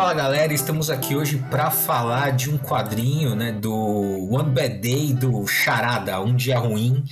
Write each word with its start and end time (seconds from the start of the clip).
Fala 0.00 0.14
galera, 0.14 0.54
estamos 0.54 0.88
aqui 0.88 1.14
hoje 1.14 1.36
para 1.50 1.70
falar 1.70 2.30
de 2.30 2.48
um 2.48 2.56
quadrinho, 2.56 3.34
né, 3.34 3.52
do 3.52 3.70
One 4.32 4.48
Bad 4.48 4.78
Day 4.78 5.12
do 5.12 5.46
Charada, 5.46 6.18
um 6.22 6.34
dia 6.34 6.58
ruim 6.58 7.04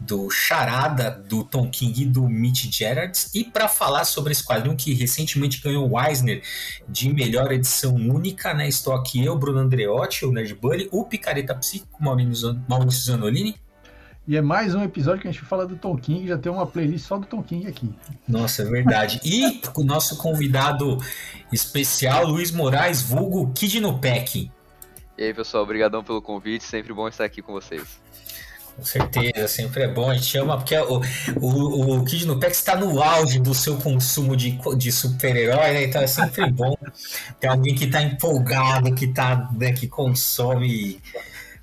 do 0.00 0.30
Charada 0.30 1.10
do 1.10 1.44
Tom 1.44 1.68
King 1.68 2.00
e 2.00 2.06
do 2.06 2.26
Mitch 2.26 2.74
Gerards 2.74 3.30
e 3.34 3.44
para 3.44 3.68
falar 3.68 4.06
sobre 4.06 4.32
esse 4.32 4.42
quadrinho 4.42 4.74
que 4.74 4.94
recentemente 4.94 5.60
ganhou 5.60 5.86
o 5.86 6.00
Eisner 6.00 6.42
de 6.88 7.12
melhor 7.12 7.52
edição 7.52 7.94
única, 7.94 8.54
né? 8.54 8.66
Estou 8.66 8.94
aqui 8.94 9.22
eu, 9.22 9.36
Bruno 9.36 9.58
Andreotti, 9.58 10.24
o 10.24 10.32
Nerd 10.32 10.54
Bunny, 10.54 10.88
o 10.90 11.04
Picareta 11.04 11.54
Psíquico, 11.54 12.02
Maurício 12.02 13.04
Zanolini 13.04 13.54
e 14.26 14.36
é 14.36 14.40
mais 14.40 14.74
um 14.74 14.82
episódio 14.82 15.20
que 15.20 15.28
a 15.28 15.32
gente 15.32 15.44
fala 15.44 15.66
do 15.66 15.76
Tom 15.76 15.96
King, 15.96 16.26
já 16.26 16.38
tem 16.38 16.50
uma 16.50 16.66
playlist 16.66 17.06
só 17.06 17.18
do 17.18 17.26
Tom 17.26 17.42
King 17.42 17.66
aqui. 17.66 17.94
Nossa, 18.26 18.62
é 18.62 18.64
verdade. 18.64 19.20
E 19.22 19.60
o 19.76 19.84
nosso 19.84 20.16
convidado 20.16 20.98
especial, 21.52 22.26
Luiz 22.26 22.50
Moraes, 22.50 23.02
vulgo 23.02 23.52
Kid 23.52 23.80
no 23.80 23.98
Pack. 23.98 24.50
E 25.18 25.22
aí, 25.22 25.34
pessoal, 25.34 25.62
obrigadão 25.62 26.02
pelo 26.02 26.22
convite, 26.22 26.64
sempre 26.64 26.92
bom 26.92 27.06
estar 27.06 27.24
aqui 27.24 27.42
com 27.42 27.52
vocês. 27.52 28.02
Com 28.76 28.84
certeza, 28.84 29.46
sempre 29.46 29.82
é 29.82 29.88
bom. 29.88 30.10
A 30.10 30.14
gente 30.14 30.26
chama 30.26 30.56
porque 30.56 30.76
o, 30.76 31.00
o, 31.40 31.96
o 31.98 32.04
Kid 32.04 32.26
no 32.26 32.40
Pack 32.40 32.52
está 32.52 32.74
no 32.74 33.00
auge 33.02 33.38
do 33.38 33.54
seu 33.54 33.76
consumo 33.76 34.34
de, 34.36 34.58
de 34.76 34.90
super-herói, 34.90 35.72
né? 35.72 35.84
Então 35.84 36.02
é 36.02 36.06
sempre 36.06 36.50
bom 36.50 36.76
ter 37.38 37.46
alguém 37.48 37.74
que 37.74 37.84
está 37.84 38.02
empolgado, 38.02 38.92
que, 38.94 39.06
tá, 39.06 39.48
né, 39.56 39.72
que 39.72 39.86
consome 39.86 41.00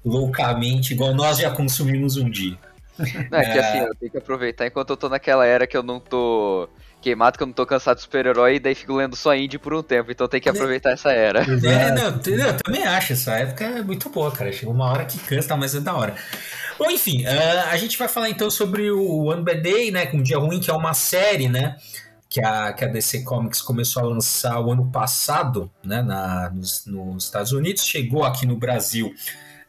loucamente, 0.03 0.93
igual 0.93 1.13
nós 1.13 1.39
já 1.39 1.51
consumimos 1.51 2.17
um 2.17 2.29
dia. 2.29 2.57
Não, 3.31 3.39
é 3.39 3.51
que 3.51 3.59
assim, 3.59 3.77
eu 3.79 3.95
tenho 3.95 4.11
que 4.11 4.17
aproveitar 4.17 4.67
enquanto 4.67 4.91
eu 4.91 4.97
tô 4.97 5.09
naquela 5.09 5.45
era 5.45 5.65
que 5.65 5.75
eu 5.75 5.83
não 5.83 5.99
tô 5.99 6.69
queimado, 7.01 7.37
que 7.37 7.43
eu 7.43 7.47
não 7.47 7.53
tô 7.53 7.65
cansado 7.65 7.97
de 7.97 8.03
super-herói, 8.03 8.55
e 8.55 8.59
daí 8.59 8.75
fico 8.75 8.93
lendo 8.93 9.15
só 9.15 9.35
indie 9.35 9.57
por 9.57 9.73
um 9.73 9.81
tempo, 9.81 10.11
então 10.11 10.27
tem 10.27 10.39
que 10.39 10.47
aproveitar 10.47 10.91
essa 10.91 11.11
era. 11.11 11.39
É, 11.41 11.91
não, 11.91 12.19
eu 12.45 12.57
também 12.57 12.83
acho, 12.83 13.13
essa 13.13 13.33
época 13.33 13.63
é 13.63 13.81
muito 13.81 14.09
boa, 14.09 14.31
cara. 14.31 14.51
Chegou 14.51 14.73
uma 14.73 14.85
hora 14.85 15.05
que 15.05 15.17
cansa, 15.17 15.57
mas 15.57 15.73
é 15.73 15.79
da 15.79 15.95
hora. 15.95 16.15
Bom, 16.77 16.89
enfim, 16.91 17.25
uh, 17.25 17.69
a 17.69 17.77
gente 17.77 17.97
vai 17.97 18.07
falar 18.07 18.29
então 18.29 18.49
sobre 18.51 18.91
o 18.91 19.25
One 19.25 19.43
Bad 19.43 19.61
Day, 19.61 19.91
né, 19.91 20.05
com 20.05 20.17
um 20.17 20.23
dia 20.23 20.37
ruim, 20.37 20.59
que 20.59 20.69
é 20.69 20.73
uma 20.73 20.93
série, 20.93 21.47
né, 21.47 21.75
que 22.29 22.43
a, 22.43 22.71
que 22.73 22.85
a 22.85 22.87
DC 22.87 23.23
Comics 23.23 23.61
começou 23.61 24.03
a 24.03 24.05
lançar 24.05 24.59
o 24.59 24.71
ano 24.71 24.89
passado, 24.91 25.71
né, 25.83 26.01
na, 26.01 26.49
nos, 26.51 26.85
nos 26.85 27.25
Estados 27.25 27.51
Unidos, 27.51 27.83
chegou 27.83 28.23
aqui 28.23 28.45
no 28.45 28.55
Brasil 28.55 29.13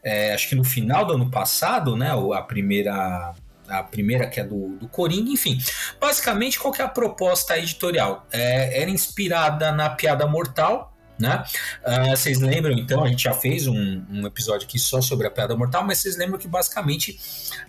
é, 0.03 0.33
acho 0.33 0.49
que 0.49 0.55
no 0.55 0.63
final 0.63 1.05
do 1.05 1.13
ano 1.13 1.29
passado, 1.29 1.95
né? 1.95 2.11
A 2.33 2.41
primeira. 2.41 3.33
A 3.65 3.81
primeira 3.81 4.27
que 4.27 4.41
é 4.41 4.43
do, 4.43 4.75
do 4.75 4.89
Coringa, 4.89 5.31
enfim. 5.31 5.57
Basicamente, 5.99 6.59
qual 6.59 6.73
que 6.73 6.81
é 6.81 6.85
a 6.85 6.89
proposta 6.89 7.57
editorial? 7.57 8.27
É, 8.31 8.81
era 8.81 8.91
inspirada 8.91 9.71
na 9.71 9.89
Piada 9.89 10.27
Mortal, 10.27 10.93
né? 11.17 11.43
Uh, 11.81 12.09
vocês 12.09 12.39
lembram, 12.39 12.73
então, 12.73 13.03
a 13.03 13.07
gente 13.07 13.23
já 13.23 13.33
fez 13.33 13.65
um, 13.65 14.03
um, 14.09 14.27
episódio 14.27 14.67
aqui 14.67 14.77
só 14.77 14.99
sobre 14.99 15.27
a 15.27 15.31
Piada 15.31 15.55
Mortal, 15.55 15.83
mas 15.83 15.99
vocês 15.99 16.17
lembram 16.17 16.37
que 16.37 16.47
basicamente 16.47 17.17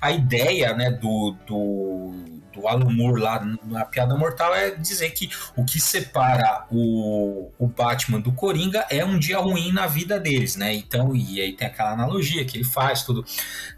a 0.00 0.10
ideia 0.10 0.74
né, 0.74 0.90
do, 0.90 1.36
do 1.46 2.12
do 2.54 2.66
Alan 2.68 2.90
Moore 2.90 3.20
lá 3.20 3.44
na 3.64 3.84
Piada 3.84 4.16
Mortal 4.16 4.54
é 4.54 4.70
dizer 4.70 5.10
que 5.10 5.30
o 5.56 5.64
que 5.64 5.80
separa 5.80 6.66
o, 6.70 7.50
o 7.58 7.66
Batman 7.66 8.20
do 8.20 8.32
Coringa 8.32 8.86
é 8.90 9.04
um 9.04 9.18
dia 9.18 9.38
ruim 9.38 9.72
na 9.72 9.86
vida 9.86 10.18
deles, 10.18 10.56
né? 10.56 10.74
Então, 10.74 11.14
e 11.14 11.40
aí 11.40 11.52
tem 11.52 11.66
aquela 11.66 11.92
analogia 11.92 12.44
que 12.44 12.56
ele 12.56 12.64
faz, 12.64 13.02
tudo, 13.02 13.24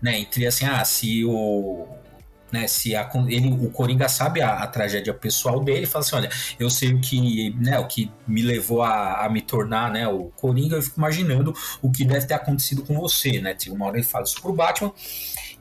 né? 0.01 0.19
Entre 0.19 0.47
assim, 0.47 0.67
ah, 0.67 0.85
se 0.85 1.25
o 1.25 1.87
né, 2.51 2.67
se 2.69 2.95
a, 2.95 3.09
ele, 3.29 3.53
o 3.53 3.71
Coringa 3.71 4.09
sabe 4.09 4.41
a, 4.41 4.55
a, 4.55 4.67
tragédia 4.67 5.13
pessoal 5.13 5.63
dele, 5.63 5.87
fala 5.87 6.05
assim, 6.05 6.17
olha, 6.17 6.31
eu 6.59 6.71
sei 6.71 6.95
o 6.95 7.01
que, 7.01 7.51
né, 7.59 7.79
o 7.79 7.87
que 7.87 8.11
me 8.27 8.43
levou 8.43 8.83
a, 8.83 9.25
a, 9.25 9.29
me 9.29 9.43
tornar, 9.43 9.91
né, 9.91 10.07
o 10.07 10.31
Coringa, 10.37 10.77
eu 10.77 10.83
fico 10.83 10.99
imaginando 10.99 11.55
o 11.83 11.91
que 11.91 12.05
deve 12.05 12.27
ter 12.27 12.35
acontecido 12.35 12.83
com 12.83 12.95
você, 12.99 13.41
né, 13.41 13.55
tem 13.55 13.73
uma 13.73 13.87
hora 13.87 13.97
ele 13.97 14.07
fala 14.07 14.25
isso 14.25 14.41
pro 14.41 14.53
Batman, 14.53 14.93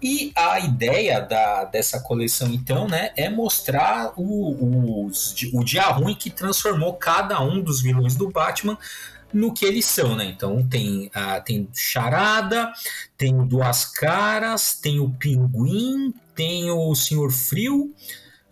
e 0.01 0.31
a 0.35 0.59
ideia 0.59 1.21
da, 1.21 1.65
dessa 1.65 1.99
coleção, 1.99 2.49
então, 2.51 2.87
né, 2.87 3.11
é 3.15 3.29
mostrar 3.29 4.13
o, 4.17 4.51
o, 4.51 5.11
o 5.53 5.63
dia 5.63 5.83
ruim 5.83 6.15
que 6.15 6.29
transformou 6.29 6.93
cada 6.93 7.41
um 7.41 7.61
dos 7.61 7.81
vilões 7.81 8.15
do 8.15 8.29
Batman 8.29 8.77
no 9.33 9.53
que 9.53 9.65
eles 9.65 9.85
são, 9.85 10.15
né? 10.15 10.25
Então 10.25 10.65
tem 10.65 11.11
a 11.13 11.41
tem 11.41 11.67
Charada, 11.73 12.71
tem 13.17 13.35
Duas 13.45 13.85
Caras, 13.85 14.75
tem 14.75 14.99
o 14.99 15.09
Pinguim, 15.09 16.13
tem 16.33 16.71
o 16.71 16.95
Senhor 16.95 17.31
Frio, 17.31 17.93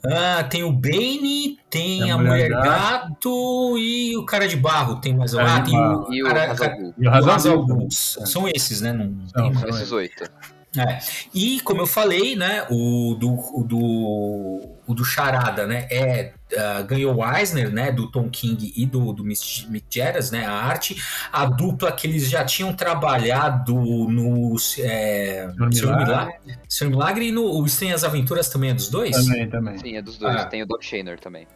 uh, 0.05 0.49
tem 0.49 0.63
o 0.63 0.71
Bane, 0.71 1.57
tem 1.69 2.11
a, 2.11 2.15
a 2.15 2.17
Mulher 2.17 2.49
Gato, 2.49 2.63
Gato 2.65 3.77
e 3.77 4.17
o 4.17 4.25
Cara 4.25 4.47
de 4.47 4.57
Barro. 4.57 4.99
Tem 4.99 5.15
mais 5.15 5.31
lá, 5.31 5.61
tem 5.61 5.77
o, 5.77 6.13
e 6.13 6.21
o, 6.21 6.25
cara, 6.25 6.93
e 6.97 7.07
o 7.07 7.09
Razal 7.09 7.89
São 7.89 8.47
esses, 8.47 8.81
né? 8.81 8.91
Não, 8.91 9.05
Não 9.05 9.51
tem, 9.51 9.53
são 9.53 9.69
esses 9.69 9.91
oito. 9.91 10.29
É. 10.77 10.99
E 11.33 11.59
como 11.61 11.81
eu 11.81 11.87
falei, 11.87 12.35
né, 12.35 12.65
o 12.69 13.15
do, 13.19 13.31
o 13.31 13.63
do, 13.63 14.77
o 14.87 14.93
do 14.93 15.05
Charada, 15.05 15.67
né, 15.67 15.87
é, 15.91 16.33
uh, 16.51 16.83
ganhou 16.83 17.15
o 17.15 17.37
Eisner, 17.37 17.71
né, 17.71 17.91
do 17.91 18.09
Tom 18.09 18.27
King 18.29 18.73
e 18.75 18.85
do, 18.85 19.13
do 19.13 19.23
Mick 19.23 19.83
Gerrits, 19.89 20.31
né, 20.31 20.45
a 20.45 20.53
arte, 20.53 20.95
a 21.31 21.45
dupla 21.45 21.91
que 21.91 22.07
eles 22.07 22.27
já 22.27 22.43
tinham 22.43 22.73
trabalhado 22.73 23.73
no 23.73 24.55
é, 24.79 25.47
Senhor, 25.71 25.97
Milagre. 25.97 26.33
Senhor 26.67 26.89
Milagre 26.89 27.27
e 27.27 27.31
no 27.31 27.43
o 27.43 27.65
Estranho 27.65 27.93
as 27.93 28.03
Aventuras 28.03 28.49
também 28.49 28.71
é 28.71 28.73
dos 28.73 28.89
dois? 28.89 29.15
Também, 29.15 29.49
também. 29.49 29.77
Sim, 29.77 29.97
é 29.97 30.01
dos 30.01 30.17
dois, 30.17 30.35
ah. 30.35 30.45
tem 30.45 30.63
o 30.63 30.65
Doc 30.65 30.81
Shaner 30.81 31.19
também. 31.19 31.47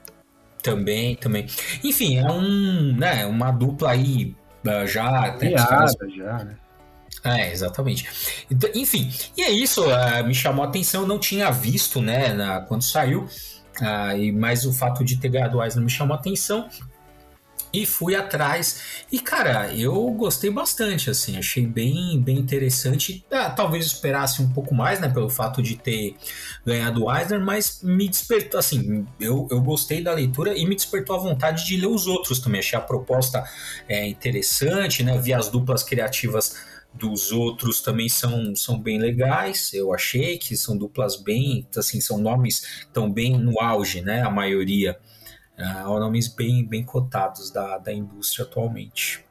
Também, 0.61 1.16
também. 1.16 1.47
Enfim, 1.84 2.17
é 2.17 2.31
um, 2.31 2.95
né, 2.95 3.25
uma 3.25 3.51
dupla 3.51 3.91
aí 3.91 4.35
uh, 4.63 4.85
já... 4.85 5.31
Criada, 5.31 5.88
já, 6.16 6.44
né? 6.44 6.55
É, 7.23 7.51
exatamente. 7.51 8.45
Então, 8.50 8.69
enfim, 8.73 9.11
e 9.35 9.41
é 9.41 9.50
isso, 9.50 9.83
uh, 9.83 10.25
me 10.25 10.33
chamou 10.33 10.63
a 10.63 10.67
atenção, 10.67 11.01
eu 11.01 11.07
não 11.07 11.19
tinha 11.19 11.51
visto, 11.51 12.01
né, 12.01 12.33
na, 12.33 12.61
quando 12.61 12.83
saiu, 12.83 13.23
uh, 13.81 14.17
e, 14.17 14.31
mas 14.31 14.66
o 14.66 14.73
fato 14.73 15.03
de 15.03 15.17
ter 15.17 15.29
ganhado 15.29 15.57
o 15.57 15.63
Eisner 15.63 15.83
me 15.83 15.89
chamou 15.89 16.16
a 16.16 16.19
atenção, 16.19 16.69
e 17.73 17.85
fui 17.85 18.16
atrás, 18.16 19.05
e 19.11 19.19
cara, 19.19 19.73
eu 19.73 19.94
gostei 20.11 20.50
bastante, 20.50 21.09
assim, 21.09 21.38
achei 21.38 21.67
bem, 21.67 22.19
bem 22.19 22.38
interessante, 22.38 23.25
ah, 23.31 23.49
talvez 23.49 23.85
esperasse 23.85 24.41
um 24.41 24.49
pouco 24.49 24.73
mais, 24.73 24.99
né, 24.99 25.09
pelo 25.09 25.29
fato 25.29 25.61
de 25.61 25.75
ter 25.75 26.16
ganhado 26.66 27.03
o 27.03 27.16
Eisner, 27.16 27.41
mas 27.41 27.81
me 27.84 28.07
despertou, 28.07 28.59
assim, 28.59 29.05
eu, 29.19 29.47
eu 29.51 29.61
gostei 29.61 30.01
da 30.01 30.13
leitura 30.13 30.57
e 30.57 30.66
me 30.66 30.75
despertou 30.75 31.16
a 31.16 31.19
vontade 31.19 31.66
de 31.66 31.78
ler 31.78 31.88
os 31.88 32.07
outros 32.07 32.39
também, 32.39 32.59
achei 32.59 32.79
a 32.79 32.81
proposta 32.81 33.44
é, 33.88 34.07
interessante, 34.07 35.03
né, 35.03 35.17
vi 35.17 35.34
as 35.34 35.49
duplas 35.49 35.84
criativas 35.84 36.55
dos 36.94 37.31
outros 37.31 37.81
também 37.81 38.09
são, 38.09 38.56
são 38.56 38.80
bem 38.80 39.00
legais. 39.00 39.74
Eu 39.74 39.94
achei 39.94 40.38
que 40.38 40.56
são 40.58 40.78
duplas 40.78 41.16
bem, 41.16 41.68
assim, 41.78 42.02
são 42.02 42.18
nomes 42.18 42.86
tão 42.92 43.12
bem 43.12 43.38
no 43.38 43.59
auge, 43.62 44.02
né? 44.02 44.22
A 44.22 44.30
maioria. 44.30 45.00
Uh, 45.58 46.00
nomes 46.00 46.28
bem, 46.28 46.66
bem 46.66 46.84
cotados 46.84 47.50
da, 47.50 47.78
da 47.78 47.92
indústria 47.92 48.46
atualmente. 48.46 49.26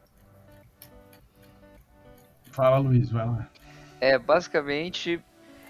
Fala, 2.50 2.78
Luiz, 2.78 3.10
vai 3.10 3.26
lá. 3.26 3.48
É, 4.00 4.18
basicamente, 4.18 5.22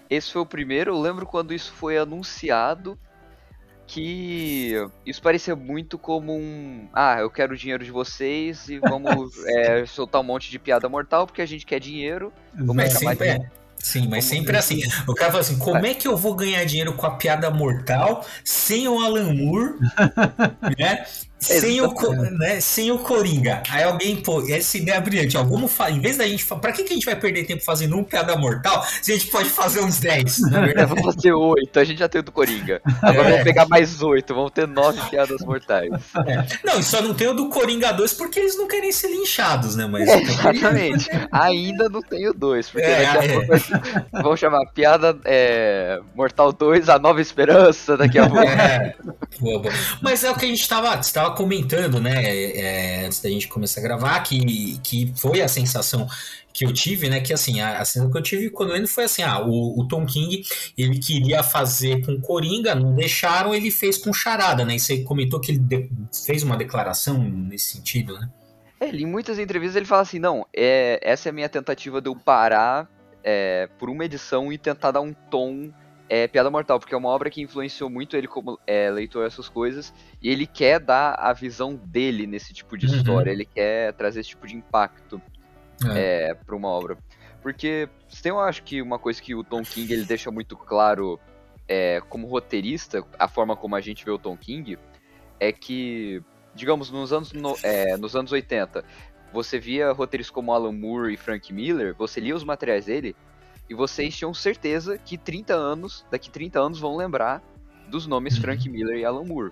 esse 0.09 0.31
foi 0.31 0.41
o 0.41 0.45
primeiro. 0.45 0.91
Eu 0.91 0.99
lembro 0.99 1.25
quando 1.25 1.53
isso 1.53 1.71
foi 1.73 1.97
anunciado 1.97 2.97
que 3.87 4.73
isso 5.05 5.21
parecia 5.21 5.55
muito 5.55 5.97
como 5.97 6.35
um. 6.35 6.87
Ah, 6.93 7.17
eu 7.19 7.29
quero 7.29 7.53
o 7.53 7.57
dinheiro 7.57 7.83
de 7.83 7.89
vocês 7.89 8.67
e 8.67 8.79
vamos 8.79 9.31
é, 9.47 9.85
soltar 9.85 10.21
um 10.21 10.25
monte 10.25 10.51
de 10.51 10.59
piada 10.59 10.89
mortal 10.89 11.25
porque 11.25 11.41
a 11.41 11.45
gente 11.45 11.65
quer 11.65 11.79
dinheiro. 11.79 12.31
Vamos 12.53 12.75
mas 12.75 12.93
sempre, 12.93 13.27
é. 13.29 13.49
Sim, 13.79 14.07
mas 14.09 14.25
sempre 14.25 14.51
ver. 14.51 14.57
assim. 14.57 14.81
O 15.07 15.15
cara 15.15 15.31
fala 15.31 15.41
assim: 15.41 15.57
como 15.57 15.85
é 15.85 15.93
que 15.93 16.07
eu 16.07 16.17
vou 16.17 16.35
ganhar 16.35 16.63
dinheiro 16.65 16.93
com 16.93 17.05
a 17.05 17.11
piada 17.11 17.49
mortal 17.49 18.25
sem 18.43 18.87
o 18.87 18.99
Alan 18.99 19.33
Moore? 19.33 19.75
né? 20.77 21.05
Sem 21.39 21.81
o, 21.81 21.93
né, 22.31 22.59
sem 22.59 22.91
o 22.91 22.97
Coringa. 22.99 23.61
Aí 23.69 23.83
alguém, 23.83 24.15
pô, 24.15 24.43
essa 24.49 24.77
ideia 24.77 24.95
é 24.95 25.01
brilhante. 25.01 25.37
Ó, 25.37 25.43
vamos 25.43 25.71
em 25.89 25.99
vez 25.99 26.17
da 26.17 26.27
gente. 26.27 26.43
Pra 26.45 26.71
que, 26.71 26.83
que 26.83 26.93
a 26.93 26.95
gente 26.95 27.05
vai 27.05 27.15
perder 27.15 27.45
tempo 27.45 27.63
fazendo 27.63 27.95
um 27.95 28.03
piada 28.03 28.35
mortal 28.35 28.83
se 29.01 29.11
a 29.11 29.17
gente 29.17 29.29
pode 29.29 29.49
fazer 29.49 29.81
uns 29.81 29.99
10? 29.99 30.39
Na 30.51 30.61
verdade, 30.61 30.79
é, 30.79 30.85
vamos 30.85 31.15
fazer 31.15 31.33
8. 31.33 31.79
A 31.79 31.83
gente 31.83 31.99
já 31.99 32.09
tem 32.09 32.21
o 32.21 32.23
do 32.23 32.31
Coringa. 32.31 32.81
Agora 33.01 33.27
é. 33.27 33.31
vamos 33.31 33.43
pegar 33.43 33.67
mais 33.67 34.01
8. 34.01 34.33
Vamos 34.33 34.51
ter 34.51 34.67
9 34.67 35.09
piadas 35.09 35.41
mortais. 35.41 35.91
É. 36.25 36.45
Não, 36.63 36.79
e 36.79 36.83
só 36.83 37.01
não 37.01 37.13
tem 37.13 37.27
o 37.27 37.33
do 37.33 37.49
Coringa 37.49 37.91
2 37.91 38.13
porque 38.13 38.39
eles 38.39 38.57
não 38.57 38.67
querem 38.67 38.91
ser 38.91 39.09
linchados, 39.09 39.75
né? 39.75 39.85
Mas... 39.85 40.07
É, 40.07 40.21
exatamente. 40.21 41.09
Ainda 41.31 41.87
não 41.87 42.01
tem 42.01 42.27
o 42.27 42.33
2. 42.33 42.69
Porque 42.69 42.85
é, 42.85 43.13
daqui 43.13 43.27
a 43.27 43.33
pouco 43.33 44.21
vamos 44.23 44.39
chamar 44.39 44.65
piada 44.73 45.17
Mortal 46.15 46.51
2, 46.51 46.89
a 46.89 46.97
nova 46.97 47.21
esperança 47.21 47.95
daqui 47.95 48.17
a 48.17 48.25
pouco. 48.29 48.43
É. 48.43 48.95
Boa, 49.39 49.59
boa. 49.61 49.73
Mas 50.01 50.23
é 50.23 50.31
o 50.31 50.35
que 50.35 50.45
a 50.45 50.47
gente 50.47 50.67
tava, 50.67 50.97
tava 50.97 51.26
comentando, 51.31 51.99
né, 51.99 52.23
é, 52.23 53.05
antes 53.05 53.21
da 53.21 53.29
gente 53.29 53.47
começar 53.47 53.79
a 53.79 53.83
gravar, 53.83 54.19
que, 54.21 54.79
que 54.83 55.13
foi 55.15 55.41
a 55.41 55.47
sensação 55.47 56.07
que 56.53 56.65
eu 56.65 56.73
tive, 56.73 57.09
né, 57.09 57.19
que 57.19 57.31
assim, 57.33 57.61
a, 57.61 57.79
a 57.79 57.85
sensação 57.85 58.11
que 58.11 58.17
eu 58.17 58.21
tive 58.21 58.49
quando 58.49 58.75
ele 58.75 58.87
foi 58.87 59.03
assim, 59.03 59.21
ah, 59.21 59.39
o, 59.39 59.79
o, 59.79 59.87
Tom 59.87 60.05
King, 60.05 60.43
ele 60.77 60.97
queria 60.97 61.43
fazer 61.43 62.03
com 62.05 62.19
Coringa, 62.19 62.73
não 62.73 62.95
deixaram, 62.95 63.53
ele 63.53 63.69
fez 63.69 63.97
com 63.97 64.11
Charada, 64.11 64.65
né, 64.65 64.75
e 64.75 64.79
você 64.79 65.03
comentou 65.03 65.39
que 65.39 65.51
ele 65.51 65.59
de, 65.59 65.89
fez 66.25 66.43
uma 66.43 66.57
declaração 66.57 67.17
nesse 67.23 67.69
sentido, 67.69 68.19
né? 68.19 68.29
É, 68.79 68.89
ele, 68.89 69.03
em 69.03 69.07
muitas 69.07 69.39
entrevistas 69.39 69.75
ele 69.75 69.85
fala 69.85 70.01
assim, 70.01 70.19
não, 70.19 70.45
é, 70.55 70.99
essa 71.01 71.29
é 71.29 71.31
a 71.31 71.33
minha 71.33 71.49
tentativa 71.49 72.01
de 72.01 72.09
eu 72.09 72.15
parar 72.15 72.89
é, 73.23 73.67
por 73.77 73.89
uma 73.89 74.05
edição 74.05 74.51
e 74.51 74.57
tentar 74.57 74.91
dar 74.91 75.01
um 75.01 75.13
tom 75.13 75.71
é, 76.09 76.27
Piada 76.27 76.49
Mortal, 76.49 76.79
porque 76.79 76.93
é 76.93 76.97
uma 76.97 77.09
obra 77.09 77.29
que 77.29 77.41
influenciou 77.41 77.89
muito 77.89 78.15
ele 78.15 78.27
como 78.27 78.59
é, 78.65 78.89
leitor 78.89 79.25
essas 79.25 79.49
coisas, 79.49 79.93
e 80.21 80.29
ele 80.29 80.45
quer 80.47 80.79
dar 80.79 81.13
a 81.15 81.33
visão 81.33 81.75
dele 81.75 82.25
nesse 82.25 82.53
tipo 82.53 82.77
de 82.77 82.85
Uhum. 82.87 82.95
história, 82.95 83.31
ele 83.31 83.45
quer 83.45 83.93
trazer 83.93 84.21
esse 84.21 84.29
tipo 84.29 84.47
de 84.47 84.55
impacto 84.55 85.21
É. 85.93 86.29
é, 86.29 86.33
para 86.33 86.55
uma 86.55 86.69
obra. 86.69 86.97
Porque 87.41 87.87
tem, 88.23 88.29
eu 88.31 88.39
acho 88.39 88.63
que 88.63 88.81
uma 88.81 88.97
coisa 88.97 89.21
que 89.21 89.35
o 89.35 89.43
Tom 89.43 89.61
King 89.63 89.93
ele 89.93 90.05
deixa 90.05 90.31
muito 90.31 90.57
claro 90.57 91.19
é, 91.67 92.01
como 92.09 92.27
roteirista, 92.27 93.03
a 93.19 93.27
forma 93.27 93.55
como 93.55 93.75
a 93.75 93.81
gente 93.81 94.03
vê 94.03 94.11
o 94.11 94.17
Tom 94.17 94.35
King, 94.37 94.77
é 95.39 95.51
que, 95.51 96.21
digamos, 96.55 96.89
nos 96.89 97.11
anos, 97.13 97.31
no- 97.33 97.57
é, 97.61 97.95
nos 97.97 98.15
anos 98.15 98.31
80, 98.31 98.83
você 99.33 99.59
via 99.59 99.91
roteiristas 99.91 100.33
como 100.33 100.53
Alan 100.53 100.71
Moore 100.71 101.13
e 101.13 101.17
Frank 101.17 101.51
Miller, 101.53 101.93
você 101.95 102.19
lia 102.21 102.35
os 102.35 102.43
materiais 102.43 102.85
dele 102.85 103.15
e 103.69 103.73
vocês 103.73 104.15
tinham 104.15 104.33
certeza 104.33 104.97
que 104.97 105.17
30 105.17 105.53
anos, 105.53 106.05
daqui 106.11 106.29
30 106.29 106.59
anos 106.59 106.79
vão 106.79 106.95
lembrar 106.95 107.41
dos 107.89 108.05
nomes 108.07 108.35
Uhum. 108.35 108.41
Frank 108.41 108.69
Miller 108.69 108.97
e 108.97 109.05
Alan 109.05 109.23
Moore. 109.23 109.51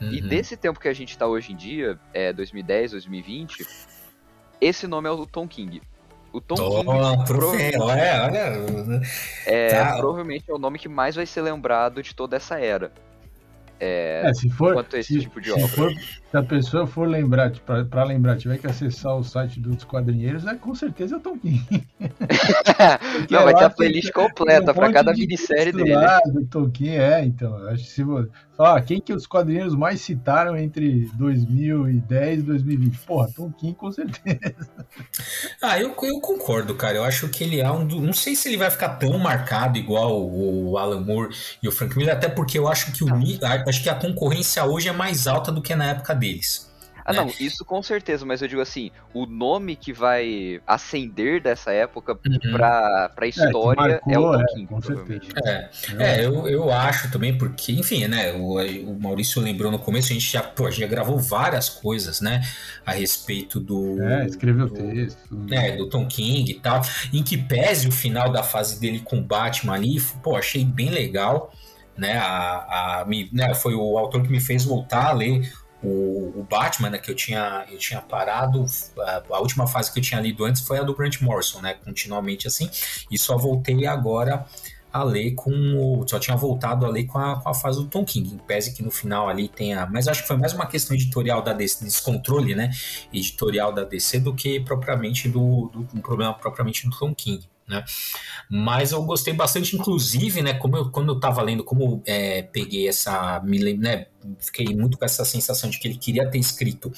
E 0.00 0.20
Uhum. 0.20 0.28
desse 0.28 0.56
tempo 0.56 0.78
que 0.78 0.88
a 0.88 0.92
gente 0.92 1.16
tá 1.16 1.26
hoje 1.26 1.52
em 1.52 1.56
dia, 1.56 1.98
é 2.12 2.32
2010, 2.32 2.90
2020, 2.92 3.66
esse 4.60 4.86
nome 4.86 5.08
é 5.08 5.12
o 5.12 5.24
Tom 5.26 5.48
King. 5.48 5.80
O 6.32 6.40
Tom 6.40 6.56
Oh, 6.58 6.70
King 6.76 7.24
provavelmente, 7.26 7.78
olha, 7.78 8.24
olha. 8.26 9.02
é, 9.46 9.68
tá. 9.84 9.96
provavelmente 9.96 10.44
é 10.50 10.52
o 10.54 10.58
nome 10.58 10.78
que 10.78 10.88
mais 10.88 11.14
vai 11.16 11.24
ser 11.24 11.40
lembrado 11.40 12.02
de 12.02 12.14
toda 12.14 12.36
essa 12.36 12.58
era. 12.60 12.92
É, 13.80 14.30
se 14.34 14.48
for, 14.50 14.72
Quanto 14.74 14.96
a 14.96 14.98
esse 14.98 15.14
se, 15.14 15.20
tipo 15.20 15.40
de 15.40 15.48
se 15.50 15.52
obra. 15.54 15.68
for- 15.68 15.92
se 16.36 16.38
a 16.38 16.42
pessoa 16.42 16.86
for 16.86 17.08
lembrar, 17.08 17.50
tipo, 17.50 17.64
pra, 17.66 17.84
pra 17.84 18.04
lembrar, 18.04 18.36
tiver 18.36 18.58
que 18.58 18.66
acessar 18.66 19.16
o 19.16 19.24
site 19.24 19.58
dos 19.60 19.84
quadrinheiros, 19.84 20.46
é 20.46 20.54
com 20.54 20.74
certeza 20.74 21.14
é 21.14 21.18
o 21.18 21.20
Tom 21.20 21.38
King. 21.38 21.64
Porque 21.98 23.34
Não, 23.34 23.44
vai 23.44 23.54
ter 23.54 23.64
a 23.64 23.70
playlist 23.70 24.10
um 24.10 24.12
completa 24.12 24.74
pra 24.74 24.86
monte 24.86 24.94
cada 24.94 25.12
de 25.12 25.20
minissérie 25.20 25.72
dele. 25.72 25.94
lá 25.94 26.18
do 26.26 26.44
Tolkien, 26.46 26.96
é, 26.98 27.24
então. 27.24 27.56
Acho 27.68 27.84
que 27.84 27.90
se 27.90 28.02
vo- 28.02 28.28
Fala, 28.56 28.78
ah, 28.78 28.80
quem 28.80 29.00
que 29.02 29.12
os 29.12 29.26
quadrinheiros 29.26 29.74
mais 29.74 30.00
citaram 30.00 30.56
entre 30.56 31.10
2010 31.14 32.38
e 32.38 32.42
2020? 32.42 32.98
Porra, 33.00 33.28
Tolkien 33.34 33.74
com 33.74 33.92
certeza. 33.92 34.66
Ah, 35.62 35.78
eu, 35.78 35.94
eu 36.02 36.20
concordo, 36.20 36.74
cara. 36.74 36.96
Eu 36.96 37.04
acho 37.04 37.28
que 37.28 37.44
ele 37.44 37.60
é 37.60 37.70
um 37.70 37.86
do. 37.86 38.00
Não 38.00 38.14
sei 38.14 38.34
se 38.34 38.48
ele 38.48 38.56
vai 38.56 38.70
ficar 38.70 38.90
tão 38.90 39.18
marcado 39.18 39.76
igual 39.76 40.26
o 40.26 40.78
Alan 40.78 41.00
Moore 41.00 41.34
e 41.62 41.68
o 41.68 41.72
Frank 41.72 41.96
Miller, 41.98 42.14
até 42.14 42.28
porque 42.28 42.58
eu 42.58 42.66
acho 42.66 42.92
que 42.92 43.04
o 43.04 43.08
acho 43.68 43.82
que 43.82 43.90
a 43.90 43.94
concorrência 43.94 44.64
hoje 44.64 44.88
é 44.88 44.92
mais 44.92 45.26
alta 45.26 45.52
do 45.52 45.60
que 45.60 45.74
na 45.74 45.90
época 45.90 46.14
deles. 46.26 46.66
Ah, 47.08 47.12
né? 47.12 47.20
não, 47.20 47.32
isso 47.38 47.64
com 47.64 47.80
certeza, 47.84 48.26
mas 48.26 48.42
eu 48.42 48.48
digo 48.48 48.60
assim, 48.60 48.90
o 49.14 49.26
nome 49.26 49.76
que 49.76 49.92
vai 49.92 50.60
ascender 50.66 51.40
dessa 51.40 51.70
época 51.70 52.18
Uhum. 52.26 52.52
pra, 52.52 53.08
pra 53.14 53.28
história 53.28 54.02
é, 54.04 54.18
marcou, 54.18 54.28
o 54.28 54.32
Tom 54.32 54.40
é, 54.40 54.44
King, 54.46 54.66
com 54.66 54.80
provavelmente. 54.80 55.28
É, 55.44 55.70
é 56.00 56.26
eu, 56.26 56.48
eu 56.48 56.72
acho 56.72 57.08
também, 57.12 57.38
porque, 57.38 57.70
enfim, 57.70 58.08
né? 58.08 58.32
O, 58.32 58.54
o 58.90 58.98
Maurício 59.00 59.40
lembrou 59.40 59.70
no 59.70 59.78
começo, 59.78 60.10
a 60.10 60.14
gente 60.14 60.28
já, 60.28 60.42
pô, 60.42 60.68
já 60.68 60.84
gravou 60.88 61.16
várias 61.20 61.68
coisas, 61.68 62.20
né? 62.20 62.40
A 62.84 62.90
respeito 62.90 63.60
do. 63.60 64.02
É, 64.02 64.26
escreveu 64.26 64.66
do- 64.66 64.74
texto. 64.74 65.18
É, 65.52 65.76
do 65.76 65.88
Tom 65.88 66.08
King 66.08 66.50
e 66.50 66.54
tal. 66.58 66.80
Em 67.12 67.22
que 67.22 67.38
pese 67.38 67.86
o 67.86 67.92
final 67.92 68.32
da 68.32 68.42
fase 68.42 68.80
dele 68.80 68.98
com 68.98 69.18
o 69.18 69.22
Batman 69.22 69.74
ali, 69.74 70.00
pô, 70.24 70.34
achei 70.36 70.64
bem 70.64 70.90
legal. 70.90 71.52
Né, 71.96 72.18
a, 72.18 73.00
a, 73.00 73.04
me, 73.06 73.30
né, 73.32 73.54
foi 73.54 73.74
o 73.74 73.96
autor 73.96 74.22
que 74.22 74.28
me 74.28 74.38
fez 74.38 74.64
voltar 74.66 75.06
a 75.06 75.12
ler 75.12 75.50
o, 75.82 76.40
o 76.40 76.46
Batman, 76.48 76.90
né, 76.90 76.98
que 76.98 77.10
eu 77.10 77.14
tinha, 77.14 77.66
eu 77.70 77.78
tinha 77.78 78.00
parado. 78.00 78.64
A, 78.98 79.22
a 79.30 79.40
última 79.40 79.66
fase 79.66 79.92
que 79.92 79.98
eu 79.98 80.02
tinha 80.02 80.20
lido 80.20 80.44
antes 80.44 80.62
foi 80.62 80.78
a 80.78 80.82
do 80.82 80.94
Grant 80.94 81.20
Morrison, 81.20 81.60
né, 81.60 81.74
continuamente 81.84 82.46
assim, 82.46 82.70
e 83.10 83.18
só 83.18 83.36
voltei 83.36 83.86
agora 83.86 84.46
a 84.92 85.04
ler 85.04 85.32
com 85.34 85.50
o. 85.50 86.08
Só 86.08 86.18
tinha 86.18 86.36
voltado 86.36 86.86
a 86.86 86.88
ler 86.88 87.04
com 87.04 87.18
a, 87.18 87.40
com 87.40 87.48
a 87.48 87.54
fase 87.54 87.78
do 87.78 87.86
Tom 87.86 88.04
King, 88.04 88.34
em 88.34 88.38
pese 88.38 88.74
que 88.74 88.82
no 88.82 88.90
final 88.90 89.28
ali 89.28 89.48
tenha. 89.48 89.86
Mas 89.86 90.08
acho 90.08 90.22
que 90.22 90.28
foi 90.28 90.36
mais 90.36 90.52
uma 90.52 90.66
questão 90.66 90.94
editorial 90.96 91.42
da 91.42 91.52
DC, 91.52 91.84
descontrole, 91.84 92.54
né? 92.54 92.70
Editorial 93.12 93.72
da 93.72 93.84
DC 93.84 94.20
do 94.20 94.34
que 94.34 94.60
propriamente 94.60 95.28
do, 95.28 95.68
do 95.72 95.80
um 95.94 96.00
problema 96.00 96.32
propriamente 96.32 96.88
do 96.88 96.96
Tom 96.96 97.14
King. 97.14 97.46
Né? 97.68 97.84
Mas 98.48 98.92
eu 98.92 99.02
gostei 99.02 99.34
bastante, 99.34 99.74
inclusive, 99.74 100.40
né? 100.40 100.54
Como 100.54 100.76
eu, 100.76 100.90
quando 100.90 101.12
eu 101.12 101.18
tava 101.18 101.42
lendo, 101.42 101.64
como 101.64 102.00
é, 102.06 102.42
peguei 102.42 102.88
essa. 102.88 103.40
Me, 103.40 103.58
lem- 103.58 103.76
né, 103.78 104.06
fiquei 104.38 104.66
muito 104.66 104.96
com 104.96 105.04
essa 105.04 105.24
sensação 105.24 105.68
de 105.68 105.78
que 105.80 105.88
ele 105.88 105.96
queria 105.98 106.28
ter 106.30 106.38
escrito 106.38 106.92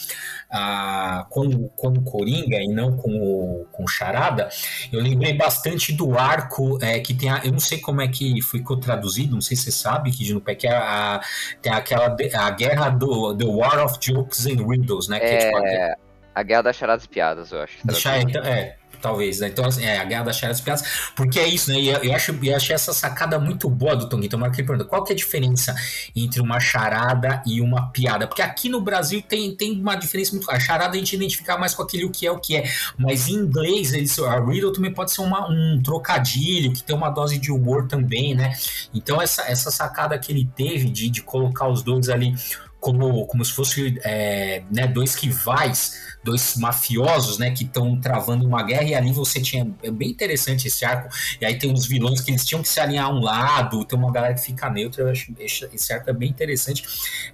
ah, 0.50 1.26
com, 1.30 1.68
com 1.68 1.88
o 1.88 2.02
Coringa 2.02 2.56
e 2.58 2.68
não 2.68 2.96
com 2.96 3.10
o, 3.10 3.66
com 3.72 3.84
o 3.84 3.88
Charada. 3.88 4.48
Eu 4.92 5.00
lembrei 5.00 5.32
bastante 5.32 5.92
do 5.92 6.18
arco 6.18 6.78
é, 6.82 7.00
que 7.00 7.14
tem 7.14 7.30
a, 7.30 7.40
eu 7.44 7.52
não 7.52 7.60
sei 7.60 7.78
como 7.80 8.00
é 8.00 8.08
que 8.08 8.40
ficou 8.42 8.76
traduzido, 8.76 9.34
não 9.34 9.40
sei 9.40 9.56
se 9.56 9.64
você 9.64 9.72
sabe, 9.72 10.10
que 10.10 10.30
no 10.32 10.40
pé 10.40 10.54
que 10.54 10.66
é 10.66 10.72
a, 10.72 11.20
tem 11.62 11.72
aquela 11.72 12.14
a 12.34 12.50
guerra 12.50 12.90
do 12.90 13.34
The 13.34 13.44
War 13.44 13.84
of 13.84 13.98
Jokes 14.00 14.46
and 14.46 14.66
Riddles, 14.68 15.08
né? 15.08 15.18
Que 15.18 15.26
é, 15.26 15.38
tipo 15.38 15.56
a, 15.56 15.66
É, 15.68 15.94
a 16.34 16.42
Guerra 16.42 16.62
das 16.62 16.76
Charadas 16.76 17.04
e 17.04 17.08
Piadas, 17.08 17.52
eu 17.52 17.60
acho. 17.62 17.78
traduz. 17.78 18.30
então, 18.30 18.42
é, 18.44 18.76
talvez, 19.00 19.40
né? 19.40 19.48
Então, 19.48 19.64
assim, 19.64 19.84
é, 19.84 19.98
a 19.98 20.04
guerra 20.04 20.24
das 20.24 20.36
charas 20.36 20.60
piadas, 20.60 20.82
porque 21.14 21.38
é 21.38 21.46
isso, 21.46 21.70
né? 21.70 21.78
E 21.78 21.88
eu, 21.88 21.98
eu 21.98 22.14
acho, 22.14 22.36
eu 22.42 22.56
achei 22.56 22.74
essa 22.74 22.92
sacada 22.92 23.38
muito 23.38 23.68
boa 23.68 23.96
do 23.96 24.08
Tom 24.08 24.20
Então, 24.20 24.38
que 24.50 24.62
pergunta, 24.62 24.84
qual 24.84 25.04
que 25.04 25.12
é 25.12 25.14
a 25.14 25.16
diferença 25.16 25.74
entre 26.14 26.40
uma 26.40 26.60
charada 26.60 27.42
e 27.46 27.60
uma 27.60 27.90
piada? 27.90 28.26
Porque 28.26 28.42
aqui 28.42 28.68
no 28.68 28.80
Brasil 28.80 29.22
tem, 29.22 29.54
tem 29.54 29.80
uma 29.80 29.94
diferença 29.94 30.32
muito 30.32 30.44
clara. 30.44 30.58
A 30.58 30.64
charada 30.64 30.96
a 30.96 30.98
gente 30.98 31.14
identifica 31.14 31.56
mais 31.56 31.74
com 31.74 31.82
aquele 31.82 32.04
o 32.04 32.10
que 32.10 32.26
é 32.26 32.30
o 32.30 32.38
que 32.38 32.56
é, 32.56 32.64
mas 32.96 33.28
em 33.28 33.34
inglês, 33.34 33.92
eles, 33.92 34.18
a 34.18 34.40
riddle 34.40 34.72
também 34.72 34.92
pode 34.92 35.12
ser 35.12 35.20
uma, 35.20 35.48
um 35.48 35.80
trocadilho, 35.82 36.72
que 36.72 36.82
tem 36.82 36.96
uma 36.96 37.10
dose 37.10 37.38
de 37.38 37.52
humor 37.52 37.86
também, 37.86 38.34
né? 38.34 38.52
Então, 38.92 39.20
essa, 39.20 39.42
essa 39.42 39.70
sacada 39.70 40.18
que 40.18 40.32
ele 40.32 40.48
teve 40.56 40.90
de, 40.90 41.08
de 41.08 41.22
colocar 41.22 41.68
os 41.68 41.82
dois 41.82 42.08
ali 42.08 42.34
como, 42.80 43.26
como 43.26 43.44
se 43.44 43.52
fosse 43.52 43.98
é, 44.04 44.62
né, 44.70 44.86
dois 44.86 45.14
rivais, 45.14 46.07
dois 46.28 46.56
mafiosos, 46.56 47.38
né, 47.38 47.50
que 47.50 47.64
estão 47.64 47.98
travando 47.98 48.46
uma 48.46 48.62
guerra, 48.62 48.84
e 48.84 48.94
ali 48.94 49.12
você 49.12 49.40
tinha, 49.40 49.74
é 49.82 49.90
bem 49.90 50.10
interessante 50.10 50.68
esse 50.68 50.84
arco, 50.84 51.08
e 51.40 51.44
aí 51.44 51.58
tem 51.58 51.72
uns 51.72 51.86
vilões 51.86 52.20
que 52.20 52.30
eles 52.30 52.44
tinham 52.44 52.60
que 52.60 52.68
se 52.68 52.78
alinhar 52.78 53.06
a 53.06 53.08
um 53.08 53.20
lado, 53.20 53.84
tem 53.84 53.98
uma 53.98 54.12
galera 54.12 54.34
que 54.34 54.42
fica 54.42 54.68
neutra, 54.68 55.04
eu 55.04 55.08
acho 55.08 55.34
esse 55.40 55.92
arco 55.92 56.10
é 56.10 56.12
bem 56.12 56.28
interessante, 56.28 56.84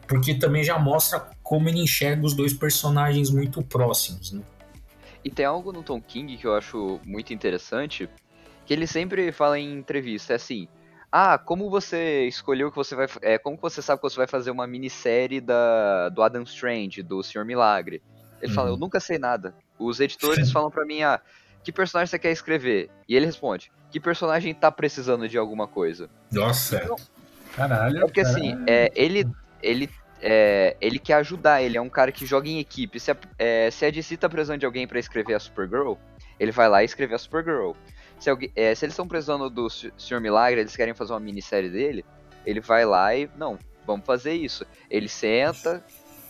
porque 0.06 0.34
também 0.34 0.62
já 0.62 0.78
mostra 0.78 1.28
como 1.42 1.68
ele 1.68 1.80
enxerga 1.80 2.24
os 2.24 2.34
dois 2.34 2.54
personagens 2.54 3.30
muito 3.30 3.62
próximos, 3.62 4.32
né. 4.32 4.42
E 5.24 5.30
tem 5.30 5.44
algo 5.44 5.72
no 5.72 5.82
Tom 5.82 6.00
King 6.00 6.36
que 6.36 6.46
eu 6.46 6.54
acho 6.54 7.00
muito 7.04 7.32
interessante, 7.32 8.08
que 8.64 8.72
ele 8.72 8.86
sempre 8.86 9.32
fala 9.32 9.58
em 9.58 9.78
entrevista, 9.78 10.34
é 10.34 10.36
assim, 10.36 10.68
ah, 11.10 11.38
como 11.38 11.70
você 11.70 12.26
escolheu 12.26 12.70
que 12.70 12.76
você 12.76 12.94
vai, 12.94 13.06
é, 13.22 13.38
como 13.38 13.56
você 13.56 13.80
sabe 13.80 14.00
que 14.00 14.08
você 14.08 14.16
vai 14.16 14.26
fazer 14.26 14.50
uma 14.50 14.66
minissérie 14.66 15.40
da, 15.40 16.08
do 16.10 16.22
Adam 16.22 16.42
Strange, 16.42 17.02
do 17.02 17.22
Senhor 17.22 17.44
Milagre? 17.44 18.02
Ele 18.44 18.52
fala, 18.52 18.68
Uhum. 18.68 18.74
eu 18.74 18.78
nunca 18.78 19.00
sei 19.00 19.18
nada. 19.18 19.54
Os 19.78 19.98
editores 20.00 20.50
falam 20.52 20.70
pra 20.70 20.84
mim, 20.84 21.02
ah, 21.02 21.20
que 21.64 21.72
personagem 21.72 22.10
você 22.10 22.18
quer 22.18 22.30
escrever? 22.30 22.90
E 23.08 23.16
ele 23.16 23.24
responde, 23.26 23.72
que 23.90 23.98
personagem 23.98 24.52
tá 24.54 24.70
precisando 24.70 25.28
de 25.28 25.38
alguma 25.38 25.66
coisa? 25.66 26.10
Nossa, 26.30 26.86
Caralho. 27.54 27.98
É 27.98 28.00
porque 28.00 28.22
cara. 28.22 28.34
assim, 28.36 28.56
é, 28.66 28.90
ele, 28.94 29.26
ele, 29.62 29.88
é, 30.20 30.76
ele 30.80 30.98
quer 30.98 31.14
ajudar, 31.14 31.62
ele 31.62 31.76
é 31.76 31.80
um 31.80 31.88
cara 31.88 32.10
que 32.12 32.26
joga 32.26 32.48
em 32.48 32.58
equipe. 32.58 32.98
Se 33.00 33.10
a, 33.12 33.16
é, 33.38 33.70
se 33.70 33.86
a 33.86 33.90
DC 33.90 34.16
tá 34.16 34.28
precisando 34.28 34.58
de 34.60 34.66
alguém 34.66 34.86
pra 34.86 34.98
escrever 34.98 35.34
a 35.34 35.40
Supergirl, 35.40 35.94
ele 36.38 36.50
vai 36.52 36.68
lá 36.68 36.82
e 36.82 36.84
escreve 36.86 37.14
a 37.14 37.18
Supergirl. 37.18 37.72
Se, 38.18 38.28
alguém, 38.28 38.50
é, 38.56 38.74
se 38.74 38.84
eles 38.84 38.92
estão 38.92 39.06
precisando 39.08 39.48
do 39.48 39.66
S- 39.66 39.92
Sr. 39.96 40.20
Milagre, 40.20 40.60
eles 40.60 40.74
querem 40.76 40.94
fazer 40.94 41.12
uma 41.12 41.20
minissérie 41.20 41.70
dele, 41.70 42.04
ele 42.44 42.60
vai 42.60 42.84
lá 42.84 43.14
e, 43.14 43.30
não, 43.36 43.58
vamos 43.86 44.04
fazer 44.04 44.32
isso. 44.34 44.66
Ele 44.90 45.08
senta, 45.08 45.84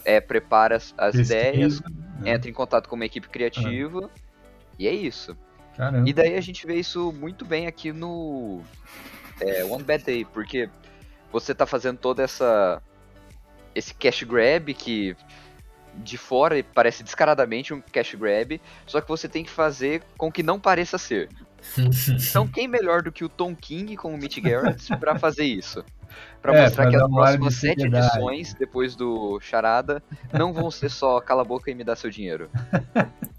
é, 0.04 0.20
prepara 0.20 0.76
as, 0.76 0.92
as 0.98 1.14
ideias, 1.14 1.80
né? 2.20 2.32
entra 2.32 2.50
em 2.50 2.52
contato 2.52 2.88
com 2.88 2.96
uma 2.96 3.04
equipe 3.04 3.28
criativa, 3.28 4.10
e 4.78 4.86
é 4.86 4.92
isso. 4.92 5.36
Caramba. 5.76 6.08
E 6.08 6.12
daí 6.12 6.36
a 6.36 6.40
gente 6.40 6.66
vê 6.66 6.76
isso 6.76 7.12
muito 7.12 7.44
bem 7.44 7.66
aqui 7.66 7.92
no 7.92 8.62
é, 9.40 9.64
One 9.64 9.82
Bad 9.82 10.04
Day, 10.04 10.24
porque 10.24 10.68
você 11.32 11.54
tá 11.54 11.66
fazendo 11.66 11.98
toda 11.98 12.22
essa 12.22 12.80
esse 13.74 13.92
cash 13.92 14.22
grab 14.22 14.72
que 14.72 15.16
de 15.96 16.16
fora 16.16 16.64
parece 16.74 17.02
descaradamente 17.02 17.74
um 17.74 17.80
cash 17.80 18.14
grab, 18.14 18.60
só 18.86 19.00
que 19.00 19.08
você 19.08 19.28
tem 19.28 19.44
que 19.44 19.50
fazer 19.50 20.02
com 20.16 20.30
que 20.30 20.42
não 20.42 20.58
pareça 20.58 20.98
ser. 20.98 21.28
Então 22.28 22.46
quem 22.46 22.68
melhor 22.68 23.02
do 23.02 23.10
que 23.10 23.24
o 23.24 23.28
Tom 23.28 23.54
King 23.56 23.96
com 23.96 24.14
o 24.14 24.18
Mitch 24.18 24.38
Garrett 24.38 24.96
pra 24.98 25.18
fazer 25.18 25.44
isso? 25.44 25.84
Pra 26.42 26.54
É, 26.54 26.62
mostrar 26.62 26.86
que 26.86 26.96
as 26.96 27.02
próximas 27.10 27.54
sete 27.54 27.86
edições 27.86 28.54
depois 28.54 28.94
do 28.94 29.38
Charada 29.40 30.02
não 30.32 30.52
vão 30.52 30.70
ser 30.70 30.90
só 30.90 31.20
cala 31.20 31.42
a 31.42 31.44
boca 31.44 31.70
e 31.70 31.74
me 31.74 31.84
dá 31.84 31.96
seu 31.96 32.10
dinheiro. 32.10 32.50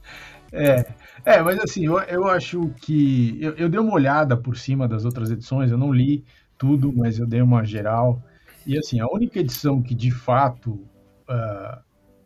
É, 0.51 0.85
é, 1.25 1.41
mas 1.41 1.59
assim, 1.59 1.85
eu, 1.85 1.99
eu 2.01 2.25
acho 2.27 2.69
que. 2.81 3.37
Eu, 3.41 3.53
eu 3.55 3.69
dei 3.69 3.79
uma 3.79 3.93
olhada 3.93 4.37
por 4.37 4.55
cima 4.57 4.87
das 4.87 5.03
outras 5.03 5.29
edições, 5.31 5.71
eu 5.71 5.77
não 5.77 5.91
li 5.91 6.23
tudo, 6.57 6.93
mas 6.95 7.19
eu 7.19 7.27
dei 7.27 7.41
uma 7.41 7.63
geral. 7.65 8.21
E 8.65 8.77
assim, 8.77 8.99
a 8.99 9.07
única 9.07 9.39
edição 9.39 9.81
que 9.81 9.93
de 9.93 10.11
fato 10.11 10.87
ah, 11.27 11.81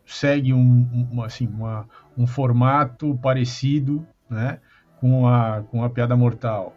segue 0.06 0.53
um, 0.53 1.08
um- 1.12 1.24
assim, 1.24 1.48
uma, 1.48 1.88
um 2.18 2.27
formato 2.27 3.18
parecido, 3.22 4.06
né, 4.29 4.60
com 5.00 5.27
a, 5.27 5.63
com 5.63 5.84
a 5.84 5.89
Piada 5.89 6.15
Mortal, 6.15 6.75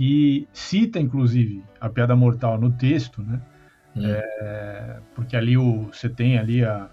que 0.00 0.48
cita, 0.50 0.98
inclusive, 0.98 1.62
a 1.78 1.86
Piada 1.86 2.16
Mortal 2.16 2.58
no 2.58 2.72
texto, 2.72 3.20
né, 3.20 3.38
hum. 3.94 4.00
é, 4.06 4.98
porque 5.14 5.36
ali 5.36 5.58
o, 5.58 5.90
você 5.92 6.08
tem 6.08 6.38
ali 6.38 6.64
a, 6.64 6.88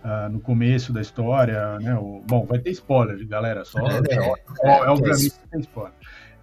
a, 0.00 0.28
no 0.28 0.38
começo 0.38 0.92
da 0.92 1.00
história, 1.00 1.76
né, 1.80 1.96
o, 1.96 2.22
bom, 2.24 2.46
vai 2.46 2.60
ter 2.60 2.70
spoiler, 2.70 3.26
galera, 3.26 3.64
só, 3.64 3.80
é, 3.90 3.94
é, 3.96 4.68
é, 4.68 4.78
é 4.78 4.88
obviamente 4.88 5.30
que 5.30 5.48
tem 5.50 5.58
spoiler. 5.58 5.92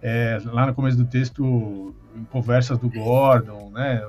É, 0.02 0.38
lá 0.44 0.66
no 0.66 0.74
começo 0.74 0.98
do 0.98 1.06
texto, 1.06 1.94
em 2.14 2.24
conversas 2.24 2.76
do 2.76 2.90
Gordon, 2.90 3.70
né, 3.70 4.06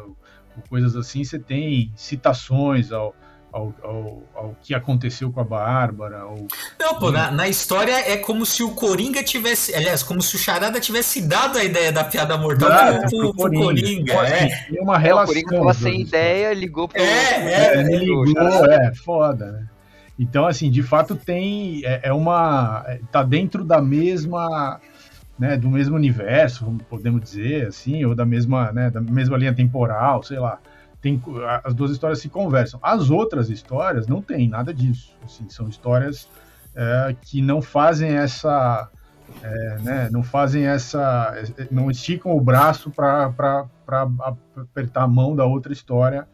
coisas 0.67 0.97
assim, 0.97 1.23
você 1.23 1.39
tem 1.39 1.93
citações 1.95 2.91
ao, 2.91 3.15
ao, 3.51 3.73
ao, 3.83 4.23
ao, 4.33 4.55
que 4.61 4.73
aconteceu 4.73 5.31
com 5.31 5.41
a 5.41 5.43
Bárbara. 5.43 6.25
Ou... 6.25 6.47
Não, 6.79 6.97
pô, 6.97 7.11
na, 7.11 7.31
na, 7.31 7.47
história 7.47 8.11
é 8.11 8.17
como 8.17 8.45
se 8.45 8.63
o 8.63 8.71
Coringa 8.71 9.23
tivesse. 9.23 9.75
Aliás, 9.75 10.01
como 10.01 10.21
se 10.21 10.35
o 10.35 10.39
Charada 10.39 10.79
tivesse 10.79 11.21
dado 11.21 11.57
a 11.57 11.63
ideia 11.63 11.91
da 11.91 12.03
piada 12.03 12.37
mortal 12.37 12.71
ah, 12.71 12.99
pro, 13.09 13.33
pro, 13.33 13.51
Coringa. 13.51 14.13
Coringa 14.13 14.13
é. 14.27 14.47
Tem 14.69 14.81
uma 14.81 14.97
relação. 14.97 15.35
É, 15.35 15.39
o 15.39 15.43
Coringa 15.43 15.57
tava 15.57 15.73
sem 15.73 16.01
ideia, 16.01 16.53
ligou 16.53 16.87
pro. 16.87 17.01
É, 17.01 17.75
é, 17.75 17.81
ele 17.81 18.05
ligou, 18.05 18.25
é, 18.71 18.93
foda, 18.95 19.51
né? 19.51 19.67
Então, 20.17 20.47
assim, 20.47 20.69
de 20.69 20.81
fato 20.81 21.15
tem. 21.15 21.81
É, 21.85 22.01
é 22.03 22.13
uma. 22.13 22.83
É, 22.87 22.99
tá 23.11 23.21
dentro 23.23 23.63
da 23.63 23.81
mesma. 23.81 24.79
Né, 25.39 25.57
do 25.57 25.71
mesmo 25.71 25.95
universo, 25.95 26.77
podemos 26.87 27.19
dizer 27.19 27.65
assim, 27.65 28.05
ou 28.05 28.13
da 28.13 28.23
mesma, 28.23 28.71
né, 28.71 28.91
da 28.91 29.01
mesma 29.01 29.35
linha 29.37 29.51
temporal, 29.51 30.21
sei 30.21 30.37
lá 30.37 30.59
tem, 31.01 31.21
as 31.63 31.73
duas 31.73 31.91
histórias 31.91 32.19
se 32.19 32.29
conversam. 32.29 32.79
As 32.81 33.09
outras 33.09 33.49
histórias 33.49 34.07
não 34.07 34.21
tem 34.21 34.47
nada 34.47 34.73
disso. 34.73 35.17
Assim, 35.23 35.49
são 35.49 35.67
histórias 35.67 36.29
é, 36.75 37.15
que 37.21 37.41
não 37.41 37.61
fazem 37.61 38.11
essa. 38.11 38.89
É, 39.41 39.79
né, 39.79 40.09
não 40.11 40.21
fazem 40.21 40.67
essa. 40.67 41.33
não 41.71 41.89
esticam 41.89 42.33
o 42.33 42.41
braço 42.41 42.91
para 42.91 43.33
apertar 44.55 45.03
a 45.03 45.07
mão 45.07 45.35
da 45.35 45.45
outra 45.45 45.73
história. 45.73 46.27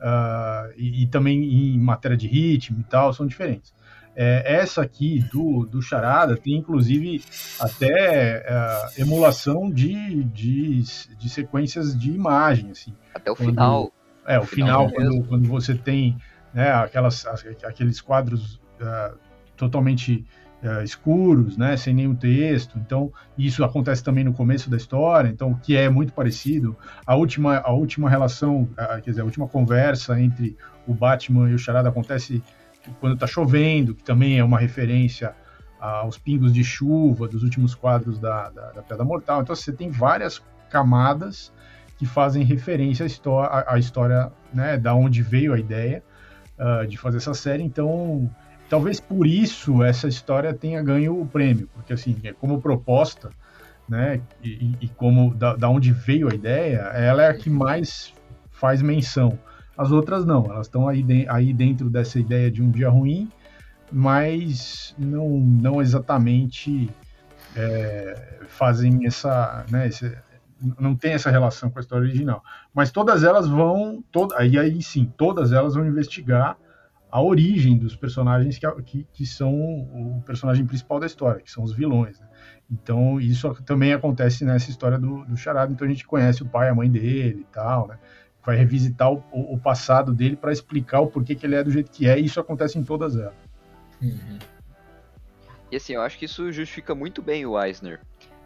Uh, 0.00 0.72
e, 0.76 1.04
e, 1.04 1.06
também 1.06 1.42
em 1.44 1.78
matéria 1.78 2.16
de 2.16 2.26
ritmo 2.26 2.80
e 2.80 2.84
tal, 2.84 3.12
são 3.14 3.26
diferentes. 3.26 3.72
É, 4.14 4.56
essa 4.56 4.82
aqui 4.82 5.24
do, 5.32 5.64
do 5.64 5.80
Charada 5.80 6.36
tem 6.36 6.54
inclusive 6.54 7.24
até 7.58 8.44
uh, 8.46 9.00
emulação 9.00 9.70
de, 9.70 10.24
de, 10.24 10.82
de 10.82 11.28
sequências 11.30 11.98
de 11.98 12.10
imagem. 12.10 12.70
Assim, 12.70 12.92
até 13.14 13.30
o 13.30 13.34
final. 13.34 13.92
É, 14.26 14.38
o 14.38 14.44
final, 14.44 14.90
quando, 14.90 15.24
quando 15.24 15.48
você 15.48 15.74
tem 15.74 16.16
né, 16.52 16.72
aquelas, 16.72 17.26
aqueles 17.64 18.00
quadros 18.00 18.60
uh, 18.80 19.18
totalmente 19.56 20.24
uh, 20.62 20.82
escuros, 20.82 21.56
né, 21.56 21.76
sem 21.76 21.92
nenhum 21.92 22.14
texto. 22.14 22.78
Então, 22.78 23.12
isso 23.36 23.64
acontece 23.64 24.02
também 24.02 24.24
no 24.24 24.32
começo 24.32 24.70
da 24.70 24.76
história, 24.76 25.28
então, 25.28 25.54
que 25.54 25.76
é 25.76 25.88
muito 25.88 26.12
parecido. 26.12 26.76
A 27.04 27.14
última, 27.14 27.58
a 27.58 27.72
última 27.72 28.08
relação, 28.08 28.62
uh, 28.62 29.02
quer 29.02 29.10
dizer, 29.10 29.22
a 29.22 29.24
última 29.24 29.48
conversa 29.48 30.18
entre 30.18 30.56
o 30.86 30.94
Batman 30.94 31.50
e 31.50 31.54
o 31.54 31.58
Charada 31.58 31.88
acontece 31.88 32.42
quando 33.00 33.14
está 33.14 33.26
chovendo, 33.26 33.94
que 33.94 34.04
também 34.04 34.38
é 34.38 34.44
uma 34.44 34.58
referência 34.58 35.34
aos 35.80 36.16
pingos 36.16 36.52
de 36.52 36.64
chuva 36.64 37.28
dos 37.28 37.42
últimos 37.42 37.74
quadros 37.74 38.18
da, 38.18 38.48
da, 38.48 38.72
da 38.72 38.82
Pedra 38.82 39.04
Mortal. 39.04 39.42
Então, 39.42 39.54
você 39.54 39.72
tem 39.72 39.90
várias 39.90 40.42
camadas 40.70 41.52
que 41.96 42.06
fazem 42.06 42.44
referência 42.44 43.04
à 43.04 43.06
história, 43.06 43.64
à 43.68 43.78
história 43.78 44.32
né, 44.52 44.76
da 44.76 44.94
onde 44.94 45.22
veio 45.22 45.52
a 45.52 45.58
ideia 45.58 46.02
uh, 46.58 46.86
de 46.86 46.96
fazer 46.96 47.18
essa 47.18 47.34
série. 47.34 47.62
Então, 47.62 48.30
talvez 48.68 49.00
por 49.00 49.26
isso 49.26 49.82
essa 49.82 50.08
história 50.08 50.52
tenha 50.52 50.82
ganho 50.82 51.20
o 51.20 51.26
prêmio, 51.26 51.68
porque 51.74 51.92
assim, 51.92 52.16
é 52.24 52.32
como 52.32 52.60
proposta, 52.60 53.30
né, 53.88 54.20
e, 54.42 54.74
e 54.80 54.88
como 54.88 55.34
da, 55.34 55.54
da, 55.54 55.68
onde 55.68 55.92
veio 55.92 56.30
a 56.30 56.34
ideia, 56.34 56.78
ela 56.94 57.22
é 57.22 57.28
a 57.28 57.34
que 57.34 57.50
mais 57.50 58.12
faz 58.50 58.80
menção. 58.80 59.38
As 59.76 59.90
outras 59.90 60.24
não, 60.24 60.46
elas 60.46 60.66
estão 60.66 60.88
aí, 60.88 61.02
de, 61.02 61.28
aí 61.28 61.52
dentro 61.52 61.90
dessa 61.90 62.18
ideia 62.18 62.50
de 62.50 62.62
um 62.62 62.70
dia 62.70 62.88
ruim, 62.88 63.30
mas 63.92 64.94
não, 64.98 65.28
não 65.38 65.82
exatamente 65.82 66.88
é, 67.54 68.40
fazem 68.48 69.06
essa, 69.06 69.64
né, 69.70 69.88
esse, 69.88 70.16
não 70.78 70.94
tem 70.94 71.12
essa 71.12 71.30
relação 71.30 71.70
com 71.70 71.78
a 71.78 71.80
história 71.80 72.04
original. 72.04 72.42
Mas 72.72 72.90
todas 72.90 73.24
elas 73.24 73.48
vão, 73.48 74.02
toda, 74.10 74.38
aí, 74.38 74.58
aí 74.58 74.82
sim, 74.82 75.12
todas 75.16 75.52
elas 75.52 75.74
vão 75.74 75.86
investigar 75.86 76.56
a 77.10 77.22
origem 77.22 77.78
dos 77.78 77.94
personagens 77.94 78.58
que, 78.58 78.82
que, 78.82 79.06
que 79.12 79.26
são 79.26 79.54
o 79.54 80.22
personagem 80.26 80.66
principal 80.66 80.98
da 80.98 81.06
história, 81.06 81.40
que 81.40 81.50
são 81.50 81.62
os 81.62 81.72
vilões. 81.72 82.18
Né? 82.18 82.26
Então, 82.70 83.20
isso 83.20 83.54
também 83.64 83.92
acontece 83.92 84.44
nessa 84.44 84.68
história 84.70 84.98
do, 84.98 85.24
do 85.24 85.36
Charada. 85.36 85.72
Então, 85.72 85.86
a 85.86 85.90
gente 85.90 86.06
conhece 86.06 86.42
o 86.42 86.46
pai, 86.46 86.68
a 86.68 86.74
mãe 86.74 86.90
dele 86.90 87.42
e 87.42 87.52
tal, 87.52 87.86
né? 87.86 87.98
Vai 88.44 88.56
revisitar 88.56 89.10
o, 89.10 89.22
o 89.32 89.58
passado 89.58 90.12
dele 90.12 90.36
para 90.36 90.52
explicar 90.52 91.00
o 91.00 91.06
porquê 91.06 91.34
que 91.34 91.46
ele 91.46 91.54
é 91.54 91.62
do 91.62 91.70
jeito 91.70 91.90
que 91.90 92.08
é, 92.08 92.18
e 92.18 92.24
isso 92.24 92.40
acontece 92.40 92.78
em 92.78 92.84
todas 92.84 93.16
elas. 93.16 93.34
Uhum. 94.02 94.38
E 95.70 95.76
assim, 95.76 95.94
eu 95.94 96.02
acho 96.02 96.18
que 96.18 96.24
isso 96.24 96.52
justifica 96.52 96.94
muito 96.94 97.22
bem 97.22 97.46
o 97.46 97.60
Eisner 97.62 98.00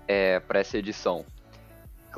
é, 0.07 0.41
para 0.41 0.61
essa 0.61 0.79
edição. 0.79 1.25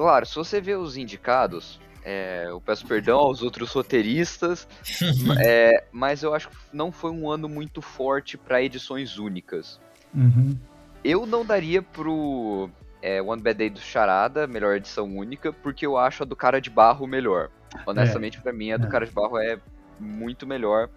Claro, 0.01 0.25
se 0.25 0.35
você 0.35 0.63
vê 0.63 0.75
os 0.75 0.97
indicados, 0.97 1.79
é, 2.03 2.47
eu 2.49 2.59
peço 2.59 2.87
perdão 2.87 3.19
aos 3.19 3.43
outros 3.43 3.71
roteiristas, 3.71 4.67
é, 5.45 5.85
mas 5.93 6.23
eu 6.23 6.35
acho 6.35 6.49
que 6.49 6.57
não 6.73 6.91
foi 6.91 7.11
um 7.11 7.31
ano 7.31 7.51
muito 7.51 7.83
forte 7.83 8.39
para 8.39 8.63
edições 8.63 9.19
únicas. 9.19 9.79
Uhum. 10.15 10.57
Eu 11.05 11.27
não 11.27 11.45
daria 11.45 11.83
pro 11.83 12.71
é, 13.03 13.21
One 13.21 13.43
Bad 13.43 13.59
Day 13.59 13.69
do 13.69 13.79
Charada, 13.79 14.47
melhor 14.47 14.75
edição 14.75 15.05
única, 15.05 15.53
porque 15.53 15.85
eu 15.85 15.99
acho 15.99 16.23
a 16.23 16.27
do 16.27 16.35
Cara 16.35 16.63
de 16.63 16.71
Barro 16.71 17.07
melhor. 17.07 17.51
Honestamente, 17.85 18.39
é. 18.39 18.41
para 18.41 18.55
mim, 18.55 18.73
a 18.73 18.79
do 18.79 18.87
é. 18.87 18.91
Cara 18.91 19.05
de 19.05 19.13
Barro 19.13 19.37
é 19.37 19.59
muito 19.99 20.47
melhor. 20.47 20.89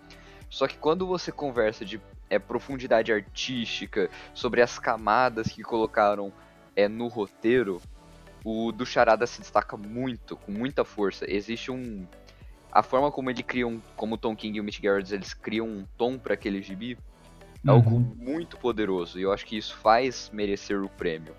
Só 0.50 0.66
que 0.66 0.78
quando 0.78 1.06
você 1.06 1.30
conversa 1.30 1.84
de 1.84 2.00
é, 2.30 2.40
profundidade 2.40 3.12
artística, 3.12 4.10
sobre 4.34 4.62
as 4.62 4.80
camadas 4.80 5.48
que 5.48 5.62
colocaram 5.62 6.32
é, 6.74 6.88
no 6.88 7.10
roteiro, 7.10 7.82
o 8.44 8.72
do 8.72 8.86
Charada 8.86 9.26
se 9.26 9.42
destaca 9.42 9.78
muito, 9.78 10.36
com 10.36 10.52
muita 10.52 10.84
força. 10.84 11.30
Existe 11.30 11.72
um. 11.72 12.06
A 12.72 12.82
forma 12.82 13.12
como 13.12 13.30
ele 13.30 13.44
cria 13.44 13.68
um. 13.68 13.80
Como 13.96 14.16
o 14.16 14.18
Tom 14.18 14.36
King 14.36 14.58
e 14.58 14.62
o 14.62 14.64
Mitch 14.64 14.82
Gerrits, 14.82 15.12
eles 15.12 15.34
criam 15.34 15.68
um 15.68 15.86
tom 15.98 16.18
para 16.18 16.34
aquele 16.34 16.62
gibi 16.62 16.98
é 17.66 17.72
uhum. 17.72 17.78
algo 17.78 18.00
muito 18.18 18.58
poderoso. 18.58 19.18
E 19.18 19.22
eu 19.22 19.32
acho 19.32 19.46
que 19.46 19.58
isso 19.58 19.76
faz 19.78 20.30
merecer 20.34 20.82
o 20.84 20.90
prêmio. 20.90 21.34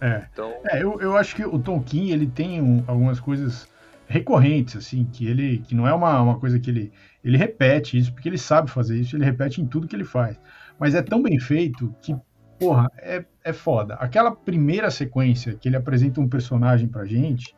É. 0.00 0.26
Então... 0.30 0.54
é 0.64 0.82
eu, 0.82 1.00
eu 1.00 1.16
acho 1.16 1.34
que 1.34 1.44
o 1.44 1.58
Tom 1.58 1.82
King 1.82 2.12
ele 2.12 2.26
tem 2.26 2.60
um, 2.60 2.84
algumas 2.86 3.18
coisas 3.18 3.66
recorrentes, 4.06 4.76
assim, 4.76 5.04
que 5.04 5.26
ele. 5.26 5.58
que 5.58 5.74
não 5.74 5.88
é 5.88 5.94
uma, 5.94 6.20
uma 6.20 6.38
coisa 6.38 6.58
que 6.58 6.70
ele. 6.70 6.92
Ele 7.24 7.36
repete 7.36 7.96
isso, 7.96 8.12
porque 8.12 8.28
ele 8.28 8.38
sabe 8.38 8.68
fazer 8.70 8.98
isso, 8.98 9.16
ele 9.16 9.24
repete 9.24 9.60
em 9.60 9.66
tudo 9.66 9.86
que 9.86 9.94
ele 9.94 10.04
faz. 10.04 10.38
Mas 10.78 10.94
é 10.94 11.00
tão 11.00 11.22
bem 11.22 11.38
feito 11.38 11.94
que 12.02 12.14
porra, 12.62 12.90
é, 12.98 13.24
é 13.42 13.52
foda. 13.52 13.94
Aquela 13.94 14.30
primeira 14.30 14.90
sequência 14.90 15.54
que 15.54 15.68
ele 15.68 15.76
apresenta 15.76 16.20
um 16.20 16.28
personagem 16.28 16.86
pra 16.86 17.04
gente, 17.04 17.54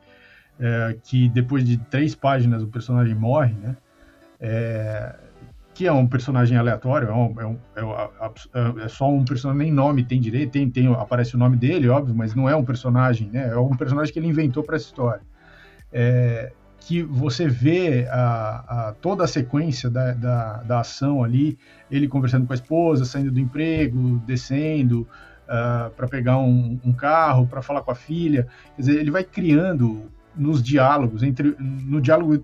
é, 0.59 0.97
que 1.03 1.29
depois 1.29 1.63
de 1.63 1.77
três 1.77 2.15
páginas 2.15 2.63
o 2.63 2.67
personagem 2.67 3.13
morre, 3.13 3.53
né? 3.53 3.77
É, 4.39 5.15
que 5.73 5.85
é 5.85 5.91
um 5.91 6.07
personagem 6.07 6.57
aleatório, 6.57 7.09
é, 7.09 7.13
um, 7.13 7.35
é, 7.39 7.45
um, 7.45 7.57
é, 7.75 8.85
é, 8.85 8.87
só 8.87 9.09
um 9.09 9.25
personagem, 9.25 9.65
nem 9.65 9.73
nome 9.73 10.05
tem 10.05 10.21
direito, 10.21 10.51
tem, 10.51 10.69
tem, 10.69 10.87
aparece 10.93 11.35
o 11.35 11.37
nome 11.37 11.57
dele, 11.57 11.89
óbvio, 11.89 12.15
mas 12.15 12.33
não 12.33 12.49
é 12.49 12.55
um 12.55 12.63
personagem, 12.63 13.29
né? 13.29 13.49
É 13.49 13.57
um 13.57 13.75
personagem 13.75 14.13
que 14.13 14.17
ele 14.17 14.27
inventou 14.27 14.63
para 14.63 14.77
essa 14.77 14.85
história. 14.85 15.21
É, 15.91 16.53
que 16.85 17.01
você 17.01 17.47
vê 17.47 18.07
a, 18.11 18.89
a, 18.89 18.93
toda 19.01 19.23
a 19.23 19.27
sequência 19.27 19.89
da, 19.89 20.13
da, 20.13 20.57
da, 20.61 20.79
ação 20.81 21.23
ali, 21.23 21.57
ele 21.89 22.07
conversando 22.07 22.45
com 22.45 22.53
a 22.53 22.55
esposa, 22.55 23.05
saindo 23.05 23.31
do 23.31 23.39
emprego, 23.39 24.21
descendo 24.23 25.01
uh, 25.01 25.07
ah, 25.49 25.91
para 25.97 26.07
pegar 26.07 26.37
um, 26.37 26.79
um 26.85 26.93
carro, 26.93 27.47
para 27.47 27.63
falar 27.63 27.81
com 27.81 27.89
a 27.89 27.95
filha. 27.95 28.47
Quer 28.75 28.81
dizer, 28.83 28.99
ele 28.99 29.09
vai 29.09 29.23
criando 29.23 30.11
nos 30.35 30.61
diálogos, 30.61 31.23
entre, 31.23 31.55
no 31.59 31.99
diálogo 31.99 32.43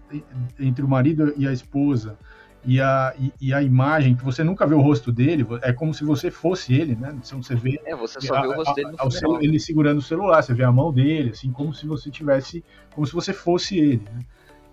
entre 0.59 0.83
o 0.83 0.87
marido 0.87 1.35
e 1.37 1.47
a 1.47 1.53
esposa, 1.53 2.17
e 2.63 2.79
a, 2.79 3.13
e, 3.17 3.33
e, 3.41 3.53
a 3.53 3.61
imagem, 3.61 4.15
que 4.15 4.23
você 4.23 4.43
nunca 4.43 4.67
vê 4.67 4.75
o 4.75 4.81
rosto 4.81 5.11
dele, 5.11 5.45
é 5.63 5.73
como 5.73 5.93
se 5.93 6.03
você 6.03 6.29
fosse 6.29 6.73
ele, 6.73 6.95
né? 6.95 7.11
Então 7.15 7.41
você 7.41 7.55
vê. 7.55 7.81
É, 7.85 7.95
você 7.95 8.21
só 8.21 8.35
a, 8.35 8.41
vê 8.41 8.47
o 8.47 8.55
rosto 8.55 8.75
dele 8.75 8.91
no 8.91 9.11
celu, 9.11 9.41
Ele 9.41 9.59
segurando 9.59 9.97
o 9.97 10.01
celular, 10.01 10.43
você 10.43 10.53
vê 10.53 10.63
a 10.63 10.71
mão 10.71 10.93
dele, 10.93 11.31
assim, 11.31 11.51
como 11.51 11.73
se 11.73 11.87
você 11.87 12.11
tivesse. 12.11 12.63
Como 12.93 13.05
se 13.07 13.13
você 13.13 13.33
fosse 13.33 13.77
ele, 13.77 14.03
né? 14.13 14.25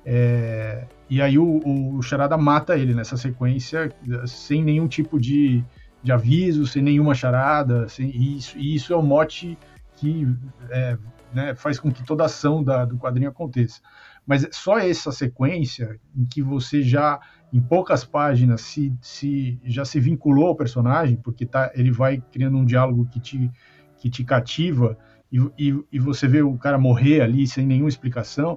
É, 0.04 0.86
e 1.08 1.20
aí 1.20 1.38
o, 1.38 1.96
o 1.96 2.02
Charada 2.02 2.36
mata 2.36 2.76
ele 2.76 2.94
nessa 2.94 3.16
sequência, 3.16 3.92
sem 4.26 4.62
nenhum 4.62 4.86
tipo 4.86 5.18
de, 5.18 5.64
de 6.02 6.12
aviso, 6.12 6.66
sem 6.66 6.82
nenhuma 6.82 7.14
charada, 7.14 7.88
sem, 7.88 8.08
e, 8.10 8.38
isso, 8.38 8.58
e 8.58 8.74
isso 8.74 8.92
é 8.92 8.96
o 8.96 9.02
mote 9.02 9.58
que 9.96 10.26
é, 10.70 10.96
né, 11.32 11.54
faz 11.54 11.78
com 11.78 11.90
que 11.90 12.04
toda 12.04 12.22
a 12.22 12.26
ação 12.26 12.62
da, 12.62 12.84
do 12.84 12.96
quadrinho 12.96 13.28
aconteça. 13.28 13.80
Mas 14.26 14.44
é 14.44 14.48
só 14.52 14.78
essa 14.78 15.10
sequência 15.10 15.98
em 16.14 16.24
que 16.24 16.42
você 16.42 16.82
já 16.82 17.20
em 17.52 17.60
poucas 17.60 18.04
páginas 18.04 18.60
se, 18.60 18.92
se 19.00 19.58
já 19.64 19.84
se 19.84 19.98
vinculou 19.98 20.48
ao 20.48 20.56
personagem, 20.56 21.16
porque 21.16 21.46
tá, 21.46 21.70
ele 21.74 21.90
vai 21.90 22.22
criando 22.32 22.58
um 22.58 22.64
diálogo 22.64 23.06
que 23.10 23.18
te, 23.18 23.50
que 23.96 24.10
te 24.10 24.22
cativa 24.24 24.96
e, 25.32 25.38
e, 25.58 25.84
e 25.92 25.98
você 25.98 26.26
vê 26.28 26.42
o 26.42 26.56
cara 26.58 26.78
morrer 26.78 27.22
ali 27.22 27.46
sem 27.46 27.66
nenhuma 27.66 27.88
explicação. 27.88 28.56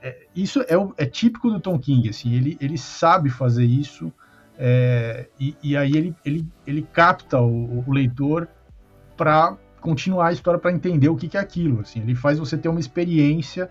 É, 0.00 0.26
isso 0.34 0.60
é, 0.62 0.74
é, 0.96 1.06
típico 1.06 1.50
do 1.50 1.58
Tom 1.58 1.78
King, 1.78 2.08
assim, 2.08 2.34
ele, 2.34 2.56
ele 2.60 2.78
sabe 2.78 3.28
fazer 3.28 3.64
isso 3.64 4.12
é, 4.56 5.28
e, 5.38 5.56
e, 5.62 5.76
aí 5.76 5.96
ele, 5.96 6.14
ele, 6.24 6.46
ele 6.66 6.82
capta 6.92 7.40
o, 7.40 7.84
o 7.86 7.92
leitor 7.92 8.48
para 9.16 9.56
continuar 9.80 10.28
a 10.28 10.32
história, 10.32 10.58
para 10.58 10.72
entender 10.72 11.08
o 11.08 11.16
que, 11.16 11.28
que 11.28 11.36
é 11.36 11.40
aquilo. 11.40 11.80
Assim, 11.80 12.00
ele 12.00 12.14
faz 12.14 12.38
você 12.38 12.56
ter 12.56 12.68
uma 12.68 12.80
experiência 12.80 13.70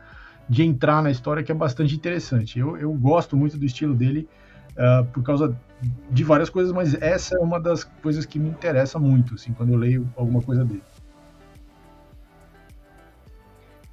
de 0.50 0.64
entrar 0.64 1.04
na 1.04 1.12
história 1.12 1.44
que 1.44 1.52
é 1.52 1.56
bastante 1.56 1.96
interessante. 1.96 2.60
Eu, 2.60 2.78
eu 2.78 2.94
gosto 2.94 3.36
muito 3.36 3.58
do 3.58 3.66
estilo 3.66 3.94
dele 3.94 4.28
uh, 4.78 5.06
por 5.06 5.24
causa 5.24 5.58
de 6.10 6.24
várias 6.24 6.50
coisas, 6.50 6.72
mas 6.72 6.94
essa 6.96 7.36
é 7.36 7.40
uma 7.40 7.60
das 7.60 7.84
coisas 7.84 8.26
que 8.26 8.40
me 8.40 8.50
interessa 8.50 8.98
muito, 8.98 9.36
assim, 9.36 9.54
quando 9.54 9.74
eu 9.74 9.78
leio 9.78 10.10
alguma 10.16 10.42
coisa 10.42 10.64
dele. 10.66 10.84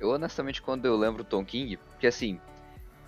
Eu 0.00 0.10
honestamente, 0.10 0.62
quando 0.62 0.86
eu 0.86 0.96
lembro 0.96 1.24
Tom 1.24 1.44
King, 1.44 1.76
porque 1.76 2.06
assim, 2.06 2.38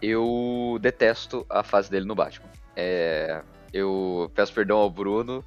eu 0.01 0.79
detesto 0.81 1.47
a 1.49 1.63
fase 1.63 1.91
dele 1.91 2.07
no 2.07 2.15
Batman. 2.15 2.49
É, 2.75 3.43
eu 3.73 4.31
peço 4.35 4.53
perdão 4.53 4.79
ao 4.79 4.91
Bruno, 4.91 5.45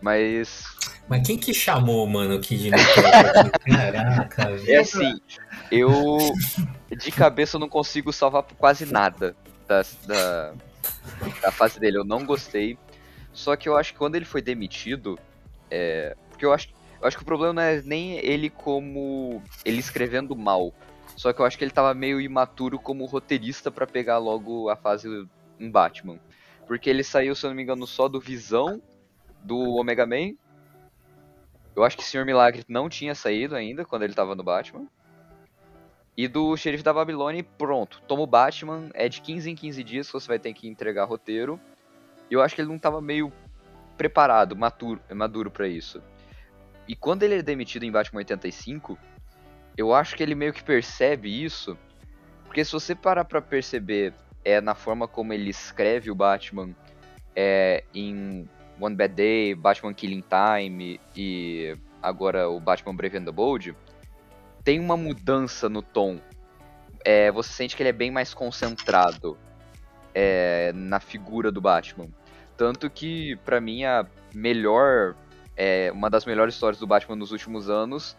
mas. 0.00 0.64
Mas 1.08 1.26
quem 1.26 1.36
que 1.38 1.52
chamou, 1.52 2.06
mano, 2.06 2.40
que 2.40 2.56
de 2.56 2.70
Caraca, 3.66 4.50
É 4.66 4.78
assim, 4.78 5.20
eu 5.70 6.18
de 6.96 7.10
cabeça 7.10 7.56
eu 7.56 7.60
não 7.60 7.68
consigo 7.68 8.12
salvar 8.12 8.44
quase 8.58 8.86
nada 8.86 9.34
da, 9.66 9.82
da, 10.06 10.54
da 11.40 11.50
fase 11.50 11.78
dele. 11.78 11.98
Eu 11.98 12.04
não 12.04 12.24
gostei. 12.24 12.78
Só 13.32 13.56
que 13.56 13.68
eu 13.68 13.76
acho 13.76 13.92
que 13.92 13.98
quando 13.98 14.14
ele 14.14 14.24
foi 14.24 14.42
demitido, 14.42 15.18
é, 15.70 16.16
porque 16.28 16.44
eu 16.44 16.52
acho, 16.52 16.68
eu 17.00 17.08
acho 17.08 17.16
que 17.16 17.22
o 17.22 17.26
problema 17.26 17.54
não 17.54 17.62
é 17.62 17.82
nem 17.82 18.18
ele 18.18 18.50
como 18.50 19.42
ele 19.64 19.78
escrevendo 19.78 20.36
mal. 20.36 20.72
Só 21.16 21.32
que 21.32 21.40
eu 21.40 21.44
acho 21.44 21.58
que 21.58 21.64
ele 21.64 21.70
tava 21.70 21.94
meio 21.94 22.20
imaturo 22.20 22.78
como 22.78 23.04
roteirista 23.04 23.70
para 23.70 23.86
pegar 23.86 24.18
logo 24.18 24.68
a 24.68 24.76
fase 24.76 25.28
em 25.58 25.70
Batman. 25.70 26.18
Porque 26.66 26.88
ele 26.88 27.02
saiu, 27.02 27.34
se 27.34 27.44
eu 27.44 27.50
não 27.50 27.56
me 27.56 27.62
engano, 27.62 27.86
só 27.86 28.08
do 28.08 28.20
Visão, 28.20 28.80
do 29.42 29.58
Omega 29.74 30.06
Man. 30.06 30.34
Eu 31.74 31.84
acho 31.84 31.96
que 31.96 32.04
Senhor 32.04 32.24
Milagre 32.24 32.64
não 32.68 32.88
tinha 32.88 33.14
saído 33.14 33.54
ainda 33.54 33.84
quando 33.84 34.02
ele 34.02 34.14
tava 34.14 34.34
no 34.34 34.42
Batman. 34.42 34.86
E 36.16 36.28
do 36.28 36.56
Xerife 36.56 36.82
da 36.82 36.92
Babilônia, 36.92 37.44
pronto. 37.56 38.02
Toma 38.06 38.22
o 38.22 38.26
Batman, 38.26 38.90
é 38.94 39.08
de 39.08 39.20
15 39.20 39.50
em 39.50 39.54
15 39.54 39.82
dias 39.82 40.10
você 40.10 40.28
vai 40.28 40.38
ter 40.38 40.52
que 40.52 40.68
entregar 40.68 41.04
roteiro. 41.04 41.58
E 42.30 42.34
eu 42.34 42.42
acho 42.42 42.54
que 42.54 42.60
ele 42.60 42.68
não 42.68 42.78
tava 42.78 43.00
meio 43.00 43.32
preparado, 43.96 44.54
maturo, 44.56 45.00
maduro 45.10 45.50
para 45.50 45.66
isso. 45.66 46.02
E 46.86 46.94
quando 46.94 47.22
ele 47.22 47.36
é 47.36 47.42
demitido 47.42 47.84
em 47.84 47.90
Batman 47.90 48.18
85, 48.18 48.98
eu 49.76 49.94
acho 49.94 50.14
que 50.14 50.22
ele 50.22 50.34
meio 50.34 50.52
que 50.52 50.62
percebe 50.62 51.42
isso. 51.42 51.78
Porque 52.44 52.64
se 52.64 52.72
você 52.72 52.94
parar 52.94 53.24
pra 53.24 53.40
perceber 53.40 54.12
é 54.44 54.60
na 54.60 54.74
forma 54.74 55.06
como 55.06 55.32
ele 55.32 55.50
escreve 55.50 56.10
o 56.10 56.14
Batman 56.14 56.74
é, 57.34 57.84
em 57.94 58.48
One 58.80 58.96
Bad 58.96 59.14
Day, 59.14 59.54
Batman 59.54 59.94
Killing 59.94 60.22
Time 60.22 61.00
e 61.16 61.76
agora 62.02 62.48
o 62.48 62.58
Batman 62.58 62.94
Brave 62.94 63.18
and 63.18 63.24
the 63.24 63.32
Bold, 63.32 63.74
tem 64.64 64.80
uma 64.80 64.96
mudança 64.96 65.68
no 65.68 65.82
tom. 65.82 66.18
É, 67.04 67.30
você 67.32 67.52
sente 67.52 67.76
que 67.76 67.82
ele 67.82 67.90
é 67.90 67.92
bem 67.92 68.10
mais 68.10 68.32
concentrado 68.32 69.36
é, 70.14 70.72
na 70.74 71.00
figura 71.00 71.50
do 71.50 71.60
Batman. 71.60 72.08
Tanto 72.56 72.88
que, 72.88 73.36
para 73.44 73.60
mim, 73.60 73.84
a 73.84 74.06
melhor. 74.34 75.16
É, 75.54 75.92
uma 75.92 76.08
das 76.08 76.24
melhores 76.24 76.54
histórias 76.54 76.78
do 76.78 76.86
Batman 76.86 77.14
nos 77.14 77.30
últimos 77.30 77.68
anos 77.68 78.16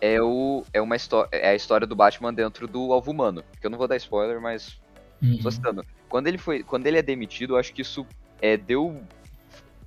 é, 0.00 0.20
o, 0.20 0.64
é, 0.72 0.80
uma 0.82 0.96
é 1.30 1.50
a 1.50 1.54
história 1.54 1.86
do 1.86 1.96
Batman 1.96 2.32
dentro 2.32 2.66
do 2.66 2.92
Alvo 2.92 3.10
Humano. 3.10 3.44
Que 3.60 3.66
eu 3.66 3.70
não 3.70 3.78
vou 3.78 3.88
dar 3.88 3.96
spoiler, 3.96 4.40
mas. 4.40 4.80
Uhum. 5.22 5.38
Tô 5.42 5.50
citando. 5.50 5.84
Quando 6.08 6.26
ele, 6.26 6.38
foi, 6.38 6.62
quando 6.62 6.86
ele 6.86 6.98
é 6.98 7.02
demitido, 7.02 7.54
eu 7.54 7.58
acho 7.58 7.72
que 7.72 7.82
isso 7.82 8.06
é, 8.40 8.56
deu. 8.56 9.00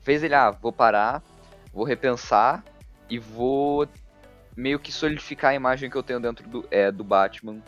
Fez 0.02 0.24
ele, 0.24 0.34
ah, 0.34 0.52
vou 0.52 0.72
parar, 0.72 1.22
vou 1.74 1.84
repensar 1.84 2.64
e 3.10 3.20
vou 3.20 3.88
meio 4.58 4.80
que 4.80 4.92
solidificar 4.92 5.52
a 5.52 5.56
imagem 5.56 5.88
que 5.88 5.96
eu 5.96 6.02
tenho 6.02 6.20
dentro 6.20 6.50
do, 6.50 6.68
é, 6.72 6.92
do 6.92 7.04
Batman. 7.04 7.62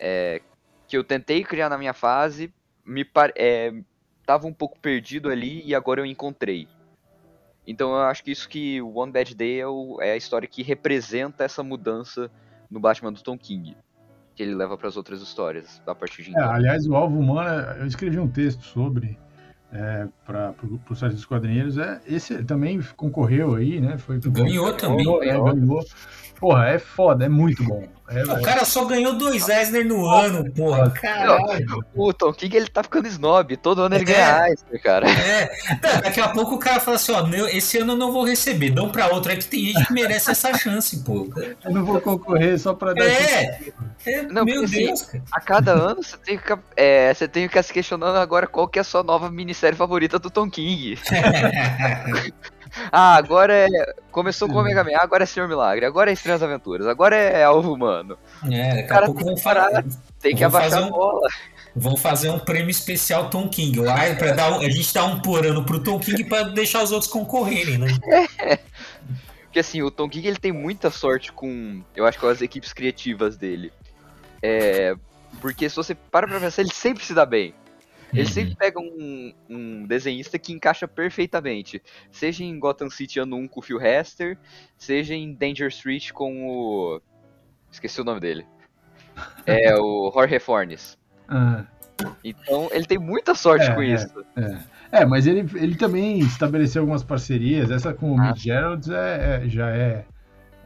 É, 0.00 0.42
que 0.88 0.96
eu 0.96 1.04
tentei 1.04 1.44
criar 1.44 1.68
na 1.68 1.78
minha 1.78 1.94
fase, 1.94 2.52
me 2.84 3.06
é, 3.36 3.72
tava 4.26 4.48
um 4.48 4.52
pouco 4.52 4.78
perdido 4.80 5.30
ali 5.30 5.62
e 5.64 5.74
agora 5.74 6.00
eu 6.00 6.04
encontrei. 6.04 6.66
Então 7.64 7.90
eu 7.90 8.02
acho 8.02 8.24
que 8.24 8.32
isso 8.32 8.48
que 8.48 8.82
One 8.82 9.12
Bad 9.12 9.32
Day 9.36 9.60
é, 9.60 9.66
o, 9.66 9.98
é 10.02 10.12
a 10.12 10.16
história 10.16 10.48
que 10.48 10.62
representa 10.64 11.44
essa 11.44 11.62
mudança 11.62 12.28
no 12.68 12.80
Batman 12.80 13.12
do 13.12 13.22
Tom 13.22 13.38
King. 13.38 13.76
Que 14.34 14.42
ele 14.42 14.54
leva 14.54 14.76
para 14.76 14.88
as 14.88 14.96
outras 14.96 15.22
histórias 15.22 15.80
a 15.86 15.94
partir 15.94 16.24
de 16.24 16.30
é, 16.30 16.32
então. 16.32 16.50
É, 16.50 16.54
aliás, 16.56 16.86
o 16.86 16.96
Alvo 16.96 17.20
Humano, 17.20 17.48
eu 17.78 17.86
escrevi 17.86 18.18
um 18.18 18.28
texto 18.28 18.64
sobre 18.64 19.16
é, 19.72 20.06
para 20.26 20.54
o 20.90 20.94
site 20.94 21.14
dos 21.14 21.24
quadrinheiros. 21.24 21.78
É, 21.78 22.00
esse 22.06 22.44
também 22.44 22.80
concorreu 22.96 23.54
aí, 23.54 23.80
né? 23.80 23.96
Foi, 23.98 24.18
ganhou 24.18 24.72
também. 24.74 25.06
É, 25.22 25.40
ganhou. 25.40 25.82
Porra, 26.42 26.70
é 26.70 26.78
foda, 26.80 27.24
é 27.24 27.28
muito 27.28 27.62
bom. 27.62 27.84
É, 28.08 28.24
o 28.24 28.42
cara 28.42 28.64
só 28.64 28.84
ganhou 28.84 29.14
dois 29.14 29.48
Eisner 29.48 29.86
no 29.86 30.04
ano, 30.04 30.50
porra. 30.50 30.90
Caralho. 30.90 31.84
O 31.94 32.12
Tom 32.12 32.32
King 32.32 32.56
ele 32.56 32.66
tá 32.66 32.82
ficando 32.82 33.06
snob. 33.06 33.56
Todo 33.56 33.82
ano 33.82 33.94
ele 33.94 34.02
é. 34.02 34.06
ganha 34.06 34.48
Eisner, 34.48 34.82
cara. 34.82 35.08
É. 35.08 35.48
Daqui 36.02 36.20
a 36.20 36.30
pouco 36.30 36.56
o 36.56 36.58
cara 36.58 36.80
fala 36.80 36.96
assim: 36.96 37.12
ó, 37.12 37.24
esse 37.46 37.78
ano 37.78 37.92
eu 37.92 37.96
não 37.96 38.10
vou 38.10 38.24
receber. 38.24 38.70
Dão 38.70 38.90
pra 38.90 39.06
outro. 39.06 39.30
É 39.30 39.36
que 39.36 39.44
tem 39.44 39.66
gente 39.66 39.86
que 39.86 39.92
merece 39.92 40.32
essa 40.32 40.52
chance, 40.52 41.04
pô. 41.04 41.28
Eu 41.64 41.70
não 41.70 41.84
vou 41.84 42.00
concorrer 42.00 42.58
só 42.58 42.74
pra 42.74 42.92
dar. 42.92 43.04
É. 43.04 43.72
é 44.04 44.22
não, 44.22 44.44
meu 44.44 44.64
assim, 44.64 44.86
Deus, 44.86 45.02
assim, 45.02 45.22
A 45.30 45.40
cada 45.40 45.70
ano 45.70 46.02
você 46.02 46.16
tem, 46.16 46.36
que, 46.36 46.58
é, 46.76 47.14
você 47.14 47.28
tem 47.28 47.44
que 47.44 47.50
ficar 47.50 47.62
se 47.62 47.72
questionando 47.72 48.16
agora 48.16 48.48
qual 48.48 48.66
que 48.66 48.80
é 48.80 48.82
a 48.82 48.84
sua 48.84 49.04
nova 49.04 49.30
minissérie 49.30 49.78
favorita 49.78 50.18
do 50.18 50.28
Tom 50.28 50.50
King. 50.50 50.98
Ah, 52.90 53.16
agora 53.16 53.54
é. 53.54 53.68
Começou 54.10 54.48
com 54.48 54.58
o 54.58 54.62
Mega 54.62 54.84
Man, 54.84 54.96
agora 54.98 55.24
é 55.24 55.26
Senhor 55.26 55.48
Milagre, 55.48 55.84
agora 55.86 56.10
é 56.10 56.12
Estranhas 56.12 56.42
Aventuras, 56.42 56.86
agora 56.86 57.16
é 57.16 57.44
Alvo 57.44 57.72
Humano. 57.72 58.18
É, 58.50 58.82
daqui 58.82 58.92
a 58.92 59.02
pouco 59.06 59.24
vão 59.24 59.34
parar. 59.36 59.84
Tem 60.20 60.36
que 60.36 60.44
abaixar 60.44 60.82
um, 60.82 60.86
a 60.86 60.90
bola. 60.90 61.28
Vão 61.74 61.96
fazer 61.96 62.30
um 62.30 62.38
prêmio 62.38 62.70
especial 62.70 63.30
Tom 63.30 63.48
King 63.48 63.80
lá, 63.80 64.14
pra 64.14 64.32
dar 64.32 64.52
um, 64.52 64.60
a 64.60 64.68
gente 64.68 64.92
dá 64.92 65.04
um 65.04 65.20
por 65.20 65.46
ano 65.46 65.64
pro 65.64 65.82
Tom 65.82 65.98
King 65.98 66.24
pra 66.24 66.42
deixar 66.42 66.82
os 66.82 66.92
outros 66.92 67.10
concorrerem, 67.10 67.78
né? 67.78 67.88
É. 68.38 68.58
Porque 69.44 69.60
assim, 69.60 69.82
o 69.82 69.90
Tom 69.90 70.08
King 70.08 70.28
ele 70.28 70.38
tem 70.38 70.50
muita 70.50 70.90
sorte 70.90 71.30
com, 71.30 71.82
eu 71.94 72.06
acho, 72.06 72.18
com 72.18 72.26
as 72.26 72.40
equipes 72.40 72.72
criativas 72.72 73.36
dele. 73.36 73.70
É, 74.42 74.94
porque 75.40 75.68
se 75.68 75.76
você 75.76 75.94
para 75.94 76.26
pra 76.26 76.40
pensar, 76.40 76.62
ele 76.62 76.72
sempre 76.72 77.04
se 77.04 77.12
dá 77.12 77.26
bem. 77.26 77.54
Ele 78.12 78.22
uhum. 78.22 78.28
sempre 78.28 78.54
pega 78.54 78.78
um, 78.78 79.32
um, 79.48 79.86
desenhista 79.86 80.38
que 80.38 80.52
encaixa 80.52 80.86
perfeitamente. 80.86 81.82
Seja 82.10 82.44
em 82.44 82.58
Gotham 82.58 82.90
City 82.90 83.18
ano 83.18 83.36
1 83.36 83.48
com 83.48 83.60
o 83.60 83.62
Phil 83.62 83.80
Hester, 83.80 84.38
seja 84.76 85.14
em 85.14 85.32
Danger 85.32 85.68
Street 85.68 86.12
com 86.12 86.46
o. 86.46 87.00
Esqueci 87.70 88.00
o 88.00 88.04
nome 88.04 88.20
dele. 88.20 88.46
É 89.46 89.74
o 89.80 90.10
Jorge 90.12 90.38
Fornes. 90.38 90.98
Ah. 91.26 91.64
Então 92.22 92.68
ele 92.72 92.84
tem 92.84 92.98
muita 92.98 93.34
sorte 93.34 93.66
é, 93.66 93.74
com 93.74 93.80
é, 93.80 93.86
isso. 93.86 94.24
É. 94.36 95.02
é. 95.02 95.06
mas 95.06 95.26
ele, 95.26 95.48
ele 95.54 95.76
também 95.76 96.18
estabeleceu 96.18 96.82
algumas 96.82 97.02
parcerias. 97.02 97.70
Essa 97.70 97.94
com 97.94 98.12
o 98.12 98.20
ah. 98.20 98.28
Mick 98.28 98.40
Geralds 98.40 98.90
é, 98.90 99.42
é, 99.44 99.48
já 99.48 99.70
é, 99.70 100.04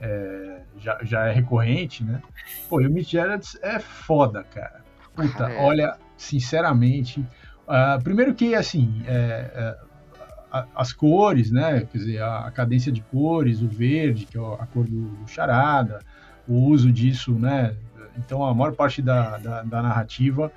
é, 0.00 0.60
já, 0.78 0.98
já 1.02 1.26
é 1.26 1.32
recorrente, 1.32 2.02
né? 2.02 2.20
Pô, 2.68 2.80
e 2.80 2.86
o 2.86 2.90
Mick 2.90 3.08
Geralds 3.08 3.56
é 3.62 3.78
foda, 3.78 4.42
cara. 4.44 4.84
Puta, 5.14 5.48
é. 5.48 5.62
olha, 5.62 5.96
sinceramente. 6.16 7.20
Uh, 7.66 8.02
primeiro 8.02 8.34
que, 8.34 8.54
assim, 8.54 9.02
é, 9.06 9.50
é, 9.54 9.86
as 10.74 10.92
cores, 10.92 11.50
né? 11.50 11.86
Quer 11.90 11.98
dizer, 11.98 12.22
a, 12.22 12.46
a, 12.46 12.50
cadência 12.50 12.90
de 12.92 13.00
cores, 13.00 13.60
o 13.60 13.68
verde, 13.68 14.26
que 14.26 14.38
é 14.38 14.40
a 14.40 14.66
cor 14.66 14.84
do, 14.84 15.08
do, 15.08 15.28
charada, 15.28 16.00
o 16.46 16.54
uso 16.54 16.92
disso, 16.92 17.32
né? 17.32 17.74
Então, 18.16 18.44
a 18.44 18.54
maior 18.54 18.72
parte 18.72 19.02
da, 19.02 19.36
da, 19.38 19.62
da, 19.62 19.82
narrativa, 19.82 20.50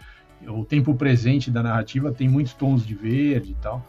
o 0.47 0.63
tempo 0.63 0.95
presente 0.95 1.51
da 1.51 1.61
narrativa 1.61 2.11
tem 2.11 2.29
muitos 2.29 2.53
tons 2.53 2.85
de 2.85 2.95
verde 2.95 3.51
e 3.51 3.55
tal. 3.55 3.85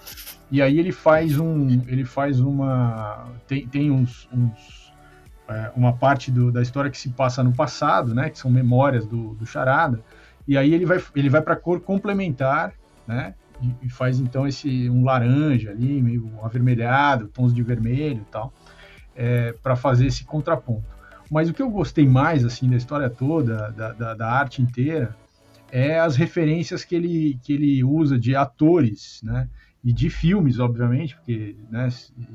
E 0.50 0.60
aí 0.60 0.78
ele 0.78 0.90
faz 0.90 1.38
um, 1.38 1.68
ele 1.86 2.04
faz 2.04 2.40
uma, 2.40 3.28
tem, 3.46 3.68
tem 3.68 3.90
uns, 3.90 4.28
uns 4.32 4.92
é, 5.48 5.70
uma 5.76 5.92
parte 5.92 6.30
do, 6.30 6.50
da 6.50 6.62
história 6.62 6.90
que 6.90 6.98
se 6.98 7.10
passa 7.10 7.44
no 7.44 7.52
passado, 7.52 8.14
né? 8.14 8.30
Que 8.30 8.38
são 8.38 8.50
memórias 8.50 9.06
do, 9.06 9.34
do 9.34 9.46
charada 9.46 10.02
e 10.46 10.56
aí 10.56 10.74
ele 10.74 10.86
vai, 10.86 11.02
ele 11.14 11.28
vai 11.28 11.42
para 11.42 11.54
a 11.54 11.56
cor 11.56 11.80
complementar, 11.80 12.72
né? 13.06 13.34
E, 13.62 13.86
e, 13.86 13.90
faz 13.90 14.18
então 14.18 14.46
esse 14.46 14.88
um 14.88 15.04
laranja 15.04 15.70
ali, 15.70 16.00
meio 16.00 16.30
avermelhado, 16.42 17.28
tons 17.28 17.52
de 17.52 17.62
vermelho 17.62 18.22
e 18.22 18.30
tal, 18.30 18.52
é, 19.14 19.52
para 19.62 19.76
fazer 19.76 20.06
esse 20.06 20.24
contraponto. 20.24 20.84
Mas 21.30 21.48
o 21.50 21.54
que 21.54 21.62
eu 21.62 21.70
gostei 21.70 22.06
mais 22.06 22.44
assim 22.44 22.68
da 22.68 22.76
história 22.76 23.10
toda, 23.10 23.70
da, 23.70 23.92
da, 23.92 24.14
da 24.14 24.32
arte 24.32 24.62
inteira, 24.62 25.14
é 25.70 26.00
as 26.00 26.16
referências 26.16 26.84
que 26.84 26.94
ele, 26.94 27.38
que 27.42 27.52
ele 27.52 27.84
usa 27.84 28.18
de 28.18 28.34
atores, 28.34 29.20
né? 29.22 29.48
E 29.82 29.92
de 29.92 30.10
filmes, 30.10 30.58
obviamente, 30.58 31.16
porque 31.16 31.56
né, 31.70 31.88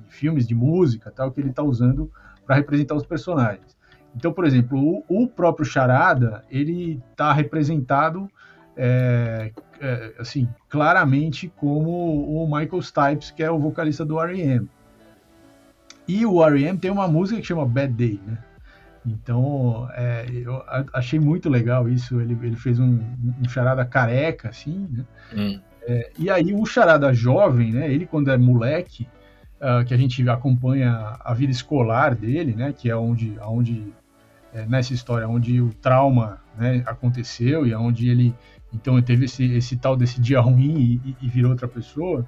filmes 0.09 0.47
de 0.47 0.55
música, 0.55 1.11
tal, 1.11 1.31
que 1.31 1.39
ele 1.39 1.49
está 1.49 1.61
usando 1.61 2.11
para 2.45 2.55
representar 2.55 2.95
os 2.95 3.05
personagens. 3.05 3.74
Então, 4.15 4.31
por 4.31 4.45
exemplo, 4.45 4.79
o, 4.79 5.23
o 5.23 5.27
próprio 5.27 5.65
Charada, 5.65 6.43
ele 6.49 7.01
está 7.11 7.33
representado 7.33 8.29
é, 8.77 9.51
é, 9.79 10.13
assim, 10.19 10.47
claramente 10.69 11.51
como 11.55 11.89
o 11.89 12.45
Michael 12.45 12.81
Stipes, 12.81 13.31
que 13.31 13.43
é 13.43 13.51
o 13.51 13.59
vocalista 13.59 14.05
do 14.05 14.19
R.E.M. 14.19 14.69
E 16.07 16.25
o 16.25 16.43
R.E.M. 16.43 16.77
tem 16.77 16.91
uma 16.91 17.07
música 17.07 17.39
que 17.39 17.47
chama 17.47 17.65
Bad 17.65 17.93
Day, 17.93 18.19
né? 18.25 18.37
Então, 19.05 19.87
é, 19.93 20.25
eu 20.31 20.63
achei 20.93 21.19
muito 21.19 21.47
legal 21.47 21.87
isso. 21.87 22.19
Ele, 22.19 22.37
ele 22.41 22.55
fez 22.55 22.79
um, 22.79 22.99
um 23.39 23.49
charada 23.49 23.85
careca, 23.85 24.49
assim, 24.49 24.87
né? 24.91 25.05
Hum. 25.35 25.59
É, 25.87 26.11
e 26.17 26.29
aí 26.29 26.53
o 26.53 26.65
charada 26.65 27.13
jovem, 27.13 27.71
né? 27.71 27.91
Ele 27.91 28.07
quando 28.07 28.31
é 28.31 28.37
moleque, 28.37 29.07
uh, 29.61 29.85
que 29.85 29.93
a 29.93 29.97
gente 29.97 30.27
acompanha 30.27 31.17
a 31.19 31.33
vida 31.33 31.51
escolar 31.51 32.15
dele, 32.15 32.55
né? 32.55 32.73
Que 32.73 32.89
é 32.89 32.95
onde, 32.95 33.37
onde 33.41 33.93
é, 34.55 34.65
nessa 34.65 34.93
história, 34.93 35.27
onde 35.27 35.59
o 35.59 35.73
trauma 35.73 36.39
né, 36.57 36.81
aconteceu 36.85 37.67
e 37.67 37.75
onde 37.75 38.09
ele 38.09 38.33
então 38.73 39.01
teve 39.01 39.25
esse, 39.25 39.43
esse 39.53 39.75
tal 39.75 39.95
desse 39.95 40.19
dia 40.19 40.39
ruim 40.39 41.01
e, 41.03 41.17
e 41.21 41.29
virou 41.29 41.51
outra 41.51 41.67
pessoa. 41.67 42.25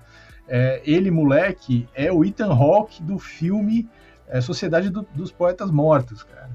É, 0.47 0.81
ele, 0.85 1.09
moleque, 1.09 1.87
é 1.95 2.11
o 2.11 2.23
Ethan 2.23 2.53
Hawke 2.53 3.01
do 3.01 3.17
filme 3.17 3.89
é, 4.27 4.41
Sociedade 4.41 4.89
do, 4.89 5.05
dos 5.13 5.31
Poetas 5.31 5.71
Mortos, 5.71 6.23
cara. 6.23 6.49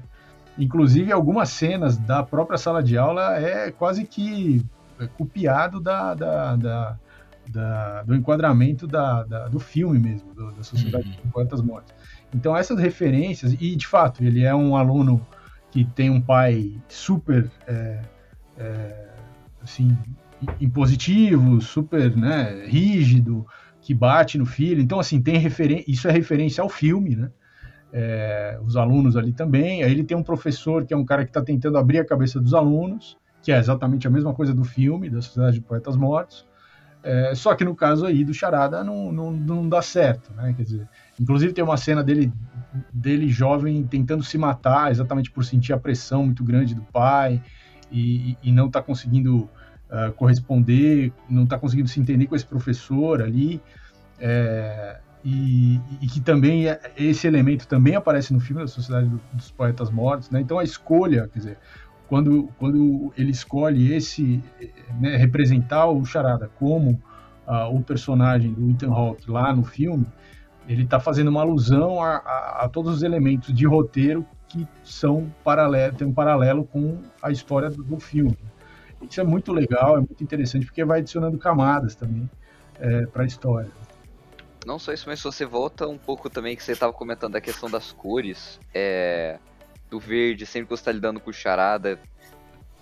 Inclusive, 0.57 1.11
algumas 1.11 1.49
cenas 1.49 1.97
da 1.97 2.21
própria 2.21 2.57
sala 2.57 2.83
de 2.83 2.97
aula 2.97 3.35
é 3.39 3.71
quase 3.71 4.03
que 4.05 4.63
é, 4.99 5.07
copiado 5.07 5.79
da, 5.79 6.13
da, 6.13 6.55
da, 6.55 6.97
da 7.49 8.03
do 8.03 8.15
enquadramento 8.15 8.85
da, 8.85 9.23
do 9.47 9.59
filme 9.59 9.97
mesmo, 9.97 10.33
do, 10.33 10.51
da 10.51 10.63
Sociedade 10.63 11.07
uhum. 11.09 11.15
dos 11.23 11.31
Poetas 11.31 11.61
Mortos. 11.61 11.93
Então, 12.33 12.55
essas 12.55 12.79
referências, 12.79 13.53
e 13.59 13.75
de 13.75 13.87
fato, 13.87 14.23
ele 14.23 14.43
é 14.43 14.53
um 14.53 14.75
aluno 14.75 15.25
que 15.73 15.83
tem 15.83 16.07
um 16.11 16.21
pai 16.21 16.71
super. 16.87 17.49
É, 17.67 17.99
é, 18.59 19.07
assim, 19.63 19.97
impositivo, 20.61 21.59
super 21.61 22.15
né, 22.15 22.65
rígido, 22.67 23.47
que 23.81 23.91
bate 23.91 24.37
no 24.37 24.45
filho. 24.45 24.79
Então, 24.79 24.99
assim, 24.99 25.19
tem 25.19 25.37
referência, 25.37 25.85
isso 25.87 26.07
é 26.07 26.11
referência 26.11 26.61
ao 26.61 26.69
filme, 26.69 27.15
né? 27.15 27.31
É, 27.91 28.59
os 28.63 28.77
alunos 28.77 29.17
ali 29.17 29.33
também. 29.33 29.83
Aí 29.83 29.91
ele 29.91 30.03
tem 30.03 30.15
um 30.15 30.21
professor 30.21 30.85
que 30.85 30.93
é 30.93 30.97
um 30.97 31.05
cara 31.05 31.23
que 31.23 31.31
está 31.31 31.41
tentando 31.41 31.77
abrir 31.77 31.99
a 31.99 32.05
cabeça 32.05 32.39
dos 32.39 32.53
alunos, 32.53 33.17
que 33.41 33.51
é 33.51 33.57
exatamente 33.57 34.05
a 34.05 34.11
mesma 34.11 34.33
coisa 34.33 34.53
do 34.53 34.63
filme, 34.63 35.09
da 35.09 35.21
Sociedade 35.21 35.55
de 35.55 35.61
Poetas 35.61 35.95
Mortos. 35.95 36.45
É, 37.01 37.33
só 37.33 37.55
que 37.55 37.65
no 37.65 37.75
caso 37.75 38.05
aí 38.05 38.23
do 38.23 38.33
Charada 38.33 38.83
não, 38.83 39.11
não, 39.11 39.31
não 39.31 39.67
dá 39.67 39.81
certo, 39.81 40.31
né? 40.33 40.53
Quer 40.55 40.63
dizer, 40.63 40.89
inclusive 41.19 41.51
tem 41.51 41.63
uma 41.63 41.77
cena 41.77 42.03
dele, 42.03 42.31
dele 42.91 43.29
jovem 43.29 43.83
tentando 43.83 44.23
se 44.23 44.37
matar, 44.37 44.91
exatamente 44.91 45.31
por 45.31 45.45
sentir 45.45 45.73
a 45.73 45.77
pressão 45.77 46.25
muito 46.25 46.43
grande 46.43 46.73
do 46.73 46.81
pai 46.81 47.41
e, 47.91 48.37
e 48.41 48.51
não 48.51 48.67
está 48.67 48.81
conseguindo 48.81 49.49
uh, 49.89 50.11
corresponder, 50.15 51.11
não 51.29 51.43
está 51.43 51.57
conseguindo 51.57 51.87
se 51.87 51.99
entender 51.99 52.27
com 52.27 52.35
esse 52.35 52.45
professor 52.45 53.21
ali. 53.21 53.61
É, 54.19 54.99
e, 55.25 55.79
e, 56.01 56.07
que 56.07 56.19
também 56.19 56.67
é, 56.67 56.79
esse 56.97 57.25
elemento 57.25 57.67
também 57.67 57.95
aparece 57.95 58.33
no 58.33 58.39
filme 58.39 58.61
da 58.61 58.67
Sociedade 58.67 59.09
dos 59.31 59.51
Poetas 59.51 59.89
Mortos, 59.89 60.29
né? 60.29 60.41
Então 60.41 60.59
a 60.59 60.63
escolha, 60.63 61.29
quer 61.31 61.39
dizer, 61.39 61.57
quando, 62.09 62.49
quando 62.59 63.13
ele 63.17 63.31
escolhe 63.31 63.93
esse 63.93 64.43
né, 64.99 65.15
representar 65.15 65.87
o 65.87 66.05
Charada 66.05 66.49
como 66.59 67.01
uh, 67.47 67.73
o 67.73 67.81
personagem 67.81 68.53
do 68.53 68.69
Ethan 68.69 68.91
Hawke 68.91 69.31
lá 69.31 69.53
no 69.55 69.63
filme, 69.63 70.05
ele 70.67 70.83
está 70.83 70.99
fazendo 70.99 71.27
uma 71.27 71.41
alusão 71.41 72.01
a, 72.01 72.17
a, 72.17 72.65
a, 72.65 72.69
todos 72.69 72.95
os 72.95 73.03
elementos 73.03 73.53
de 73.53 73.65
roteiro 73.65 74.25
que 74.47 74.67
são 74.83 75.33
paralelo, 75.43 75.95
tem 75.95 76.07
um 76.07 76.13
paralelo 76.13 76.63
com 76.65 77.01
a 77.21 77.31
história 77.31 77.69
do, 77.69 77.83
do, 77.83 77.99
filme. 77.99 78.37
Isso 79.01 79.19
é 79.19 79.23
muito 79.23 79.51
legal, 79.51 79.97
é 79.97 79.99
muito 79.99 80.23
interessante, 80.23 80.65
porque 80.65 80.85
vai 80.85 80.99
adicionando 80.99 81.37
camadas 81.37 81.95
também 81.95 82.29
é, 82.79 83.05
para 83.07 83.23
a 83.23 83.25
história. 83.25 83.71
Não 84.65 84.79
só 84.79 84.93
isso, 84.93 85.05
mas 85.07 85.19
se 85.19 85.25
você 85.25 85.45
volta 85.45 85.87
um 85.87 85.97
pouco 85.97 86.29
também, 86.29 86.55
que 86.55 86.63
você 86.63 86.71
estava 86.71 86.93
comentando 86.93 87.35
a 87.35 87.41
questão 87.41 87.69
das 87.69 87.91
cores, 87.91 88.59
é, 88.73 89.39
do 89.89 89.99
verde, 89.99 90.45
sempre 90.45 90.67
que 90.67 90.69
você 90.69 90.81
está 90.81 90.91
lidando 90.91 91.19
com 91.19 91.33
charada, 91.33 91.99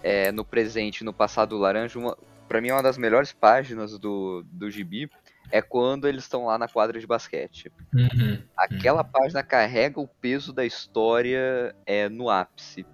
é, 0.03 0.31
no 0.31 0.45
presente 0.45 1.03
no 1.03 1.13
passado 1.13 1.57
laranja, 1.57 1.97
uma, 1.97 2.17
pra 2.47 2.61
mim 2.61 2.69
é 2.69 2.73
uma 2.73 2.83
das 2.83 2.97
melhores 2.97 3.31
páginas 3.31 3.97
do, 3.97 4.43
do 4.51 4.69
gibi, 4.69 5.09
é 5.51 5.61
quando 5.61 6.07
eles 6.07 6.23
estão 6.23 6.45
lá 6.45 6.57
na 6.57 6.67
quadra 6.67 6.99
de 6.99 7.05
basquete. 7.05 7.71
Uhum, 7.93 8.41
Aquela 8.55 9.03
uhum. 9.03 9.11
página 9.11 9.43
carrega 9.43 9.99
o 9.99 10.07
peso 10.07 10.53
da 10.53 10.65
história 10.65 11.75
é, 11.85 12.07
no 12.07 12.29
ápice. 12.29 12.85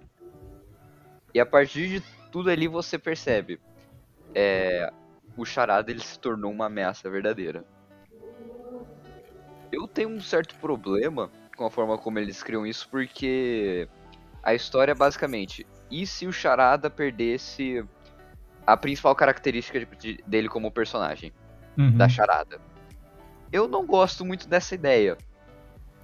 E 1.32 1.40
a 1.40 1.46
partir 1.46 1.88
de 1.88 2.02
tudo 2.32 2.50
ali 2.50 2.66
você 2.66 2.98
percebe. 2.98 3.60
É, 4.34 4.92
o 5.36 5.44
Charada 5.44 5.90
ele 5.90 6.00
se 6.00 6.18
tornou 6.18 6.50
uma 6.50 6.66
ameaça 6.66 7.08
verdadeira. 7.08 7.64
Eu 9.70 9.86
tenho 9.86 10.08
um 10.08 10.20
certo 10.20 10.54
problema 10.56 11.30
com 11.56 11.66
a 11.66 11.70
forma 11.70 11.96
como 11.98 12.18
eles 12.18 12.42
criam 12.42 12.66
isso, 12.66 12.88
porque 12.88 13.88
a 14.42 14.54
história 14.54 14.92
é 14.92 14.94
basicamente: 14.94 15.66
e 15.90 16.06
se 16.06 16.26
o 16.26 16.32
Charada 16.32 16.90
perdesse 16.90 17.84
a 18.66 18.76
principal 18.76 19.14
característica 19.14 19.80
de, 19.80 19.86
de, 19.96 20.24
dele 20.26 20.48
como 20.48 20.70
personagem? 20.70 21.32
Uhum. 21.78 21.96
da 21.96 22.08
charada. 22.08 22.60
Eu 23.52 23.68
não 23.68 23.86
gosto 23.86 24.24
muito 24.24 24.48
dessa 24.48 24.74
ideia. 24.74 25.16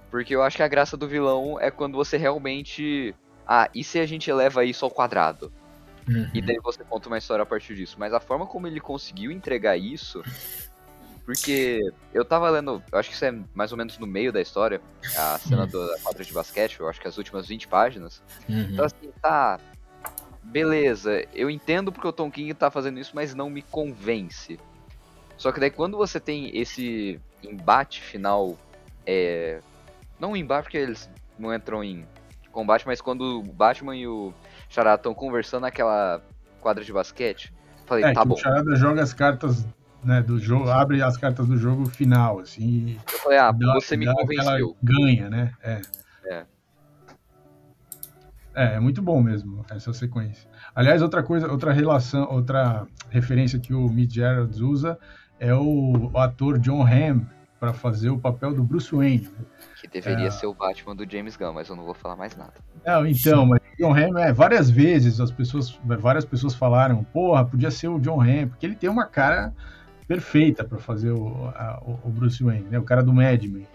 Porque 0.09 0.33
eu 0.33 0.41
acho 0.41 0.57
que 0.57 0.63
a 0.63 0.67
graça 0.67 0.95
do 0.95 1.07
vilão 1.07 1.59
é 1.59 1.69
quando 1.69 1.95
você 1.95 2.17
realmente. 2.17 3.13
Ah, 3.45 3.69
e 3.75 3.83
se 3.83 3.99
a 3.99 4.05
gente 4.05 4.29
eleva 4.29 4.63
isso 4.63 4.85
ao 4.85 4.89
quadrado? 4.89 5.51
Uhum. 6.07 6.29
E 6.33 6.41
daí 6.41 6.57
você 6.63 6.83
conta 6.83 7.07
uma 7.07 7.17
história 7.17 7.43
a 7.43 7.45
partir 7.45 7.75
disso. 7.75 7.97
Mas 7.99 8.13
a 8.13 8.19
forma 8.19 8.47
como 8.47 8.65
ele 8.65 8.79
conseguiu 8.79 9.31
entregar 9.31 9.77
isso. 9.77 10.23
Porque 11.25 11.81
eu 12.13 12.23
tava 12.23 12.49
lendo, 12.51 12.83
eu 12.91 12.99
acho 12.99 13.09
que 13.09 13.15
isso 13.15 13.25
é 13.25 13.33
mais 13.53 13.71
ou 13.71 13.77
menos 13.77 13.97
no 13.97 14.05
meio 14.05 14.31
da 14.31 14.39
história, 14.39 14.79
a 15.17 15.39
cena 15.39 15.63
uhum. 15.63 15.87
da 15.87 15.99
quadra 16.03 16.23
de 16.23 16.31
basquete, 16.31 16.79
eu 16.79 16.87
acho 16.87 17.01
que 17.01 17.07
as 17.07 17.17
últimas 17.17 17.47
20 17.47 17.67
páginas. 17.67 18.21
Uhum. 18.47 18.67
Então 18.71 18.85
assim, 18.85 19.11
tá. 19.19 19.59
Beleza, 20.43 21.25
eu 21.33 21.49
entendo 21.49 21.91
porque 21.91 22.07
o 22.07 22.13
Tom 22.13 22.29
King 22.29 22.53
tá 22.53 22.69
fazendo 22.69 22.99
isso, 22.99 23.11
mas 23.15 23.33
não 23.33 23.49
me 23.49 23.63
convence. 23.63 24.59
Só 25.37 25.51
que 25.51 25.59
daí 25.59 25.69
quando 25.69 25.97
você 25.97 26.19
tem 26.19 26.55
esse 26.57 27.19
embate 27.43 28.01
final, 28.01 28.57
é... 29.05 29.59
não 30.19 30.31
um 30.31 30.35
embate 30.35 30.63
porque 30.63 30.77
eles 30.77 31.09
não 31.37 31.53
entram 31.53 31.83
em 31.83 32.05
combate, 32.51 32.85
mas 32.87 33.01
quando 33.01 33.39
o 33.39 33.43
Batman 33.43 33.95
e 33.95 34.07
o 34.07 34.33
Charada 34.69 34.95
estão 34.95 35.13
conversando 35.13 35.63
naquela 35.63 36.21
quadra 36.61 36.83
de 36.83 36.91
basquete, 36.91 37.53
falei, 37.85 38.05
é, 38.05 38.13
tá 38.13 38.23
bom. 38.23 38.35
O 38.35 38.37
Charada 38.37 38.75
joga 38.75 39.03
as 39.03 39.13
cartas 39.13 39.65
né, 40.03 40.21
do 40.21 40.39
jogo, 40.39 40.69
abre 40.69 41.01
as 41.01 41.17
cartas 41.17 41.47
do 41.47 41.57
jogo 41.57 41.85
final, 41.87 42.39
assim. 42.39 42.97
Eu 43.11 43.19
falei, 43.19 43.37
ah, 43.39 43.51
dá, 43.51 43.73
você 43.73 43.97
me 43.97 44.05
convenceu. 44.05 44.75
Ganha, 44.81 45.29
né? 45.29 45.51
É. 45.61 45.81
É. 46.25 46.45
É, 48.55 48.75
é 48.75 48.79
muito 48.79 49.01
bom 49.01 49.21
mesmo 49.21 49.65
essa 49.69 49.91
sequência. 49.91 50.49
Aliás, 50.73 51.01
outra 51.01 51.21
coisa, 51.21 51.51
outra 51.51 51.73
relação, 51.73 52.27
outra 52.31 52.87
referência 53.09 53.59
que 53.59 53.73
o 53.73 53.89
Mitch 53.89 54.13
Gerards 54.13 54.59
usa 54.59 54.97
é 55.39 55.53
o, 55.53 56.11
o 56.13 56.17
ator 56.17 56.59
John 56.59 56.81
Hamm 56.81 57.25
para 57.59 57.73
fazer 57.73 58.09
o 58.09 58.19
papel 58.19 58.53
do 58.53 58.63
Bruce 58.63 58.93
Wayne. 58.93 59.29
Que 59.81 59.87
deveria 59.87 60.27
é... 60.27 60.31
ser 60.31 60.45
o 60.45 60.53
Batman 60.53 60.95
do 60.95 61.09
James 61.09 61.35
Gunn, 61.35 61.53
mas 61.53 61.69
eu 61.69 61.75
não 61.75 61.83
vou 61.83 61.93
falar 61.93 62.15
mais 62.15 62.35
nada. 62.35 62.53
Não, 62.85 63.05
então, 63.05 63.45
mas 63.45 63.61
John 63.79 63.93
Hamm, 63.93 64.17
é, 64.17 64.31
várias 64.31 64.69
vezes 64.69 65.19
as 65.19 65.31
pessoas, 65.31 65.79
várias 65.83 66.25
pessoas 66.25 66.53
falaram, 66.53 67.03
porra, 67.03 67.45
podia 67.45 67.71
ser 67.71 67.87
o 67.87 67.99
John 67.99 68.21
Hamm, 68.21 68.49
porque 68.49 68.65
ele 68.65 68.75
tem 68.75 68.89
uma 68.89 69.05
cara 69.05 69.53
perfeita 70.07 70.63
para 70.63 70.77
fazer 70.77 71.11
o, 71.11 71.47
a, 71.55 71.81
o, 71.83 72.09
Bruce 72.09 72.43
Wayne, 72.43 72.67
né? 72.69 72.77
O 72.77 72.83
cara 72.83 73.01
do 73.01 73.13
Mad 73.13 73.43
Men, 73.43 73.67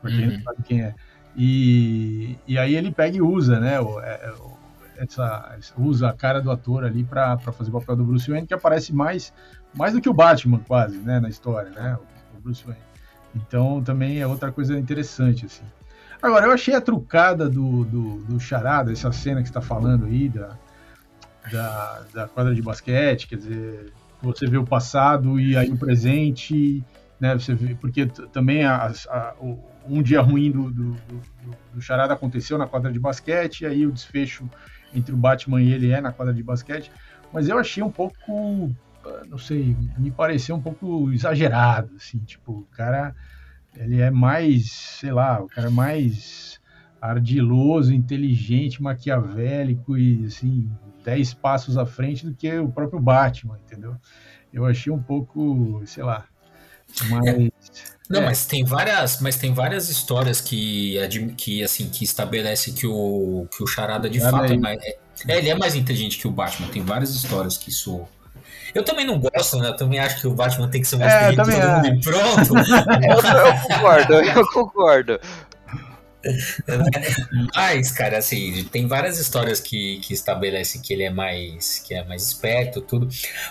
pra 0.00 0.10
quem 0.10 0.26
uhum. 0.26 0.32
não 0.32 0.42
sabe 0.42 0.62
quem 0.64 0.82
é. 0.82 0.94
E, 1.36 2.38
e 2.46 2.56
aí 2.58 2.74
ele 2.74 2.90
pega 2.90 3.16
e 3.16 3.20
usa, 3.20 3.60
né? 3.60 3.80
O, 3.80 4.00
é, 4.00 4.32
o, 4.38 4.56
essa, 4.96 5.58
usa 5.76 6.08
a 6.08 6.12
cara 6.12 6.40
do 6.40 6.50
ator 6.50 6.84
ali 6.84 7.04
para 7.04 7.36
fazer 7.38 7.70
o 7.70 7.80
papel 7.80 7.96
do 7.96 8.04
Bruce 8.04 8.30
Wayne, 8.30 8.46
que 8.46 8.54
aparece 8.54 8.94
mais 8.94 9.32
mais 9.74 9.92
do 9.92 10.00
que 10.00 10.08
o 10.08 10.14
Batman, 10.14 10.60
quase, 10.66 10.98
né, 10.98 11.20
na 11.20 11.28
história, 11.28 11.70
né, 11.70 11.98
o 12.36 12.40
Bruce 12.40 12.64
Wayne. 12.64 12.82
Então, 13.34 13.82
também 13.82 14.20
é 14.20 14.26
outra 14.26 14.52
coisa 14.52 14.78
interessante, 14.78 15.46
assim. 15.46 15.64
Agora, 16.22 16.46
eu 16.46 16.52
achei 16.52 16.74
a 16.74 16.80
trucada 16.80 17.48
do, 17.48 17.84
do, 17.84 18.16
do 18.24 18.40
Charada, 18.40 18.92
essa 18.92 19.12
cena 19.12 19.42
que 19.42 19.48
está 19.48 19.60
falando 19.60 20.06
aí, 20.06 20.28
da, 20.28 20.56
da, 21.50 22.02
da, 22.14 22.28
quadra 22.28 22.54
de 22.54 22.62
basquete, 22.62 23.26
quer 23.26 23.36
dizer, 23.36 23.92
você 24.22 24.46
vê 24.46 24.56
o 24.56 24.64
passado 24.64 25.38
e 25.38 25.56
aí 25.56 25.70
o 25.70 25.76
presente, 25.76 26.82
né, 27.20 27.34
você 27.34 27.54
vê, 27.54 27.74
porque 27.74 28.06
também 28.06 28.64
a, 28.64 28.90
a, 29.08 29.34
o, 29.38 29.58
um 29.86 30.02
dia 30.02 30.20
ruim 30.20 30.50
do, 30.50 30.70
do, 30.70 30.92
do, 30.92 31.20
do 31.74 31.80
Charada 31.82 32.14
aconteceu 32.14 32.56
na 32.56 32.66
quadra 32.66 32.90
de 32.90 32.98
basquete, 32.98 33.66
aí 33.66 33.86
o 33.86 33.92
desfecho 33.92 34.48
entre 34.94 35.12
o 35.12 35.16
Batman 35.16 35.60
e 35.60 35.72
ele 35.72 35.90
é 35.90 36.00
na 36.00 36.12
quadra 36.12 36.32
de 36.32 36.42
basquete, 36.42 36.90
mas 37.32 37.48
eu 37.48 37.58
achei 37.58 37.82
um 37.82 37.90
pouco, 37.90 38.74
não 39.28 39.38
sei, 39.38 39.76
me 39.98 40.10
pareceu 40.10 40.56
um 40.56 40.60
pouco 40.60 41.10
exagerado, 41.12 41.94
assim, 41.96 42.18
tipo, 42.18 42.52
o 42.52 42.66
cara, 42.76 43.14
ele 43.76 44.00
é 44.00 44.10
mais, 44.10 44.70
sei 44.70 45.12
lá, 45.12 45.40
o 45.40 45.48
cara 45.48 45.68
é 45.68 45.70
mais 45.70 46.60
ardiloso, 47.00 47.92
inteligente, 47.92 48.82
maquiavélico 48.82 49.96
e, 49.96 50.24
assim, 50.26 50.70
dez 51.04 51.34
passos 51.34 51.76
à 51.76 51.84
frente 51.84 52.24
do 52.24 52.34
que 52.34 52.50
o 52.58 52.70
próprio 52.70 53.00
Batman, 53.00 53.58
entendeu? 53.64 53.96
Eu 54.52 54.64
achei 54.64 54.92
um 54.92 55.02
pouco, 55.02 55.82
sei 55.84 56.02
lá, 56.02 56.24
mais... 57.10 57.26
É. 57.26 57.50
Não, 58.08 58.20
é. 58.20 58.26
mas 58.26 58.44
tem 58.44 58.64
várias, 58.64 59.20
mas 59.20 59.36
tem 59.36 59.54
várias 59.54 59.88
histórias 59.88 60.40
que, 60.40 60.96
que 61.36 61.64
assim 61.64 61.88
que 61.88 62.04
estabelece 62.04 62.72
que 62.72 62.86
o 62.86 63.48
que 63.50 63.62
o 63.62 63.66
Charada 63.66 64.10
de 64.10 64.20
fato 64.20 64.52
é 64.52 64.56
mais, 64.58 64.78
é, 64.82 64.98
é, 65.26 65.38
ele 65.38 65.48
é 65.48 65.54
mais 65.54 65.74
inteligente 65.74 66.18
que 66.18 66.28
o 66.28 66.30
Batman. 66.30 66.68
Tem 66.68 66.82
várias 66.82 67.14
histórias 67.14 67.56
que 67.56 67.70
isso 67.70 68.06
eu 68.74 68.84
também 68.84 69.06
não 69.06 69.18
gosto, 69.18 69.58
né? 69.58 69.68
Eu 69.68 69.76
também 69.76 69.98
acho 69.98 70.20
que 70.20 70.26
o 70.26 70.30
Batman 70.30 70.68
tem 70.68 70.80
que 70.80 70.86
ser 70.86 70.96
mais 70.96 71.12
é, 71.12 71.32
inteligente 71.32 71.60
todo 71.60 71.72
mundo 71.72 71.86
e 71.86 72.00
pronto. 72.00 72.54
eu, 73.02 73.46
eu, 73.46 73.54
concordo, 73.60 74.14
eu 74.14 74.46
concordo. 74.48 75.20
Mas, 77.54 77.90
cara, 77.90 78.18
assim, 78.18 78.64
tem 78.64 78.86
várias 78.86 79.18
histórias 79.18 79.60
que, 79.60 79.98
que 80.00 80.14
estabelecem 80.14 80.80
que 80.80 80.92
ele 80.92 81.04
é 81.04 81.10
mais 81.10 81.78
que 81.80 81.94
é 81.94 82.04
mais 82.04 82.22
esperto, 82.22 82.80
tudo. 82.80 83.08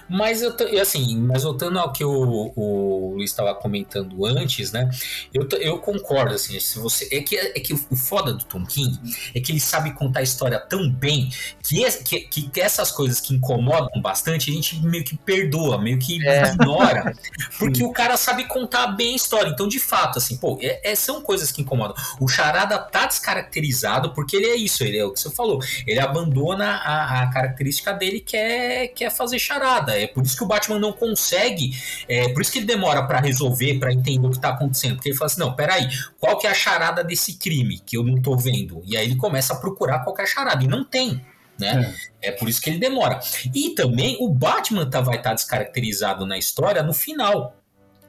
Mas 0.09 0.41
eu 0.41 0.53
assim, 0.81 1.17
mas 1.17 1.43
voltando 1.43 1.79
ao 1.79 1.91
que 1.91 2.03
o, 2.03 2.51
o 2.55 3.13
Luiz 3.15 3.31
estava 3.31 3.53
comentando 3.55 4.25
antes, 4.25 4.71
né? 4.71 4.89
Eu, 5.33 5.47
eu 5.59 5.77
concordo, 5.79 6.33
assim, 6.36 6.59
se 6.59 6.79
você 6.79 7.07
é 7.12 7.21
que 7.21 7.38
é 7.38 7.59
que 7.59 7.73
o 7.73 7.95
foda 7.95 8.33
do 8.33 8.43
Tom 8.45 8.65
King 8.65 8.97
é 9.33 9.39
que 9.39 9.51
ele 9.51 9.59
sabe 9.59 9.91
contar 9.93 10.19
a 10.19 10.23
história 10.23 10.59
tão 10.59 10.89
bem 10.89 11.29
que, 11.63 11.89
que, 12.03 12.49
que 12.49 12.62
essas 12.62 12.91
coisas 12.91 13.19
que 13.19 13.33
incomodam 13.36 14.01
bastante 14.01 14.49
a 14.49 14.53
gente 14.53 14.79
meio 14.81 15.03
que 15.03 15.17
perdoa, 15.17 15.81
meio 15.81 15.99
que 15.99 16.25
é. 16.27 16.53
ignora, 16.53 17.13
porque 17.57 17.83
o 17.83 17.91
cara 17.91 18.17
sabe 18.17 18.45
contar 18.45 18.88
bem 18.88 19.13
a 19.13 19.15
história. 19.15 19.49
Então, 19.49 19.67
de 19.67 19.79
fato, 19.79 20.19
assim, 20.19 20.38
pô, 20.38 20.57
é, 20.62 20.91
é 20.91 20.95
são 20.95 21.21
coisas 21.21 21.51
que 21.51 21.62
incomodam. 21.62 21.95
O 22.19 22.27
Chará 22.27 22.62
Charada 22.63 22.80
tá 22.80 23.06
descaracterizado 23.06 24.13
porque 24.13 24.38
ele 24.38 24.47
é 24.47 24.56
isso, 24.56 24.84
ele 24.84 24.97
é 24.97 25.06
o 25.06 25.12
que 25.12 25.19
você 25.19 25.30
falou. 25.30 25.60
Ele 25.86 25.99
abandona 25.99 26.78
a, 26.78 27.23
a 27.23 27.28
característica 27.32 27.93
dele 27.93 28.19
que 28.19 28.38
é, 28.38 28.88
que 28.88 29.04
é 29.04 29.10
fazer 29.10 29.38
charada. 29.38 29.99
É 29.99 30.08
por 30.08 30.23
isso 30.23 30.38
que 30.38 30.43
o 30.43 30.47
Batman 30.47 30.80
não 30.80 30.93
consegue, 30.93 31.71
é 32.08 32.30
por 32.30 32.41
isso 32.41 32.52
que 32.52 32.60
ele 32.60 32.65
demora 32.65 33.04
para 33.04 33.19
resolver, 33.19 33.80
para 33.80 33.93
entender 33.93 34.26
o 34.26 34.32
que 34.32 34.39
tá 34.39 34.49
acontecendo. 34.49 34.95
Porque 34.95 35.10
ele 35.10 35.17
fala 35.17 35.30
assim: 35.30 35.39
não, 35.39 35.54
peraí, 35.54 35.88
qual 36.19 36.38
que 36.38 36.47
é 36.47 36.52
a 36.52 36.54
charada 36.54 37.04
desse 37.04 37.38
crime 37.38 37.80
que 37.80 37.97
eu 37.97 38.04
não 38.04 38.21
tô 38.21 38.38
vendo? 38.38 38.82
E 38.86 38.95
aí 38.95 39.06
ele 39.06 39.15
começa 39.15 39.54
a 39.54 39.58
procurar 39.58 39.99
qual 39.99 40.15
que 40.15 40.21
é 40.21 40.26
charada. 40.26 40.63
E 40.63 40.67
não 40.67 40.84
tem. 40.84 41.21
Né? 41.60 41.93
É. 42.21 42.30
é. 42.30 42.32
por 42.32 42.49
isso 42.49 42.62
que 42.62 42.69
ele 42.69 42.80
demora. 42.80 43.19
E 43.54 43.76
também 43.76 44.17
o 44.19 44.30
Batman 44.30 44.89
tá, 44.89 45.02
vai 45.02 45.17
estar 45.17 45.30
tá 45.30 45.36
descaracterizado 45.36 46.26
na 46.26 46.38
história 46.38 46.82
no 46.82 46.93
final. 46.93 47.62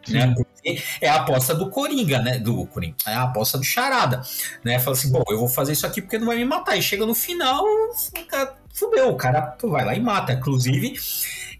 Né? 0.08 0.34
Porque 0.34 0.82
é 1.00 1.08
a 1.08 1.16
aposta 1.16 1.54
do 1.54 1.70
Coringa, 1.70 2.20
né? 2.20 2.38
Do 2.38 2.66
Coringa, 2.66 2.96
é 3.06 3.14
a 3.14 3.22
aposta 3.22 3.58
do 3.58 3.64
Charada, 3.64 4.22
né? 4.62 4.78
Fala 4.78 4.96
assim, 4.96 5.10
bom, 5.10 5.24
eu 5.28 5.38
vou 5.38 5.48
fazer 5.48 5.72
isso 5.72 5.86
aqui 5.86 6.02
porque 6.02 6.18
não 6.18 6.26
vai 6.26 6.36
me 6.36 6.44
matar. 6.44 6.76
E 6.76 6.82
chega 6.82 7.06
no 7.06 7.14
final, 7.14 7.64
o 7.64 8.26
cara, 8.26 8.54
fudeu, 8.72 9.08
o 9.10 9.16
cara 9.16 9.56
vai 9.62 9.84
lá 9.84 9.94
e 9.94 10.00
mata. 10.00 10.32
Inclusive, 10.32 10.94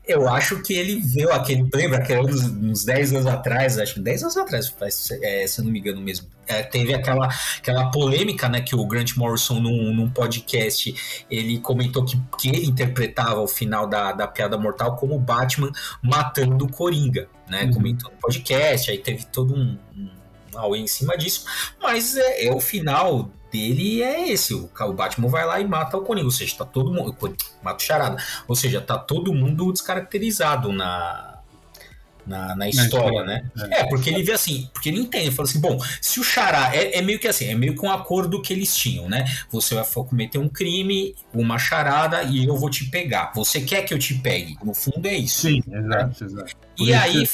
eu 0.06 0.28
acho 0.28 0.62
que 0.62 0.74
ele 0.74 1.00
viu 1.00 1.32
aquele. 1.32 1.68
Lembra 1.72 2.02
que 2.02 2.14
uns, 2.14 2.42
uns 2.44 2.84
10 2.84 3.12
anos 3.14 3.26
atrás, 3.26 3.78
acho 3.78 3.94
que 3.94 4.00
10 4.00 4.22
anos 4.22 4.36
atrás, 4.36 4.74
é, 5.22 5.46
se 5.46 5.60
eu 5.60 5.64
não 5.64 5.72
me 5.72 5.78
engano 5.78 6.00
mesmo. 6.00 6.28
É, 6.46 6.62
teve 6.62 6.92
aquela, 6.92 7.28
aquela 7.56 7.90
polêmica, 7.90 8.48
né? 8.48 8.60
Que 8.60 8.76
o 8.76 8.86
Grant 8.86 9.16
Morrison, 9.16 9.60
num, 9.60 9.94
num 9.94 10.10
podcast, 10.10 11.24
ele 11.30 11.58
comentou 11.58 12.04
que, 12.04 12.20
que 12.38 12.48
ele 12.48 12.66
interpretava 12.66 13.40
o 13.40 13.48
final 13.48 13.86
da, 13.86 14.12
da 14.12 14.26
Piada 14.26 14.58
Mortal 14.58 14.96
como 14.96 15.18
Batman 15.18 15.72
matando 16.02 16.66
o 16.66 16.70
Coringa, 16.70 17.26
né? 17.48 17.64
Uhum. 17.64 17.72
Comentou 17.72 18.10
no 18.10 18.18
podcast, 18.18 18.90
aí 18.90 18.98
teve 18.98 19.24
todo 19.26 19.54
um, 19.54 19.78
um 20.54 20.76
em 20.76 20.86
cima 20.86 21.16
disso. 21.16 21.46
Mas 21.82 22.16
é, 22.16 22.46
é 22.46 22.52
o 22.52 22.60
final 22.60 23.30
dele 23.54 24.02
é 24.02 24.32
esse. 24.32 24.52
O, 24.52 24.68
Batman 24.92 25.28
vai 25.28 25.46
lá 25.46 25.60
e 25.60 25.64
mata 25.64 25.96
o 25.96 26.02
Coringa. 26.02 26.26
Ou 26.26 26.32
seja, 26.32 26.56
tá 26.58 26.64
todo 26.64 26.92
mundo. 26.92 27.16
Mata 27.62 27.76
o 27.76 27.86
Charada. 27.86 28.16
Ou 28.48 28.56
seja, 28.56 28.80
tá 28.80 28.98
todo 28.98 29.32
mundo 29.32 29.72
descaracterizado 29.72 30.72
na. 30.72 31.30
Na, 32.26 32.56
na 32.56 32.66
história, 32.70 33.22
né? 33.22 33.44
É. 33.70 33.80
é. 33.80 33.84
porque 33.84 34.08
ele 34.08 34.22
vê 34.22 34.32
assim, 34.32 34.70
porque 34.72 34.88
ele 34.88 34.98
entende, 34.98 35.26
ele 35.26 35.34
fala 35.34 35.46
assim, 35.46 35.60
bom, 35.60 35.78
se 36.00 36.18
o 36.18 36.24
Chará, 36.24 36.74
é, 36.74 36.96
é, 36.96 37.02
meio 37.02 37.18
que 37.18 37.28
assim, 37.28 37.44
é 37.48 37.54
meio 37.54 37.74
que 37.76 37.84
um 37.84 37.92
acordo 37.92 38.40
que 38.40 38.50
eles 38.50 38.74
tinham, 38.74 39.10
né? 39.10 39.26
Você 39.50 39.74
vai 39.74 39.84
cometer 39.84 40.38
um 40.38 40.48
crime, 40.48 41.14
uma 41.34 41.58
charada 41.58 42.22
e 42.22 42.46
eu 42.46 42.56
vou 42.56 42.70
te 42.70 42.86
pegar. 42.86 43.30
Você 43.34 43.60
quer 43.60 43.82
que 43.82 43.92
eu 43.92 43.98
te 43.98 44.14
pegue? 44.14 44.56
No 44.64 44.72
fundo 44.72 45.06
é 45.06 45.14
isso. 45.14 45.42
Sim, 45.42 45.62
exato, 45.70 46.24
exato. 46.24 46.56
E 46.78 46.94
aí, 46.94 47.26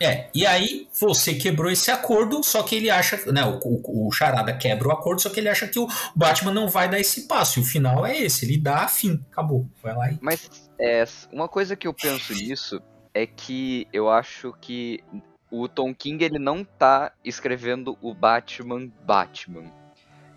é, 0.00 0.28
e 0.34 0.46
aí 0.46 0.88
você 0.98 1.34
quebrou 1.34 1.70
esse 1.70 1.90
acordo, 1.90 2.42
só 2.42 2.62
que 2.62 2.76
ele 2.76 2.88
acha, 2.88 3.20
né, 3.30 3.44
o, 3.44 3.58
o, 3.62 4.08
o, 4.08 4.12
Charada 4.12 4.52
quebra 4.52 4.88
o 4.88 4.92
acordo, 4.92 5.20
só 5.20 5.28
que 5.28 5.40
ele 5.40 5.48
acha 5.48 5.68
que 5.68 5.78
o 5.78 5.86
Batman 6.16 6.52
não 6.52 6.68
vai 6.68 6.88
dar 6.88 6.98
esse 6.98 7.28
passo, 7.28 7.58
e 7.58 7.62
o 7.62 7.64
final 7.66 8.06
é 8.06 8.16
esse, 8.16 8.46
ele 8.46 8.58
dá 8.58 8.88
fim, 8.88 9.22
acabou, 9.30 9.68
vai 9.82 9.94
lá 9.94 10.10
e... 10.10 10.18
Mas 10.22 10.70
é, 10.80 11.04
uma 11.30 11.48
coisa 11.48 11.76
que 11.76 11.86
eu 11.86 11.92
penso 11.92 12.32
nisso 12.32 12.80
é 13.12 13.26
que 13.26 13.86
eu 13.92 14.08
acho 14.08 14.54
que 14.60 15.04
o 15.50 15.68
Tom 15.68 15.94
King, 15.94 16.24
ele 16.24 16.38
não 16.38 16.64
tá 16.64 17.12
escrevendo 17.24 17.98
o 18.00 18.14
Batman 18.14 18.90
Batman. 19.04 19.70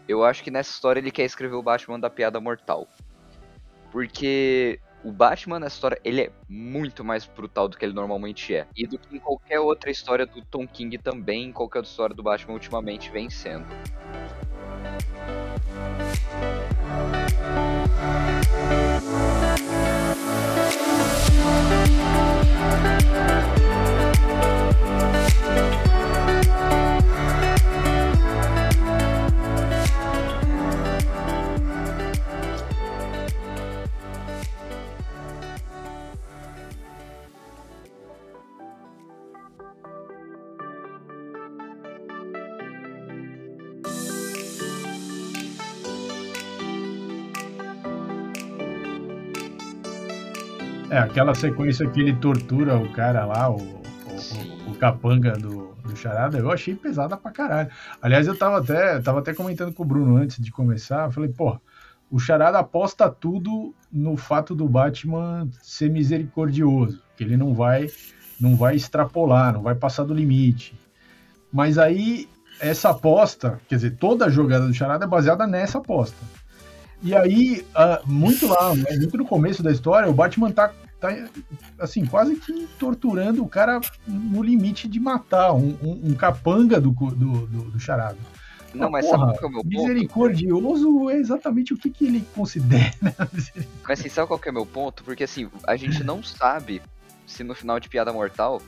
Eu 0.07 0.23
acho 0.25 0.43
que 0.43 0.51
nessa 0.51 0.71
história 0.71 0.99
ele 0.99 1.11
quer 1.11 1.23
escrever 1.23 1.55
o 1.55 1.63
Batman 1.63 1.99
da 1.99 2.09
piada 2.09 2.39
mortal. 2.41 2.87
Porque 3.91 4.79
o 5.03 5.11
Batman 5.11 5.59
nessa 5.59 5.75
história, 5.75 5.99
ele 6.03 6.21
é 6.21 6.31
muito 6.47 7.03
mais 7.03 7.25
brutal 7.25 7.67
do 7.67 7.77
que 7.77 7.85
ele 7.85 7.93
normalmente 7.93 8.55
é. 8.55 8.65
E 8.75 8.87
do 8.87 8.97
que 8.97 9.15
em 9.15 9.19
qualquer 9.19 9.59
outra 9.59 9.91
história 9.91 10.25
do 10.25 10.41
Tom 10.45 10.67
King 10.67 10.97
também, 10.97 11.51
qualquer 11.51 11.79
outra 11.79 11.91
história 11.91 12.15
do 12.15 12.23
Batman 12.23 12.53
ultimamente 12.53 13.11
vem 13.11 13.29
sendo. 13.29 13.65
É, 50.93 50.99
aquela 50.99 51.33
sequência 51.33 51.89
que 51.89 51.99
ele 51.99 52.13
tortura 52.13 52.77
o 52.77 52.87
cara 52.91 53.25
lá, 53.25 53.49
o, 53.49 53.55
o, 53.55 54.69
o 54.69 54.75
capanga 54.75 55.31
do, 55.31 55.73
do 55.83 55.95
Charada, 55.95 56.37
eu 56.37 56.51
achei 56.51 56.75
pesada 56.75 57.17
pra 57.17 57.31
caralho. 57.31 57.71
Aliás, 57.99 58.27
eu 58.27 58.37
tava 58.37 58.59
até, 58.59 59.01
tava 59.01 59.17
até 59.17 59.33
comentando 59.33 59.73
com 59.73 59.81
o 59.81 59.85
Bruno 59.87 60.17
antes 60.17 60.39
de 60.39 60.51
começar, 60.51 61.07
eu 61.07 61.11
falei, 61.11 61.31
pô, 61.31 61.59
o 62.11 62.19
Charada 62.19 62.59
aposta 62.59 63.09
tudo 63.09 63.73
no 63.91 64.15
fato 64.15 64.53
do 64.53 64.69
Batman 64.69 65.49
ser 65.63 65.89
misericordioso, 65.89 67.01
que 67.17 67.23
ele 67.23 67.37
não 67.37 67.55
vai 67.55 67.89
não 68.39 68.55
vai 68.55 68.75
extrapolar, 68.75 69.51
não 69.51 69.63
vai 69.63 69.73
passar 69.73 70.03
do 70.03 70.13
limite. 70.13 70.79
Mas 71.51 71.79
aí 71.79 72.29
essa 72.59 72.91
aposta, 72.91 73.59
quer 73.67 73.77
dizer, 73.77 73.97
toda 73.97 74.25
a 74.25 74.29
jogada 74.29 74.67
do 74.67 74.73
Charada 74.75 75.05
é 75.05 75.07
baseada 75.07 75.47
nessa 75.47 75.79
aposta. 75.79 76.17
E 77.03 77.13
aí, 77.13 77.65
uh, 77.75 78.09
muito 78.09 78.47
lá, 78.47 78.73
né, 78.73 78.95
muito 78.97 79.17
no 79.17 79.25
começo 79.25 79.61
da 79.61 79.71
história, 79.71 80.09
o 80.09 80.13
Batman 80.13 80.51
tá 80.51 80.71
tá 81.03 81.09
assim, 81.79 82.05
quase 82.05 82.37
que 82.37 82.65
torturando 82.79 83.43
o 83.43 83.49
cara 83.49 83.81
no 84.07 84.41
limite 84.41 84.87
de 84.87 85.01
matar 85.01 85.51
um, 85.51 85.77
um, 85.83 86.01
um 86.05 86.13
capanga 86.13 86.79
do, 86.79 86.91
do, 86.91 87.45
do, 87.45 87.71
do 87.71 87.79
charado. 87.79 88.17
Não, 88.73 88.89
mas 88.89 89.05
porra, 89.05 89.27
sabe 89.27 89.37
qual 89.37 89.43
é 89.43 89.45
o 89.45 89.51
meu 89.51 89.63
ponto? 89.63 89.67
Misericordioso 89.67 91.09
é 91.09 91.17
exatamente 91.17 91.73
o 91.73 91.77
que, 91.77 91.89
que 91.89 92.05
ele 92.05 92.25
considera. 92.33 92.93
mas 93.87 93.99
assim, 93.99 94.09
sabe 94.09 94.27
qual 94.27 94.39
é 94.43 94.49
o 94.49 94.53
meu 94.53 94.65
ponto? 94.65 95.03
Porque 95.03 95.25
assim, 95.25 95.49
a 95.67 95.75
gente 95.75 96.03
não 96.03 96.23
sabe 96.23 96.81
se 97.27 97.43
no 97.43 97.53
final 97.53 97.79
de 97.79 97.89
Piada 97.89 98.13
Mortal 98.13 98.61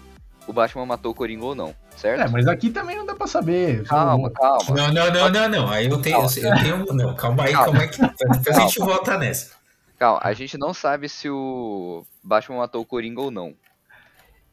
o 0.47 0.53
Batman 0.53 0.85
matou 0.85 1.11
o 1.11 1.15
Coringa 1.15 1.45
ou 1.45 1.55
não, 1.55 1.75
certo? 1.97 2.21
É, 2.21 2.27
mas 2.27 2.47
aqui 2.47 2.69
também 2.69 2.95
não 2.95 3.05
dá 3.05 3.15
pra 3.15 3.27
saber. 3.27 3.83
Calma, 3.85 4.29
calma. 4.31 4.63
Não, 4.69 4.93
não, 4.93 5.11
não, 5.11 5.29
não, 5.29 5.49
não. 5.49 5.69
Aí 5.69 5.87
eu 5.87 6.01
tenho. 6.01 6.17
Calma. 6.17 6.31
Eu 6.35 6.63
tenho 6.63 6.93
não, 6.93 7.15
calma 7.15 7.43
aí, 7.43 7.53
calma, 7.53 7.65
calma 7.65 7.81
aí. 7.81 7.87
Que, 7.89 8.01
depois 8.37 8.57
a 8.57 8.61
gente 8.61 8.79
volta 8.79 9.17
nessa. 9.17 9.55
Calma, 9.97 10.19
a 10.23 10.33
gente 10.33 10.57
não 10.57 10.73
sabe 10.73 11.09
se 11.09 11.29
o 11.29 12.05
Batman 12.23 12.57
matou 12.57 12.81
o 12.81 12.85
Coringa 12.85 13.21
ou 13.21 13.31
não. 13.31 13.55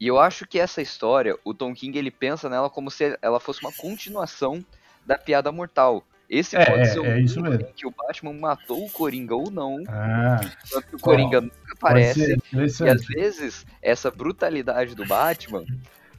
E 0.00 0.06
eu 0.06 0.18
acho 0.18 0.46
que 0.46 0.58
essa 0.58 0.82
história, 0.82 1.38
o 1.44 1.54
Tom 1.54 1.72
King 1.74 1.96
ele 1.96 2.10
pensa 2.10 2.48
nela 2.48 2.68
como 2.68 2.90
se 2.90 3.16
ela 3.22 3.38
fosse 3.38 3.60
uma 3.60 3.72
continuação 3.72 4.64
da 5.06 5.16
Piada 5.16 5.52
Mortal. 5.52 6.02
Esse 6.32 6.56
É, 6.56 6.64
pode 6.64 6.80
é, 6.80 6.84
ser 6.86 6.98
o 6.98 7.04
é 7.04 7.20
isso 7.20 7.42
mesmo. 7.42 7.62
que 7.76 7.86
o 7.86 7.90
Batman 7.90 8.32
matou 8.32 8.86
o 8.86 8.90
Coringa 8.90 9.36
ou 9.36 9.50
não. 9.50 9.84
Ah, 9.86 10.40
Tanto 10.70 10.88
que 10.88 10.96
o 10.96 10.98
Coringa 10.98 11.42
nunca 11.42 11.76
pode 11.78 12.00
aparece. 12.00 12.36
E 12.54 12.88
às 12.88 13.04
vezes, 13.04 13.66
essa 13.82 14.10
brutalidade 14.10 14.94
do 14.94 15.04
Batman 15.04 15.66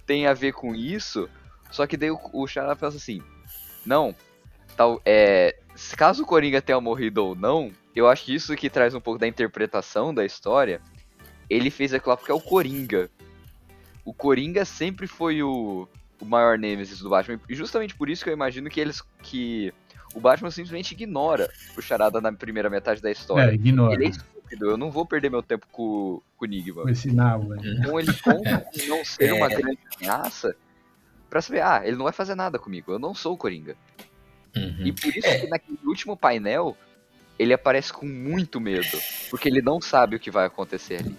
tem 0.06 0.28
a 0.28 0.34
ver 0.36 0.54
com 0.54 0.76
isso, 0.76 1.28
só 1.72 1.88
que 1.88 1.98
daí 1.98 2.12
o, 2.12 2.20
o 2.32 2.46
pensa 2.46 2.98
assim, 2.98 3.24
não, 3.84 4.14
tal, 4.78 5.02
é, 5.04 5.56
se 5.76 5.96
caso 5.96 6.22
o 6.22 6.28
Coringa 6.28 6.62
tenha 6.62 6.80
morrido 6.80 7.26
ou 7.26 7.36
não, 7.36 7.72
eu 7.96 8.08
acho 8.08 8.26
que 8.26 8.36
isso 8.36 8.56
que 8.56 8.70
traz 8.70 8.94
um 8.94 9.02
pouco 9.02 9.20
da 9.20 9.28
interpretação 9.28 10.14
da 10.14 10.24
história, 10.24 10.80
ele 11.50 11.72
fez 11.72 11.92
aquilo 11.92 12.12
lá 12.12 12.18
porque 12.18 12.32
é 12.32 12.36
o 12.36 12.42
Coringa. 12.42 13.10
O 14.06 14.14
Coringa 14.14 14.64
sempre 14.64 15.08
foi 15.08 15.42
o, 15.42 15.88
o 16.22 16.26
maior 16.26 16.60
nemesis 16.60 17.00
do 17.00 17.10
Batman, 17.10 17.40
e 17.50 17.56
justamente 17.56 17.96
por 17.96 18.12
isso 18.12 18.24
que 18.24 18.30
eu 18.30 18.34
imagino 18.34 18.70
que 18.70 18.80
eles, 18.80 19.02
que 19.24 19.74
o 20.14 20.20
Batman 20.20 20.52
simplesmente 20.52 20.92
ignora 20.94 21.50
o 21.78 21.82
Charada 21.82 22.22
na 22.22 22.32
primeira 22.32 22.70
metade 22.70 23.02
da 23.02 23.12
história. 23.12 23.52
É, 23.52 23.54
ignora. 23.56 23.94
Ele 23.94 24.06
é 24.06 24.10
estúpido, 24.10 24.70
eu 24.70 24.78
não 24.78 24.92
vou 24.92 25.06
perder 25.06 25.30
meu 25.30 25.42
tempo 25.44 25.66
com, 25.72 26.22
com 26.38 26.46
o 26.46 26.48
Enigma. 26.48 26.84
Com 26.84 26.90
esse 26.90 27.12
nabo, 27.12 27.50
velho. 27.50 27.80
Então 27.80 28.00
ele 28.00 28.14
conta 28.14 28.60
com 28.60 28.88
não 28.88 29.04
ser 29.04 29.30
É. 29.30 29.34
uma 29.34 29.48
grande 29.50 29.80
ameaça 29.98 30.56
pra 31.30 31.42
saber, 31.42 31.62
ah, 31.62 31.82
ele 31.84 31.98
não 31.98 32.04
vai 32.04 32.14
fazer 32.14 32.36
nada 32.36 32.60
comigo, 32.60 32.92
eu 32.92 33.00
não 33.00 33.16
sou 33.16 33.34
o 33.34 33.38
Coringa. 33.38 33.76
Uhum. 34.56 34.86
E 34.86 34.92
por 34.94 35.08
isso 35.16 35.28
É. 35.28 35.40
que 35.40 35.48
naquele 35.48 35.80
último 35.84 36.16
painel, 36.16 36.78
ele 37.40 37.54
aparece 37.54 37.92
com 37.92 38.06
muito 38.06 38.62
medo, 38.62 38.98
porque 39.32 39.50
ele 39.50 39.62
não 39.62 39.82
sabe 39.82 40.16
o 40.16 40.20
que 40.20 40.30
vai 40.30 40.46
acontecer 40.46 40.98
ali. 41.00 41.16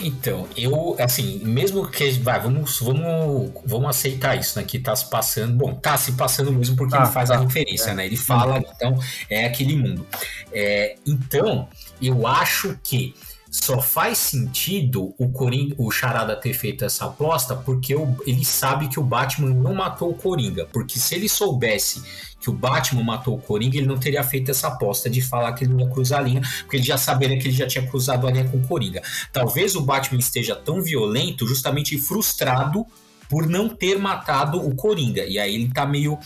Então, 0.00 0.48
eu, 0.56 0.96
assim, 0.98 1.40
mesmo 1.44 1.86
que. 1.90 2.10
Vai, 2.12 2.40
vamos, 2.40 2.80
vamos, 2.80 3.52
vamos 3.64 3.90
aceitar 3.90 4.36
isso, 4.38 4.58
né? 4.58 4.64
Que 4.64 4.78
tá 4.78 4.96
se 4.96 5.08
passando. 5.08 5.54
Bom, 5.54 5.74
tá 5.74 5.96
se 5.96 6.12
passando 6.12 6.52
mesmo 6.52 6.76
porque 6.76 6.96
Tá, 6.96 7.02
ele 7.02 7.12
faz 7.12 7.28
tá, 7.28 7.36
a 7.36 7.38
referência, 7.38 7.94
né? 7.94 8.06
Ele 8.06 8.16
fala, 8.16 8.58
então, 8.58 8.98
é 9.28 9.46
aquele 9.46 9.76
mundo. 9.76 10.06
É, 10.52 10.96
então, 11.06 11.68
eu 12.00 12.26
acho 12.26 12.78
que 12.82 13.14
só 13.50 13.82
faz 13.82 14.16
sentido 14.18 15.12
o 15.18 15.28
Coringa, 15.30 15.74
o 15.76 15.90
Charada 15.90 16.36
ter 16.36 16.52
feito 16.54 16.84
essa 16.84 17.06
aposta 17.06 17.56
porque 17.56 17.96
o- 17.96 18.16
ele 18.24 18.44
sabe 18.44 18.86
que 18.88 19.00
o 19.00 19.02
Batman 19.02 19.50
não 19.52 19.74
matou 19.74 20.10
o 20.10 20.14
Coringa. 20.14 20.66
Porque 20.72 21.00
se 21.00 21.16
ele 21.16 21.28
soubesse 21.28 22.00
que 22.40 22.48
o 22.48 22.52
Batman 22.52 23.02
matou 23.02 23.34
o 23.34 23.40
Coringa, 23.40 23.76
ele 23.76 23.86
não 23.86 23.98
teria 23.98 24.22
feito 24.22 24.52
essa 24.52 24.68
aposta 24.68 25.10
de 25.10 25.20
falar 25.20 25.52
que 25.54 25.64
ele 25.64 25.74
não 25.74 25.80
ia 25.80 25.90
cruzar 25.90 26.20
a 26.20 26.22
linha, 26.22 26.40
porque 26.60 26.76
ele 26.76 26.84
já 26.84 26.96
saberia 26.96 27.36
que 27.38 27.48
ele 27.48 27.56
já 27.56 27.66
tinha 27.66 27.84
cruzado 27.86 28.26
a 28.26 28.30
linha 28.30 28.48
com 28.48 28.56
o 28.58 28.66
Coringa. 28.66 29.02
Talvez 29.32 29.74
o 29.74 29.80
Batman 29.80 30.20
esteja 30.20 30.54
tão 30.54 30.80
violento, 30.80 31.46
justamente 31.46 31.98
frustrado 31.98 32.86
por 33.28 33.46
não 33.46 33.68
ter 33.68 33.98
matado 33.98 34.58
o 34.64 34.74
Coringa. 34.74 35.24
E 35.24 35.38
aí 35.38 35.54
ele 35.54 35.72
tá 35.72 35.84
meio 35.86 36.18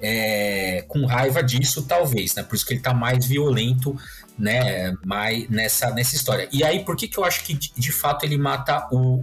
é, 0.00 0.84
com 0.88 1.06
raiva 1.06 1.42
disso, 1.42 1.82
talvez, 1.86 2.34
né? 2.34 2.42
Por 2.42 2.56
isso 2.56 2.66
que 2.66 2.74
ele 2.74 2.80
tá 2.80 2.92
mais 2.92 3.24
violento, 3.24 3.96
né? 4.38 4.92
Mais 5.04 5.48
nessa, 5.48 5.90
nessa 5.90 6.16
história. 6.16 6.48
E 6.52 6.64
aí, 6.64 6.84
por 6.84 6.96
que, 6.96 7.06
que 7.08 7.18
eu 7.18 7.24
acho 7.24 7.44
que 7.44 7.54
de, 7.54 7.72
de 7.76 7.92
fato 7.92 8.24
ele 8.24 8.36
mata 8.38 8.88
o, 8.90 9.22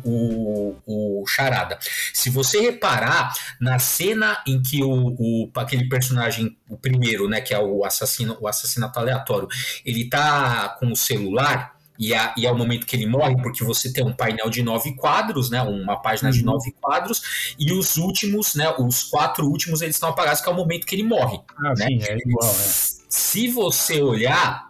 o, 0.85 1.21
o 1.21 1.25
Charada? 1.27 1.77
Se 2.13 2.29
você 2.29 2.59
reparar 2.61 3.33
na 3.59 3.79
cena 3.79 4.41
em 4.47 4.61
que 4.61 4.83
o, 4.83 5.15
o 5.19 5.51
aquele 5.55 5.87
personagem, 5.89 6.57
o 6.69 6.77
primeiro, 6.77 7.27
né? 7.27 7.41
Que 7.41 7.53
é 7.53 7.59
o 7.59 7.83
assassino, 7.85 8.37
o 8.39 8.47
assassinato 8.47 8.99
aleatório, 8.99 9.47
ele 9.85 10.09
tá 10.09 10.69
com 10.79 10.91
o 10.91 10.95
celular. 10.95 11.77
E, 12.01 12.13
a- 12.13 12.33
e 12.37 12.47
é 12.47 12.51
o 12.51 12.57
momento 12.57 12.85
que 12.87 12.95
ele 12.95 13.05
morre, 13.05 13.35
porque 13.41 13.61
você 13.61 13.91
tem 13.91 14.05
um 14.05 14.13
painel 14.13 14.49
de 14.49 14.63
nove 14.63 14.95
quadros, 14.95 15.49
né? 15.49 15.61
Uma 15.61 16.01
página 16.01 16.31
de 16.31 16.39
Uhum. 16.39 16.45
nove 16.45 16.71
quadros, 16.79 17.53
e 17.59 17.73
os 17.73 17.97
últimos, 17.97 18.55
né? 18.55 18.73
Os 18.79 19.03
quatro 19.03 19.45
últimos, 19.45 19.81
eles 19.81 19.97
estão 19.97 20.07
apagados, 20.07 20.39
que 20.39 20.47
é 20.47 20.51
o 20.53 20.55
momento 20.55 20.85
que 20.87 20.95
ele 20.95 21.03
morre. 21.03 21.37
Ah, 21.57 21.73
né? 21.77 21.87
sim, 21.87 21.99
é 22.07 22.15
igual, 22.25 22.49
é. 22.49 22.69
Se 23.09 23.49
você 23.49 24.01
olhar, 24.01 24.69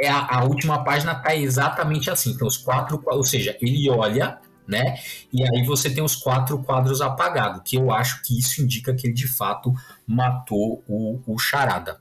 é 0.00 0.08
a, 0.08 0.38
a 0.38 0.44
última 0.44 0.82
página 0.84 1.14
tá 1.14 1.34
exatamente 1.34 2.10
assim. 2.10 2.30
Então, 2.32 2.46
os 2.48 2.56
quatro, 2.56 2.98
qua- 2.98 3.14
ou 3.14 3.24
seja, 3.24 3.56
ele 3.60 3.88
olha, 3.90 4.38
né? 4.66 4.96
E 5.32 5.42
aí 5.42 5.64
você 5.66 5.90
tem 5.90 6.02
os 6.02 6.14
quatro 6.16 6.58
quadros 6.62 7.00
apagados, 7.00 7.62
que 7.64 7.76
eu 7.76 7.92
acho 7.92 8.22
que 8.22 8.38
isso 8.38 8.62
indica 8.62 8.94
que 8.94 9.06
ele 9.06 9.14
de 9.14 9.28
fato 9.28 9.72
matou 10.06 10.82
o, 10.88 11.20
o 11.26 11.38
Charada. 11.38 11.98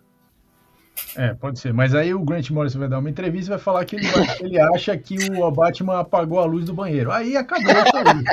É, 1.15 1.33
pode 1.33 1.59
ser. 1.59 1.73
Mas 1.73 1.95
aí 1.95 2.13
o 2.13 2.19
Grant 2.19 2.49
Morrison 2.51 2.77
vai 2.79 2.89
dar 2.89 2.99
uma 2.99 3.09
entrevista 3.09 3.47
e 3.49 3.55
vai 3.55 3.59
falar 3.59 3.85
que 3.85 3.95
ele, 3.95 4.05
ele 4.41 4.59
acha 4.59 4.95
que 4.97 5.15
o 5.31 5.49
Batman 5.49 6.01
apagou 6.01 6.39
a 6.39 6.45
luz 6.45 6.65
do 6.65 6.73
banheiro. 6.73 7.11
Aí 7.11 7.37
acabou 7.37 7.71
isso 7.71 7.97
aí. 7.97 8.23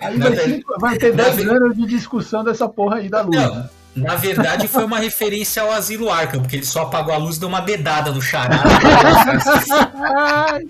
Aí 0.00 0.18
vai, 0.18 0.62
vai 0.80 0.98
ter 0.98 1.14
na 1.14 1.24
10 1.24 1.36
ver- 1.36 1.50
anos 1.50 1.76
de 1.76 1.86
discussão 1.86 2.42
dessa 2.42 2.68
porra 2.68 2.96
aí 2.96 3.08
da 3.10 3.20
luz. 3.20 3.36
Não, 3.36 3.68
na 3.96 4.14
verdade 4.16 4.68
foi 4.68 4.84
uma 4.84 4.98
referência 4.98 5.62
ao 5.62 5.72
Asilo 5.72 6.10
Arkham, 6.10 6.40
porque 6.42 6.56
ele 6.56 6.66
só 6.66 6.82
apagou 6.82 7.14
a 7.14 7.16
luz 7.16 7.36
e 7.36 7.40
deu 7.40 7.48
uma 7.48 7.60
dedada 7.60 8.12
no 8.12 8.20
Charada. 8.20 8.62
Ai, 10.48 10.66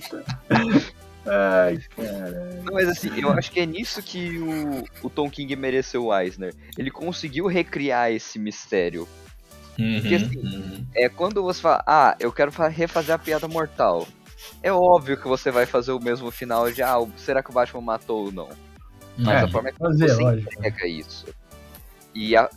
Ai, 1.29 1.79
cara. 1.97 2.61
Não, 2.65 2.73
mas 2.75 2.89
assim, 2.89 3.11
eu 3.21 3.31
acho 3.33 3.51
que 3.51 3.59
é 3.61 3.67
nisso 3.67 4.01
que 4.03 4.39
o, 4.39 4.85
o 5.03 5.11
Tom 5.11 5.29
King 5.29 5.55
mereceu 5.57 6.05
o 6.07 6.17
Eisner. 6.17 6.55
Ele 6.79 6.91
conseguiu 6.91 7.47
recriar 7.49 8.13
esse 8.13 8.39
mistério. 8.39 9.09
Uhum, 9.79 10.01
Porque, 10.01 10.15
assim, 10.15 10.39
uhum. 10.39 10.87
É 10.95 11.09
quando 11.09 11.43
você 11.43 11.61
fala, 11.61 11.83
ah, 11.87 12.17
eu 12.21 12.33
quero 12.33 12.53
fa- 12.53 12.69
refazer 12.69 13.15
a 13.15 13.19
piada 13.19 13.49
mortal. 13.49 14.07
É 14.63 14.73
óbvio 14.73 15.17
que 15.17 15.27
você 15.27 15.51
vai 15.51 15.67
fazer 15.67 15.91
o 15.93 16.01
mesmo 16.01 16.31
final 16.31 16.71
de, 16.71 16.83
ah, 16.83 16.97
será 17.17 17.43
que 17.43 17.51
o 17.51 17.53
Batman 17.53 17.81
matou 17.83 18.27
ou 18.27 18.33
não? 18.33 18.49
Mas 19.19 19.43
É, 19.43 19.45
a 19.45 19.49
forma 19.49 19.69
é 19.69 19.73
que 19.73 19.79
fazer, 19.79 20.09
você 20.09 20.23
lógico. 20.23 20.53
entrega 20.55 20.87
isso. 20.87 21.27
E 22.15 22.37
a, 22.37 22.49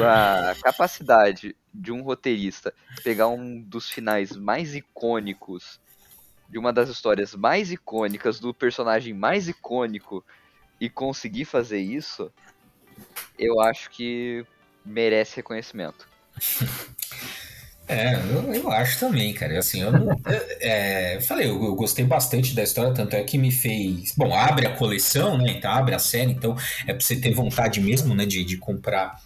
a 0.00 0.54
capacidade 0.62 1.56
de 1.72 1.90
um 1.90 2.02
roteirista 2.02 2.72
pegar 3.02 3.28
um 3.28 3.60
dos 3.60 3.90
finais 3.90 4.36
mais 4.36 4.74
icônicos, 4.74 5.80
de 6.48 6.58
uma 6.58 6.72
das 6.72 6.88
histórias 6.88 7.34
mais 7.34 7.72
icônicas, 7.72 8.38
do 8.38 8.54
personagem 8.54 9.12
mais 9.12 9.48
icônico, 9.48 10.24
e 10.80 10.88
conseguir 10.88 11.44
fazer 11.44 11.80
isso, 11.80 12.32
eu 13.38 13.60
acho 13.60 13.90
que 13.90 14.44
merece 14.84 15.36
reconhecimento. 15.36 16.08
É, 17.88 18.14
eu, 18.14 18.54
eu 18.54 18.70
acho 18.70 18.98
também, 18.98 19.34
cara. 19.34 19.58
Assim, 19.58 19.82
eu 19.82 19.92
não. 19.92 20.08
é, 20.60 21.20
falei, 21.20 21.48
eu, 21.48 21.62
eu 21.62 21.74
gostei 21.74 22.04
bastante 22.04 22.54
da 22.54 22.62
história, 22.62 22.94
tanto 22.94 23.14
é 23.14 23.22
que 23.22 23.36
me 23.36 23.50
fez. 23.50 24.12
Bom, 24.16 24.32
abre 24.34 24.66
a 24.66 24.76
coleção, 24.76 25.36
né? 25.36 25.52
Então, 25.52 25.70
abre 25.70 25.94
a 25.94 25.98
série, 25.98 26.32
então 26.32 26.56
é 26.86 26.92
pra 26.92 27.00
você 27.00 27.16
ter 27.16 27.32
vontade 27.32 27.80
mesmo, 27.80 28.14
né? 28.14 28.24
De, 28.24 28.44
de 28.44 28.56
comprar 28.56 29.20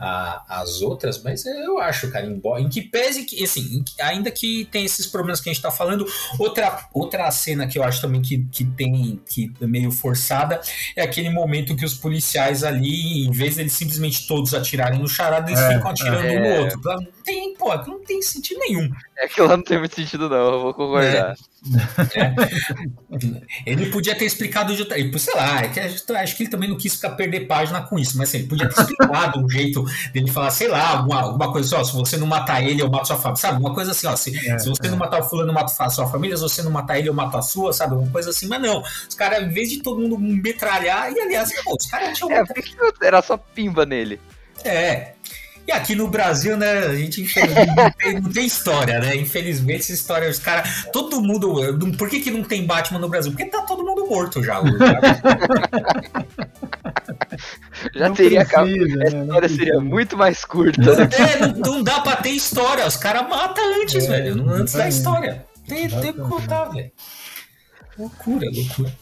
a- 0.00 0.42
as 0.48 0.80
outras, 0.80 1.22
mas 1.22 1.44
eu 1.44 1.78
acho, 1.78 2.10
cara, 2.10 2.24
embora, 2.26 2.60
em 2.62 2.68
que 2.68 2.80
pese 2.80 3.24
que, 3.24 3.44
assim, 3.44 3.82
que- 3.84 4.00
ainda 4.00 4.30
que 4.30 4.66
tem 4.72 4.84
esses 4.84 5.06
problemas 5.06 5.40
que 5.40 5.50
a 5.50 5.52
gente 5.52 5.62
tá 5.62 5.70
falando, 5.70 6.06
outra, 6.38 6.88
outra 6.94 7.30
cena 7.30 7.66
que 7.66 7.78
eu 7.78 7.84
acho 7.84 8.00
também 8.00 8.22
que, 8.22 8.44
que 8.50 8.64
tem, 8.64 9.20
que 9.28 9.52
é 9.60 9.66
meio 9.66 9.90
forçada, 9.92 10.60
é 10.96 11.02
aquele 11.02 11.28
momento 11.30 11.76
que 11.76 11.84
os 11.84 11.94
policiais 11.94 12.64
ali, 12.64 13.26
em 13.26 13.30
vez 13.30 13.56
de 13.56 13.60
eles 13.60 13.72
simplesmente 13.74 14.26
todos 14.26 14.54
atirarem 14.54 14.98
no 14.98 15.06
charada, 15.08 15.50
eles 15.50 15.60
É, 15.60 15.74
ficam 15.74 15.90
atirando 15.90 16.26
é. 16.26 16.38
um 16.38 16.40
no 16.56 16.62
outro. 16.64 16.80
Não 16.82 17.19
tem, 17.30 17.54
pô, 17.54 17.74
não 17.86 18.00
tem 18.00 18.20
sentido 18.20 18.58
nenhum. 18.58 18.90
É 19.16 19.28
que 19.28 19.40
lá 19.40 19.56
não 19.56 19.62
tem 19.62 19.78
muito 19.78 19.94
sentido, 19.94 20.28
não, 20.28 20.54
eu 20.54 20.60
vou 20.60 20.74
concordar. 20.74 21.36
Ele 23.64 23.86
podia 23.90 24.16
ter 24.16 24.24
explicado 24.24 24.74
de 24.74 24.82
outra. 24.82 24.98
e, 24.98 25.18
Sei 25.18 25.34
lá, 25.34 25.62
é 25.62 25.68
que 25.68 25.78
acho 25.78 26.36
que 26.36 26.42
ele 26.42 26.50
também 26.50 26.68
não 26.68 26.76
quis 26.76 26.96
ficar 26.96 27.10
perder 27.10 27.46
página 27.46 27.82
com 27.82 27.98
isso, 27.98 28.18
mas 28.18 28.28
assim, 28.30 28.38
ele 28.38 28.48
podia 28.48 28.68
ter 28.68 28.80
explicado 28.80 29.38
um 29.38 29.48
jeito 29.48 29.84
dele 30.12 30.30
falar, 30.30 30.50
sei 30.50 30.68
lá, 30.68 30.96
alguma, 30.96 31.20
alguma 31.20 31.52
coisa 31.52 31.68
assim, 31.76 31.82
ó, 31.82 31.84
se 31.84 31.92
você 31.92 32.16
não 32.16 32.26
matar 32.26 32.62
ele, 32.62 32.82
eu 32.82 32.90
mato 32.90 33.06
sua 33.06 33.16
família. 33.16 33.40
Sabe? 33.40 33.60
Uma 33.60 33.74
coisa 33.74 33.92
assim, 33.92 34.06
ó. 34.06 34.16
Se, 34.16 34.36
É, 34.36 34.58
se 34.58 34.68
você 34.68 34.86
é. 34.86 34.90
não 34.90 34.98
matar 34.98 35.20
o 35.20 35.22
fulano, 35.22 35.50
eu 35.50 35.54
mato 35.54 35.72
a 35.78 35.90
sua 35.90 36.06
família, 36.08 36.36
se 36.36 36.42
você 36.42 36.62
não 36.62 36.70
matar 36.70 36.98
ele, 36.98 37.08
eu 37.08 37.14
mato 37.14 37.36
a 37.36 37.42
sua, 37.42 37.72
sabe? 37.72 37.94
Uma 37.94 38.10
coisa 38.10 38.30
assim, 38.30 38.48
mas 38.48 38.60
não. 38.60 38.82
Os 39.08 39.14
caras, 39.14 39.42
em 39.44 39.50
vez 39.50 39.70
de 39.70 39.82
todo 39.82 40.00
mundo 40.00 40.18
metralhar, 40.18 41.12
e 41.12 41.20
aliás, 41.20 41.52
pô, 41.62 41.76
os 41.78 41.86
caras 41.86 42.16
tinham 42.16 42.32
É, 42.32 42.42
era 43.02 43.22
só 43.22 43.36
pimba 43.36 43.86
nele. 43.86 44.18
É. 44.64 45.12
E 45.66 45.72
aqui 45.72 45.94
no 45.94 46.08
Brasil, 46.08 46.56
né, 46.56 46.78
a 46.86 46.94
gente 46.96 47.20
infelizmente 47.22 47.74
não 47.76 47.90
tem, 47.92 48.20
não 48.20 48.30
tem 48.32 48.46
história, 48.46 48.98
né? 48.98 49.14
Infelizmente, 49.16 49.80
essa 49.82 49.92
história, 49.92 50.28
os 50.28 50.38
caras. 50.38 50.86
Todo 50.92 51.20
mundo. 51.22 51.54
Por 51.96 52.08
que, 52.08 52.20
que 52.20 52.30
não 52.30 52.42
tem 52.42 52.66
Batman 52.66 52.98
no 52.98 53.08
Brasil? 53.08 53.30
Porque 53.30 53.44
tá 53.46 53.62
todo 53.62 53.84
mundo 53.84 54.06
morto 54.06 54.42
já. 54.42 54.60
hoje? 54.60 54.72
Já 57.94 58.08
Não 58.08 58.14
teria 58.14 58.42
acabado. 58.42 58.70
né? 58.70 59.10
Não 59.10 59.22
história 59.24 59.48
seria 59.48 59.80
muito 59.80 60.16
mais 60.16 60.44
curta. 60.44 60.80
né? 60.96 61.08
É, 61.16 61.46
não, 61.46 61.54
não 61.76 61.82
dá 61.82 62.00
pra 62.00 62.16
ter 62.16 62.30
história. 62.30 62.86
Os 62.86 62.96
caras 62.96 63.28
matam 63.28 63.64
antes, 63.82 64.04
É, 64.04 64.08
velho. 64.08 64.34
não- 64.36 64.50
Antes 64.54 64.74
da 64.74 64.88
história. 64.88 65.46
Tem, 65.66 65.88
tem 65.88 66.12
que 66.12 66.20
contar, 66.20 66.64
velho. 66.66 66.90
Loucura, 67.98 68.48
loucura. 68.52 68.92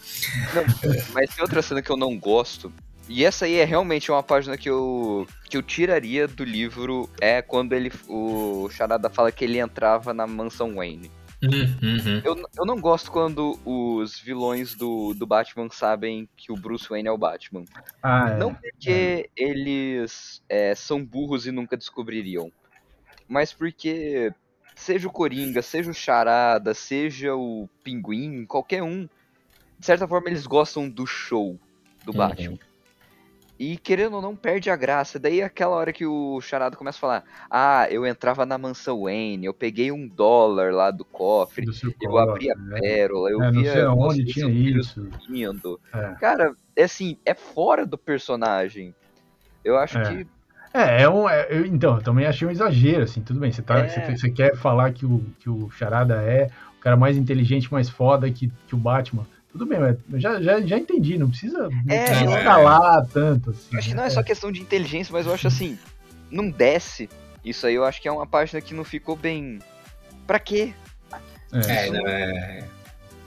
Mas 1.14 1.34
tem 1.34 1.42
outra 1.42 1.62
cena 1.62 1.80
que 1.82 1.90
eu 1.90 1.96
não 1.96 2.16
gosto. 2.18 2.72
E 3.08 3.24
essa 3.24 3.46
aí 3.46 3.54
é 3.54 3.64
realmente 3.64 4.10
uma 4.10 4.22
página 4.22 4.56
que 4.58 4.68
eu, 4.68 5.26
que 5.48 5.56
eu 5.56 5.62
tiraria 5.62 6.28
do 6.28 6.44
livro. 6.44 7.10
É 7.20 7.40
quando 7.42 7.72
ele 7.72 7.90
o 8.08 8.68
Charada 8.70 9.08
fala 9.10 9.32
que 9.32 9.44
ele 9.44 9.58
entrava 9.58 10.12
na 10.12 10.26
mansão 10.26 10.74
Wayne. 10.76 11.10
Hum, 11.42 11.78
uhum. 11.82 12.20
Eu, 12.24 12.36
eu 12.58 12.66
não 12.66 12.80
gosto 12.80 13.10
quando 13.12 13.60
os 13.64 14.18
vilões 14.18 14.74
do, 14.74 15.14
do 15.14 15.26
Batman 15.26 15.68
sabem 15.70 16.28
que 16.36 16.52
o 16.52 16.56
Bruce 16.56 16.88
Wayne 16.88 17.08
é 17.08 17.12
o 17.12 17.18
Batman. 17.18 17.64
Ah, 18.02 18.30
é. 18.30 18.36
Não 18.36 18.54
porque 18.54 19.30
eles 19.36 20.42
é, 20.48 20.74
são 20.74 21.04
burros 21.04 21.46
e 21.46 21.52
nunca 21.52 21.76
descobririam. 21.76 22.50
mas 23.28 23.52
porque 23.52 24.32
seja 24.76 25.08
o 25.08 25.12
Coringa, 25.12 25.62
seja 25.62 25.90
o 25.90 25.94
Charada, 25.94 26.74
seja 26.74 27.34
o 27.36 27.68
Pinguim, 27.84 28.44
qualquer 28.46 28.82
um, 28.82 29.08
de 29.78 29.86
certa 29.86 30.08
forma 30.08 30.28
eles 30.28 30.46
gostam 30.46 30.88
do 30.90 31.06
show 31.06 31.58
do 32.04 32.12
Uhum. 32.12 32.16
Batman. 32.16 32.58
E 33.58 33.76
querendo 33.76 34.14
ou 34.14 34.22
não, 34.22 34.36
perde 34.36 34.70
a 34.70 34.76
graça. 34.76 35.18
Daí 35.18 35.40
é 35.40 35.44
aquela 35.44 35.74
hora 35.74 35.92
que 35.92 36.06
o 36.06 36.40
Charada 36.40 36.76
começa 36.76 36.98
a 36.98 37.00
falar: 37.00 37.24
Ah, 37.50 37.88
eu 37.90 38.06
entrava 38.06 38.46
na 38.46 38.56
mansão 38.56 39.02
Wayne, 39.02 39.46
eu 39.46 39.52
peguei 39.54 39.90
um 39.90 40.06
dólar 40.06 40.72
lá 40.72 40.90
do 40.92 41.04
cofre, 41.04 41.66
do 41.66 41.72
eu 42.00 42.18
abri 42.18 42.50
a 42.50 42.54
né? 42.54 42.78
pérola, 42.80 43.30
eu 43.30 43.42
É, 43.42 43.50
não 43.50 43.60
via 43.60 43.72
sei 43.72 43.82
você 43.82 43.88
onde 43.88 44.24
tinha 44.26 44.48
isso. 44.48 45.08
sorrindo. 45.10 45.80
É. 45.92 46.14
Cara, 46.20 46.54
é 46.76 46.84
assim, 46.84 47.16
é 47.26 47.34
fora 47.34 47.84
do 47.84 47.98
personagem. 47.98 48.94
Eu 49.64 49.76
acho 49.76 49.98
É. 49.98 50.02
que. 50.02 50.26
É, 50.72 51.02
é 51.02 51.08
um. 51.08 51.28
é- 51.28 51.48
eu- 51.50 51.66
então, 51.66 51.96
eu 51.96 52.02
também 52.02 52.26
achei 52.26 52.46
um 52.46 52.50
exagero, 52.50 53.02
assim, 53.02 53.20
tudo 53.22 53.40
bem. 53.40 53.50
Você, 53.50 53.62
tá, 53.62 53.78
É. 53.80 53.88
você, 53.88 54.16
você 54.16 54.30
quer 54.30 54.54
falar 54.56 54.92
que 54.92 55.04
o, 55.04 55.24
que 55.40 55.50
o 55.50 55.68
Charada 55.70 56.22
é 56.22 56.48
o 56.76 56.80
cara 56.80 56.96
mais 56.96 57.16
inteligente, 57.16 57.72
mais 57.72 57.88
foda 57.90 58.30
que, 58.30 58.52
que 58.68 58.74
o 58.74 58.78
Batman. 58.78 59.26
Tudo 59.50 59.64
bem, 59.66 59.78
mas 59.80 60.22
já, 60.22 60.40
já, 60.40 60.60
já 60.60 60.78
entendi, 60.78 61.18
não 61.18 61.30
precisa, 61.30 61.68
não 61.68 61.94
É, 61.94 62.24
escalar 62.24 63.06
tanto. 63.06 63.50
Assim, 63.50 63.68
Eu 63.72 63.78
acho 63.78 63.88
que 63.88 63.94
não 63.94 64.02
né? 64.02 64.08
é 64.08 64.10
só 64.10 64.22
questão 64.22 64.52
de 64.52 64.60
inteligência, 64.60 65.12
mas 65.12 65.26
eu 65.26 65.32
acho 65.32 65.48
assim, 65.48 65.78
não 66.30 66.50
desce. 66.50 67.08
Isso 67.44 67.66
aí 67.66 67.74
eu 67.74 67.84
acho 67.84 68.00
que 68.00 68.06
é 68.08 68.12
uma 68.12 68.26
página 68.26 68.60
que 68.60 68.74
não 68.74 68.84
ficou 68.84 69.16
bem. 69.16 69.58
Pra 70.26 70.38
quê? 70.38 70.74
É. 71.52 71.86
É, 71.86 71.90
não, 71.90 72.06
é, 72.06 72.64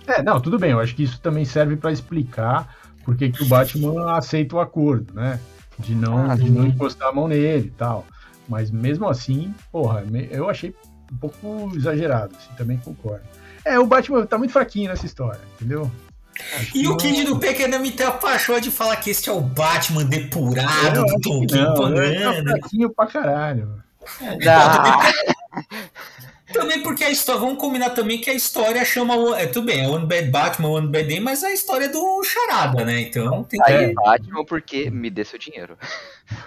É, 0.08 0.22
não, 0.22 0.40
tudo 0.40 0.60
bem. 0.60 0.72
Eu 0.72 0.80
acho 0.80 0.96
que 0.96 1.04
isso 1.04 1.20
também 1.20 1.44
serve 1.44 1.76
pra 1.76 1.92
explicar 1.92 2.76
por 3.04 3.16
que 3.18 3.32
que 3.32 3.42
o 3.44 3.48
Batman 3.48 4.16
aceita 4.16 4.56
o 4.56 4.60
acordo, 4.60 5.14
né? 5.16 5.40
De 5.80 5.96
não, 5.96 6.30
Ah, 6.30 6.36
de 6.36 6.52
não 6.52 6.68
encostar 6.68 7.10
a 7.10 7.12
mão 7.12 7.28
nele 7.28 7.68
e 7.68 7.72
tal. 7.72 8.06
Mas 8.48 8.70
mesmo 8.70 9.08
assim, 9.08 9.54
porra, 9.72 10.04
eu 10.30 10.48
achei 10.50 10.76
um 11.12 11.18
pouco 11.18 11.72
exagerado, 11.76 12.36
assim, 12.38 12.54
também 12.56 12.78
concordo. 12.78 13.24
É, 13.66 13.80
o 13.80 13.86
Batman 13.88 14.26
tá 14.26 14.38
muito 14.38 14.54
fraquinho 14.54 14.90
nessa 14.90 15.06
história, 15.06 15.40
entendeu? 15.56 15.90
E 16.68 16.72
que 16.72 16.88
o 16.88 16.90
não- 16.92 16.98
Kid 16.98 17.24
do 17.26 17.40
ainda 17.64 17.80
me 17.80 17.92
tem 17.92 18.06
a 18.06 18.12
paixão 18.12 18.60
de 18.60 18.70
falar 18.72 18.96
que 18.98 19.10
este 19.10 19.30
é 19.30 19.34
o 19.34 19.42
Batman 19.42 20.04
depurado 20.06 20.94
do 20.94 21.06
acho 21.06 21.20
Tom 21.22 21.42
que 21.42 21.48
King 21.48 21.62
não, 21.62 21.74
tá 21.76 21.82
Banana. 21.82 22.44
fraquinho 22.60 22.90
pra 22.90 23.08
caralho. 23.08 23.82
Também 26.54 26.84
porque 26.84 27.06
a 27.06 27.10
história, 27.10 27.40
vamos 27.40 27.58
combinar 27.60 27.92
também 27.92 28.20
que 28.20 28.30
a 28.30 28.34
história 28.34 28.84
chama. 28.84 29.16
o- 29.16 29.34
É, 29.34 29.46
tudo 29.46 29.68
bem, 29.68 29.86
é 29.86 29.88
One 29.88 30.06
Bad 30.06 30.30
Batman, 30.30 30.68
One 30.70 30.88
Bad 30.90 31.08
Day, 31.08 31.22
mas 31.22 31.44
é 31.44 31.48
a 31.48 31.54
história 31.54 31.88
do 31.88 32.22
Charada, 32.26 32.84
né? 32.84 33.00
Então 33.04 33.42
tem 33.46 33.58
que. 33.62 33.72
aí 33.72 33.86
É. 33.86 33.94
Batman 33.94 34.44
porque 34.44 34.90
me 34.90 35.10
dê 35.10 35.24
seu 35.24 35.40
dinheiro. 35.40 35.78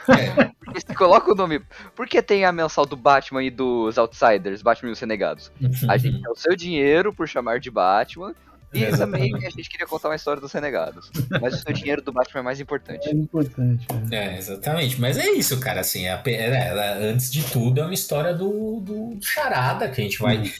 É, 0.09 0.45
Porque 0.63 0.81
se 0.81 0.95
coloca 0.95 1.33
o 1.33 1.35
nome. 1.35 1.63
Porque 1.97 2.21
tem 2.21 2.45
a 2.45 2.53
mensal 2.53 2.85
do 2.85 2.97
Batman 2.97 3.43
e 3.45 3.51
dos 3.51 3.97
Outsiders, 3.97 4.61
Batman 4.61 4.91
e 4.91 4.93
os 4.93 5.01
Renegados. 5.01 5.51
A 5.89 5.97
gente 5.97 6.21
quer 6.21 6.29
o 6.31 6.37
seu 6.37 6.55
dinheiro 6.55 7.11
por 7.13 7.27
chamar 7.27 7.59
de 7.59 7.71
Batman. 7.71 8.35
E 8.75 8.97
também 8.97 9.35
a 9.37 9.51
gente 9.51 9.69
queria 9.69 9.87
contar 9.87 10.09
uma 10.09 10.17
história 10.17 10.41
dos 10.41 10.53
Renegados. 10.53 11.11
Mas 11.41 11.55
o 11.55 11.59
seu 11.63 11.73
dinheiro 11.73 12.03
do 12.03 12.13
Batman 12.13 12.41
é 12.41 12.43
mais 12.43 12.59
É 12.59 12.63
importante. 12.63 13.09
importante. 13.11 13.87
né? 14.11 14.35
É, 14.35 14.39
exatamente. 14.39 15.01
Mas 15.01 15.17
é 15.17 15.31
isso, 15.31 15.59
cara. 15.61 15.81
Assim, 15.81 16.09
a 16.09 16.19
pe- 16.19 16.35
é, 16.35 16.69
ela- 16.69 16.95
antes 16.99 17.31
de 17.31 17.43
tudo, 17.45 17.81
é 17.81 17.85
uma 17.85 17.95
história 17.95 18.35
do, 18.35 18.81
do 18.81 19.19
Charada 19.23 19.89
que 19.89 20.01
a 20.01 20.05
gente 20.05 20.19
vai 20.19 20.53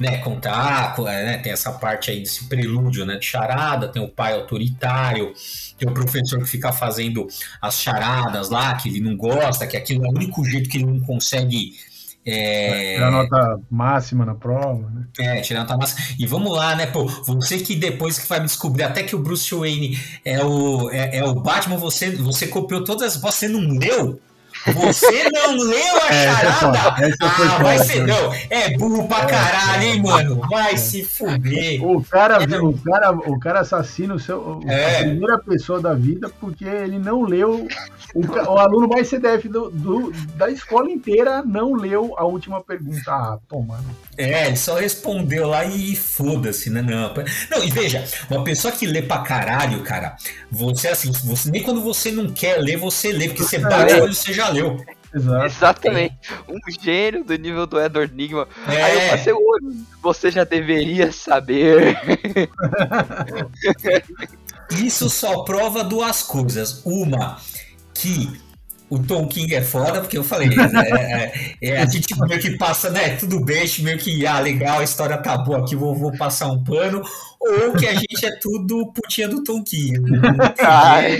né, 0.00 0.18
contar. 0.18 0.94
co- 0.94 1.08
é, 1.08 1.24
né, 1.24 1.38
tem 1.38 1.52
essa 1.52 1.72
parte 1.72 2.10
aí 2.10 2.20
desse 2.20 2.48
prelúdio 2.48 3.04
né, 3.04 3.16
de 3.16 3.24
Charada, 3.26 3.88
tem 3.88 4.02
o 4.02 4.08
pai 4.08 4.32
autoritário, 4.34 5.32
tem 5.78 5.88
o 5.88 5.92
professor 5.94 6.38
que 6.40 6.46
fica 6.48 6.72
fazendo 6.72 7.26
as 7.60 7.78
charadas 7.80 8.48
lá, 8.50 8.74
que 8.76 8.88
ele 8.88 9.00
não 9.00 9.16
gosta, 9.16 9.66
que 9.66 9.76
aquilo 9.76 10.04
é 10.04 10.08
o 10.08 10.12
único 10.12 10.44
jeito 10.44 10.68
que 10.68 10.78
ele 10.78 10.86
não 10.86 11.00
consegue. 11.00 11.76
É, 12.26 12.94
Tirar 12.94 13.10
nota 13.12 13.60
máxima 13.70 14.24
na 14.24 14.34
prova, 14.34 14.90
né? 14.90 15.06
é, 15.20 15.40
tirar 15.40 15.60
nota 15.60 15.76
massa. 15.76 15.96
E 16.18 16.26
vamos 16.26 16.52
lá, 16.52 16.74
né, 16.74 16.86
pô? 16.86 17.06
Você 17.06 17.58
que 17.58 17.76
depois 17.76 18.18
que 18.18 18.28
vai 18.28 18.40
me 18.40 18.46
descobrir 18.46 18.82
até 18.82 19.04
que 19.04 19.14
o 19.14 19.18
Bruce 19.18 19.54
Wayne 19.54 19.96
é 20.24 20.44
o, 20.44 20.90
é, 20.90 21.18
é 21.18 21.24
o 21.24 21.34
Batman, 21.34 21.76
você, 21.76 22.10
você 22.10 22.48
copiou 22.48 22.82
todas 22.82 23.14
as. 23.14 23.22
Você 23.22 23.46
não 23.46 23.60
leu? 23.60 24.20
Você 24.74 25.30
não 25.30 25.56
leu 25.56 26.02
a 26.02 26.14
É, 26.14 26.24
essa 26.26 26.52
foi- 26.52 26.74
charada? 26.74 27.06
essa 27.06 27.16
Ah, 27.26 27.62
vai 27.62 27.78
ser. 27.78 28.06
Não, 28.06 28.32
é 28.50 28.76
burro 28.76 29.06
pra 29.08 29.26
caralho, 29.26 29.82
hein, 29.82 30.02
mano? 30.02 30.40
Vai 30.50 30.76
se 30.76 31.04
fuder. 31.04 31.84
O 31.84 32.02
cara, 32.04 32.38
o 32.62 32.78
cara, 32.82 33.10
o 33.12 33.38
cara 33.38 33.60
assassina 33.60 34.14
o 34.14 34.18
seu, 34.18 34.60
É. 34.66 34.96
a 34.96 34.98
primeira 35.04 35.38
pessoa 35.38 35.80
da 35.80 35.94
vida 35.94 36.30
porque 36.40 36.64
ele 36.64 36.98
não 36.98 37.22
leu. 37.22 37.66
O, 38.14 38.20
o 38.52 38.58
aluno 38.58 38.88
mais 38.88 39.08
CDF 39.08 39.48
do, 39.48 39.70
do- 39.70 40.10
da 40.36 40.50
escola 40.50 40.90
inteira 40.90 41.42
não 41.44 41.74
leu 41.74 42.14
a 42.16 42.24
última 42.24 42.62
pergunta. 42.62 43.02
Ah, 43.10 43.38
toma. 43.48 43.78
É, 44.16 44.46
ele 44.46 44.56
só 44.56 44.74
respondeu 44.76 45.46
lá 45.48 45.64
e 45.64 45.94
foda-se, 45.94 46.70
né? 46.70 46.82
Não, 46.82 47.12
não, 47.50 47.64
e 47.64 47.70
veja, 47.70 48.04
uma 48.30 48.42
pessoa 48.44 48.72
que 48.72 48.86
lê 48.86 49.02
pra 49.02 49.18
caralho, 49.18 49.82
cara, 49.82 50.16
você 50.50 50.88
assim, 50.88 51.12
você, 51.12 51.50
nem 51.50 51.62
quando 51.62 51.82
você 51.82 52.10
não 52.10 52.30
quer 52.32 52.58
ler, 52.58 52.76
você 52.76 53.12
lê, 53.12 53.28
porque 53.28 53.42
você 53.42 53.58
bate 53.58 53.94
o 53.94 54.02
olho 54.02 54.12
e 54.12 54.14
você 54.14 54.32
já 54.32 54.48
leu. 54.48 54.78
Exato. 55.14 55.44
Exatamente. 55.46 56.16
Um 56.48 56.58
gênio 56.82 57.24
do 57.24 57.34
nível 57.36 57.66
do 57.66 57.80
Edward 57.80 58.12
Nigma. 58.14 58.46
Aí 58.66 58.94
eu 58.94 59.00
É, 59.00 59.10
passei 59.10 59.32
o 59.32 59.38
olho. 59.38 59.74
Você 60.02 60.30
já 60.30 60.44
deveria 60.44 61.10
saber. 61.10 61.96
isso 64.72 65.08
só 65.08 65.42
prova 65.44 65.82
duas 65.84 66.22
coisas. 66.22 66.82
Uma, 66.84 67.38
que 67.94 68.38
o 68.88 68.98
Tom 69.00 69.26
King 69.26 69.54
é 69.54 69.62
foda, 69.62 70.00
porque 70.00 70.16
eu 70.16 70.22
falei, 70.22 70.48
é, 70.48 71.32
é, 71.60 71.70
é, 71.70 71.82
a 71.82 71.86
gente 71.86 72.18
meio 72.20 72.40
que 72.40 72.56
passa, 72.56 72.90
né? 72.90 73.16
Tudo 73.16 73.40
bem, 73.44 73.66
meio 73.80 73.98
que, 73.98 74.26
ah, 74.26 74.38
legal, 74.38 74.78
a 74.78 74.84
história 74.84 75.18
tá 75.18 75.36
boa 75.36 75.58
aqui, 75.58 75.74
vou, 75.74 75.94
vou 75.94 76.16
passar 76.16 76.48
um 76.48 76.62
pano. 76.62 77.02
Ou 77.66 77.72
que 77.76 77.86
a 77.86 77.94
gente 77.94 78.26
é 78.26 78.30
tudo 78.40 78.92
putinha 78.92 79.28
do 79.28 79.42
Tom 79.44 79.62
King. 79.62 80.00
Ai, 80.62 81.16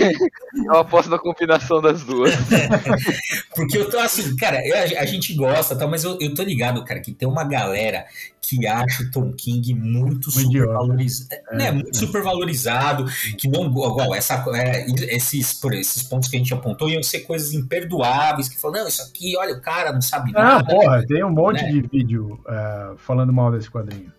eu 0.65 0.75
aposto 0.77 1.09
na 1.09 1.17
combinação 1.19 1.81
das 1.81 2.03
duas. 2.03 2.33
Porque 3.55 3.77
eu 3.77 3.89
tô 3.89 3.97
assim, 3.99 4.35
cara, 4.35 4.65
eu- 4.65 4.99
a 4.99 5.05
gente 5.05 5.33
gosta, 5.33 5.75
tá, 5.75 5.87
mas 5.87 6.03
eu, 6.03 6.17
eu 6.19 6.33
tô 6.33 6.43
ligado, 6.43 6.83
cara, 6.83 6.99
que 6.99 7.11
tem 7.13 7.27
uma 7.27 7.43
galera 7.43 8.05
que 8.41 8.65
acha 8.65 9.03
o 9.03 9.11
Tom 9.11 9.33
King 9.33 9.73
muito 9.73 10.31
supervalorizado, 10.31 11.29
né, 11.51 11.67
É, 11.67 11.71
muito 11.71 11.89
é. 11.89 11.93
supervalorizado, 11.99 13.05
que 13.37 13.47
não, 13.49 13.65
igual, 13.65 14.15
essa, 14.15 14.41
é, 14.55 14.85
esses, 15.13 15.53
por 15.53 15.73
esses 15.73 16.01
pontos 16.03 16.29
que 16.29 16.37
a 16.37 16.39
gente 16.39 16.53
apontou 16.53 16.89
iam 16.89 17.03
ser 17.03 17.21
coisas 17.21 17.53
imperdoáveis, 17.53 18.47
que 18.47 18.57
falam, 18.57 18.81
não, 18.81 18.87
isso 18.87 19.01
aqui, 19.01 19.35
olha, 19.37 19.53
o 19.53 19.61
cara 19.61 19.91
não 19.91 20.01
sabe 20.01 20.31
Ah, 20.35 20.43
nada. 20.43 20.65
porra, 20.65 21.05
tem 21.05 21.23
um 21.25 21.29
monte 21.31 21.61
né? 21.63 21.71
de 21.71 21.81
vídeo 21.81 22.39
é, 22.47 22.91
falando 22.97 23.33
mal 23.33 23.51
desse 23.51 23.69
quadrinho. 23.69 24.11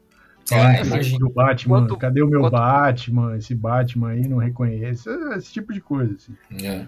É, 0.57 0.82
imagina. 0.82 1.26
o 1.26 1.30
Batman, 1.30 1.80
Quanto- 1.80 1.96
cadê 1.96 2.22
o 2.22 2.26
meu 2.28 2.40
quanto- 2.40 2.53
Batman? 2.53 3.36
Esse 3.36 3.55
Batman 3.55 4.11
aí 4.11 4.26
não 4.26 4.38
reconhece. 4.38 5.09
Esse 5.36 5.53
tipo 5.53 5.72
de 5.72 5.80
coisa. 5.80 6.14
Assim. 6.14 6.66
É. 6.66 6.84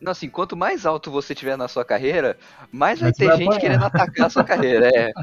Não, 0.00 0.12
assim, 0.12 0.28
quanto 0.28 0.56
mais 0.56 0.84
alto 0.84 1.10
você 1.10 1.34
tiver 1.34 1.56
na 1.56 1.66
sua 1.68 1.84
carreira, 1.84 2.36
mais 2.70 3.00
vai 3.00 3.12
ter 3.12 3.26
vai 3.26 3.36
gente 3.38 3.46
apanhar. 3.46 3.60
querendo 3.60 3.84
atacar 3.84 4.26
a 4.26 4.30
sua 4.30 4.44
carreira. 4.44 4.88
É. 4.94 5.12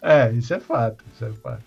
É, 0.00 0.32
isso 0.32 0.54
é 0.54 0.58
fato. 0.60 1.04
Isso 1.14 1.26
é 1.26 1.30
fato. 1.32 1.62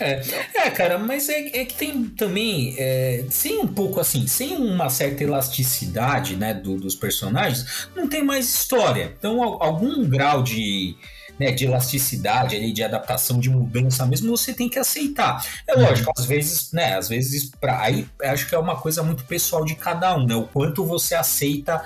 É, 0.00 0.70
cara, 0.70 0.98
mas 0.98 1.28
é, 1.28 1.60
é 1.60 1.64
que 1.66 1.74
tem 1.74 2.04
também, 2.04 2.74
é, 2.78 3.26
sem 3.28 3.58
um 3.58 3.66
pouco 3.66 4.00
assim, 4.00 4.26
sem 4.26 4.56
uma 4.56 4.88
certa 4.88 5.22
elasticidade, 5.24 6.36
né, 6.36 6.54
do- 6.54 6.78
dos 6.78 6.94
personagens, 6.94 7.88
não 7.94 8.08
tem 8.08 8.22
mais 8.24 8.48
história. 8.48 9.14
Então, 9.18 9.42
al- 9.42 9.62
algum 9.62 10.08
grau 10.08 10.42
de, 10.42 10.96
né, 11.40 11.50
de 11.52 11.64
elasticidade, 11.64 12.54
ali, 12.54 12.70
de 12.70 12.82
adaptação, 12.84 13.40
de 13.40 13.48
mudança 13.48 14.04
mesmo, 14.04 14.36
você 14.36 14.52
tem 14.52 14.68
que 14.68 14.78
aceitar. 14.78 15.42
É 15.66 15.72
lógico, 15.74 16.12
às 16.14 16.26
vezes, 16.26 16.70
né, 16.70 16.96
às 16.98 17.08
vezes, 17.08 17.50
pra, 17.58 17.80
aí 17.80 18.06
acho 18.24 18.46
que 18.46 18.54
é 18.54 18.58
uma 18.58 18.76
coisa 18.76 19.02
muito 19.02 19.24
pessoal 19.24 19.64
de 19.64 19.74
cada 19.74 20.14
um, 20.18 20.26
né, 20.26 20.34
o 20.34 20.46
quanto 20.46 20.84
você 20.84 21.14
aceita 21.14 21.82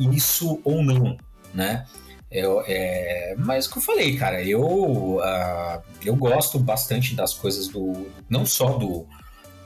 isso 0.00 0.60
ou 0.64 0.82
não, 0.82 1.16
né. 1.54 1.86
Eu, 2.28 2.64
é, 2.66 3.36
mas 3.38 3.66
o 3.66 3.70
que 3.70 3.78
eu 3.78 3.82
falei, 3.82 4.16
cara, 4.16 4.42
eu, 4.42 5.20
ah, 5.22 5.80
eu 6.04 6.16
gosto 6.16 6.58
bastante 6.58 7.14
das 7.14 7.32
coisas 7.32 7.68
do. 7.68 8.08
Não 8.28 8.44
só 8.44 8.70
do. 8.76 9.06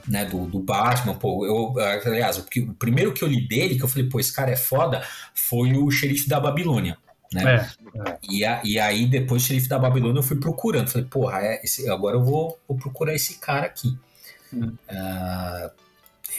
Né, 0.07 0.25
do, 0.27 0.45
do 0.47 0.59
Batman, 0.59 1.15
pô, 1.15 1.47
eu, 1.47 1.75
aliás, 2.05 2.37
o, 2.39 2.43
que- 2.45 2.61
o 2.61 2.75
primeiro 2.75 3.13
que 3.15 3.23
eu 3.23 3.29
li 3.29 3.47
dele, 3.47 3.77
que 3.77 3.83
eu 3.85 3.89
falei, 3.89 4.09
pô, 4.09 4.19
esse 4.21 4.33
cara 4.33 4.51
é 4.51 4.57
foda, 4.57 5.03
foi 5.35 5.73
o 5.75 5.91
Xerife 5.91 6.29
da 6.29 6.41
Babilônia, 6.41 6.97
né? 7.33 7.71
É, 7.97 8.19
E, 8.29 8.45
a- 8.45 8.61
e 8.65 8.79
aí, 8.79 9.07
depois 9.07 9.43
Xerife 9.43 9.69
da 9.69 9.79
Babilônia, 9.79 10.21
eu 10.21 10.23
fui 10.23 10.39
procurando, 10.39 10.89
falei, 10.89 11.07
porra, 11.09 11.39
é 11.41 11.61
esse- 11.65 11.89
agora 11.89 12.17
eu 12.17 12.25
vou, 12.25 12.59
vou 12.69 12.77
procurar 12.79 13.15
esse 13.15 13.39
cara 13.39 13.67
aqui. 13.67 13.97
Hum. 14.53 14.73
Ah, 14.89 15.71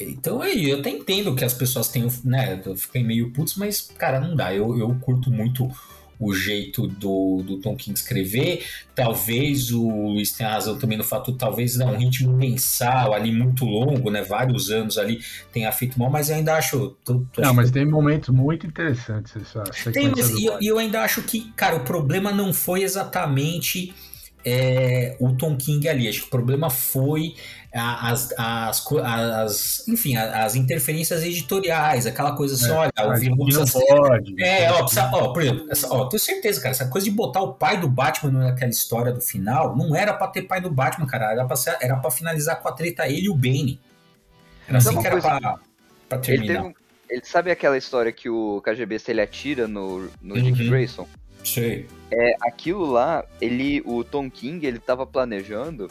então 0.01 0.41
aí, 0.41 0.69
eu 0.69 0.79
até 0.79 0.89
entendo 0.89 1.35
que 1.35 1.43
as 1.45 1.53
pessoas 1.53 1.87
tenham, 1.89 2.09
né, 2.23 2.61
fiquem 2.77 3.03
meio 3.03 3.31
putos, 3.31 3.55
mas, 3.55 3.81
cara, 3.81 4.19
não 4.19 4.35
dá, 4.35 4.53
eu, 4.53 4.77
eu 4.79 4.93
curto 5.01 5.29
muito 5.31 5.69
o 6.21 6.35
jeito 6.35 6.85
do, 6.85 7.41
do 7.43 7.57
Tom 7.57 7.75
King 7.75 7.97
escrever. 7.97 8.63
Talvez 8.93 9.71
o 9.71 9.89
Luiz 10.13 10.31
tenha 10.31 10.51
razão 10.51 10.77
também 10.77 10.95
no 10.95 11.03
fato, 11.03 11.33
talvez 11.33 11.75
não, 11.75 11.93
um 11.93 11.97
ritmo 11.97 12.31
mensal 12.31 13.13
ali 13.13 13.31
muito 13.31 13.65
longo, 13.65 14.11
né? 14.11 14.21
Vários 14.21 14.69
anos 14.69 14.99
ali 14.99 15.19
tenha 15.51 15.71
feito 15.71 15.97
mal, 15.99 16.11
mas 16.11 16.29
eu 16.29 16.35
ainda 16.35 16.55
acho. 16.55 16.95
Tô, 17.03 17.25
tô 17.33 17.41
não, 17.41 17.55
mas 17.55 17.71
tem 17.71 17.85
momentos 17.85 18.29
muito 18.29 18.67
interessantes 18.67 19.35
essa 19.35 19.91
Tem, 19.91 20.09
mas 20.09 20.29
e 20.29 20.45
eu, 20.45 20.59
eu 20.61 20.77
ainda 20.77 21.01
acho 21.01 21.23
que, 21.23 21.51
cara, 21.53 21.77
o 21.77 21.83
problema 21.83 22.31
não 22.31 22.53
foi 22.53 22.83
exatamente 22.83 23.91
é, 24.45 25.15
o 25.19 25.33
Tom 25.33 25.55
King 25.55 25.87
ali. 25.87 26.07
Acho 26.07 26.21
que 26.21 26.27
o 26.27 26.29
problema 26.29 26.69
foi 26.69 27.35
as, 27.73 28.33
as, 28.37 28.85
as, 29.03 29.87
enfim, 29.87 30.17
as 30.17 30.55
interferências 30.55 31.23
editoriais, 31.23 32.05
aquela 32.05 32.35
coisa 32.35 32.55
assim, 32.55 32.69
é, 32.69 32.73
olha, 32.73 32.91
o 33.15 33.17
vilão 33.17 33.45
precisa 33.45 33.65
ser... 33.65 33.85
pode. 33.85 34.43
É, 34.43 34.69
ó, 34.71 34.79
precisa, 34.79 35.09
ó, 35.13 35.31
por 35.31 35.41
exemplo, 35.41 35.67
essa, 35.71 35.87
ó, 35.87 36.05
tenho 36.05 36.19
certeza, 36.19 36.59
cara, 36.59 36.71
essa 36.71 36.89
coisa 36.89 37.05
de 37.05 37.11
botar 37.11 37.41
o 37.41 37.53
pai 37.53 37.79
do 37.79 37.87
Batman 37.87 38.31
naquela 38.31 38.71
história 38.71 39.13
do 39.13 39.21
final, 39.21 39.75
não 39.75 39.95
era 39.95 40.13
pra 40.13 40.27
ter 40.27 40.41
pai 40.41 40.59
do 40.59 40.69
Batman, 40.69 41.07
cara, 41.07 41.31
era 41.31 41.45
pra, 41.45 41.55
ser, 41.55 41.77
era 41.81 41.95
pra 41.95 42.11
finalizar 42.11 42.61
com 42.61 42.67
a 42.67 42.73
treta 42.73 43.07
ele 43.07 43.27
e 43.27 43.29
o 43.29 43.35
Bane. 43.35 43.79
Era 44.67 44.77
assim 44.77 44.99
que 44.99 45.07
era 45.07 45.21
pra, 45.21 45.59
pra 46.09 46.17
terminar. 46.17 46.65
Ele, 46.65 46.75
ele, 47.09 47.21
sabe 47.23 47.51
aquela 47.51 47.77
história 47.77 48.11
que 48.11 48.29
o 48.29 48.61
KGB 48.65 48.99
se 48.99 49.11
ele 49.11 49.21
atira 49.21 49.65
no, 49.65 50.09
no 50.21 50.35
uhum. 50.35 50.41
Dick 50.41 50.67
Grayson? 50.67 51.07
Sei. 51.43 51.87
É, 52.11 52.35
aquilo 52.41 52.85
lá, 52.85 53.25
ele, 53.39 53.81
o 53.85 54.03
Tom 54.03 54.29
King, 54.29 54.65
ele 54.65 54.79
tava 54.79 55.05
planejando, 55.05 55.89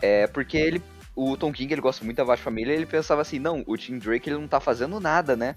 é, 0.00 0.26
porque 0.26 0.56
ele 0.56 0.82
o 1.18 1.36
Tom 1.36 1.52
King, 1.52 1.74
ele 1.74 1.80
gosta 1.80 2.04
muito 2.04 2.16
da 2.16 2.22
Vasco 2.22 2.44
Família, 2.44 2.72
ele 2.72 2.86
pensava 2.86 3.22
assim, 3.22 3.40
não, 3.40 3.64
o 3.66 3.76
Tim 3.76 3.98
Drake, 3.98 4.30
ele 4.30 4.38
não 4.38 4.46
tá 4.46 4.60
fazendo 4.60 5.00
nada, 5.00 5.34
né? 5.34 5.56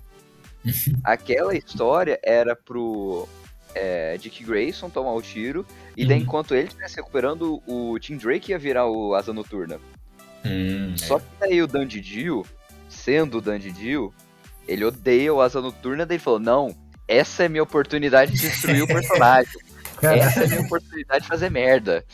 Aquela 1.03 1.55
história 1.55 2.19
era 2.23 2.55
pro 2.55 3.29
é, 3.75 4.17
Dick 4.17 4.43
Grayson 4.43 4.89
tomar 4.89 5.13
o 5.13 5.21
tiro, 5.21 5.63
e 5.95 6.03
daí 6.03 6.17
uhum. 6.17 6.23
enquanto 6.23 6.55
ele 6.55 6.67
estivesse 6.67 6.95
recuperando, 6.95 7.61
o 7.67 7.99
Tim 7.99 8.17
Drake 8.17 8.51
ia 8.51 8.57
virar 8.57 8.87
o 8.87 9.13
Asa 9.13 9.31
Noturna. 9.31 9.79
Hum, 10.43 10.97
Só 10.97 11.19
que 11.19 11.27
daí 11.39 11.61
o 11.61 11.67
Dandy 11.67 12.01
Dio, 12.01 12.43
sendo 12.89 13.37
o 13.37 13.41
Dandy 13.41 13.71
Dio, 13.71 14.11
ele 14.67 14.83
odeia 14.83 15.31
o 15.31 15.41
Asa 15.41 15.61
Noturna, 15.61 16.07
daí 16.07 16.15
ele 16.15 16.23
falou, 16.23 16.39
não, 16.39 16.75
essa 17.11 17.43
é 17.43 17.49
minha 17.49 17.63
oportunidade 17.63 18.31
de 18.31 18.39
destruir 18.39 18.83
o 18.83 18.87
personagem. 18.87 19.59
essa 20.01 20.43
é 20.43 20.47
minha 20.47 20.61
oportunidade 20.61 21.23
de 21.23 21.27
fazer 21.27 21.49
merda. 21.49 22.05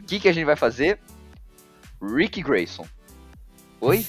O 0.00 0.04
que, 0.04 0.18
que 0.18 0.28
a 0.28 0.32
gente 0.32 0.44
vai 0.44 0.56
fazer? 0.56 0.98
Rick 2.02 2.42
Grayson. 2.42 2.86
Oi? 3.80 4.04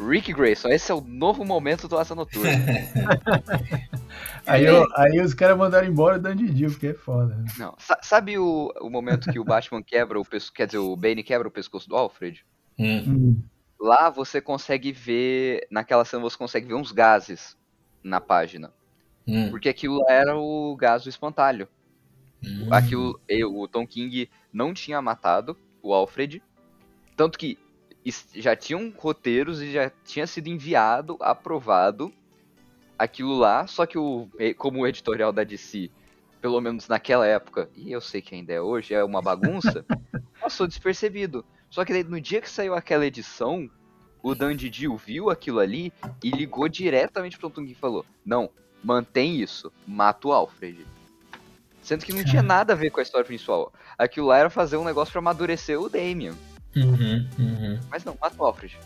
Rick 0.00 0.32
Grayson, 0.32 0.68
esse 0.68 0.90
é 0.90 0.94
o 0.94 1.00
novo 1.00 1.44
momento 1.44 1.86
do 1.86 1.98
Asa 1.98 2.14
Noturna. 2.14 2.50
aí, 4.46 4.64
eu, 4.64 4.86
aí 4.96 5.20
os 5.20 5.34
caras 5.34 5.58
mandaram 5.58 5.86
embora 5.86 6.16
o 6.16 6.20
Dandy 6.20 6.48
Dio, 6.50 6.70
porque 6.70 6.88
é 6.88 6.94
foda. 6.94 7.36
Né? 7.36 7.44
Não, 7.58 7.74
sabe 8.02 8.38
o, 8.38 8.72
o 8.80 8.88
momento 8.88 9.30
que 9.30 9.38
o 9.38 9.44
Batman 9.44 9.82
quebra 9.82 10.18
o 10.18 10.24
pescoço, 10.24 10.54
quer 10.54 10.66
dizer, 10.66 10.78
o 10.78 10.96
Bane 10.96 11.22
quebra 11.22 11.46
o 11.46 11.50
pescoço 11.50 11.88
do 11.88 11.96
Alfred? 11.96 12.44
Hum. 12.78 13.04
hum. 13.06 13.42
Lá 13.78 14.10
você 14.10 14.40
consegue 14.40 14.90
ver, 14.90 15.66
naquela 15.70 16.04
cena 16.04 16.22
você 16.22 16.36
consegue 16.36 16.66
ver 16.66 16.74
uns 16.74 16.90
gases 16.90 17.56
na 18.02 18.20
página. 18.20 18.72
Hum. 19.28 19.50
Porque 19.50 19.68
aquilo 19.68 20.02
era 20.08 20.36
o 20.36 20.74
gás 20.74 21.02
do 21.02 21.10
espantalho. 21.10 21.68
Hum. 22.42 22.72
Aquilo, 22.72 23.20
o 23.52 23.68
Tom 23.68 23.86
King 23.86 24.30
não 24.52 24.72
tinha 24.72 25.02
matado 25.02 25.56
o 25.82 25.92
Alfred, 25.92 26.42
tanto 27.16 27.38
que 27.38 27.58
já 28.34 28.56
tinham 28.56 28.92
roteiros 28.96 29.60
e 29.60 29.70
já 29.70 29.90
tinha 30.04 30.26
sido 30.26 30.48
enviado, 30.48 31.18
aprovado 31.20 32.12
aquilo 32.98 33.36
lá, 33.36 33.66
só 33.66 33.84
que 33.84 33.98
o 33.98 34.28
como 34.56 34.80
o 34.80 34.86
editorial 34.86 35.32
da 35.32 35.44
DC, 35.44 35.90
pelo 36.40 36.60
menos 36.60 36.88
naquela 36.88 37.26
época, 37.26 37.68
e 37.76 37.92
eu 37.92 38.00
sei 38.00 38.22
que 38.22 38.34
ainda 38.34 38.52
é 38.52 38.60
hoje, 38.60 38.94
é 38.94 39.04
uma 39.04 39.20
bagunça, 39.20 39.84
passou 40.40 40.66
despercebido. 40.66 41.44
Só 41.70 41.84
que 41.84 41.92
daí, 41.92 42.02
no 42.02 42.20
dia 42.20 42.40
que 42.40 42.48
saiu 42.48 42.74
aquela 42.74 43.06
edição, 43.06 43.70
o 44.22 44.34
Dan 44.34 44.56
Didio 44.56 44.96
viu 44.96 45.30
aquilo 45.30 45.60
ali 45.60 45.92
e 46.22 46.30
ligou 46.30 46.68
diretamente 46.68 47.38
pro 47.38 47.50
Tung 47.50 47.70
e 47.70 47.74
falou: 47.74 48.06
Não, 48.24 48.50
mantém 48.82 49.40
isso, 49.40 49.72
mata 49.86 50.28
o 50.28 50.32
Alfred. 50.32 50.86
Sendo 51.82 52.04
que 52.04 52.12
não 52.12 52.24
tinha 52.24 52.42
nada 52.42 52.74
a 52.74 52.76
ver 52.76 52.90
com 52.90 53.00
a 53.00 53.02
história 53.02 53.24
principal. 53.24 53.72
Aquilo 53.96 54.26
lá 54.26 54.38
era 54.38 54.50
fazer 54.50 54.76
um 54.76 54.84
negócio 54.84 55.10
para 55.12 55.20
amadurecer 55.20 55.80
o 55.80 55.88
Damien. 55.88 56.34
Uhum, 56.76 57.26
uhum. 57.38 57.80
Mas 57.90 58.04
não, 58.04 58.16
mata 58.20 58.36
o 58.38 58.44
Alfred. 58.44 58.76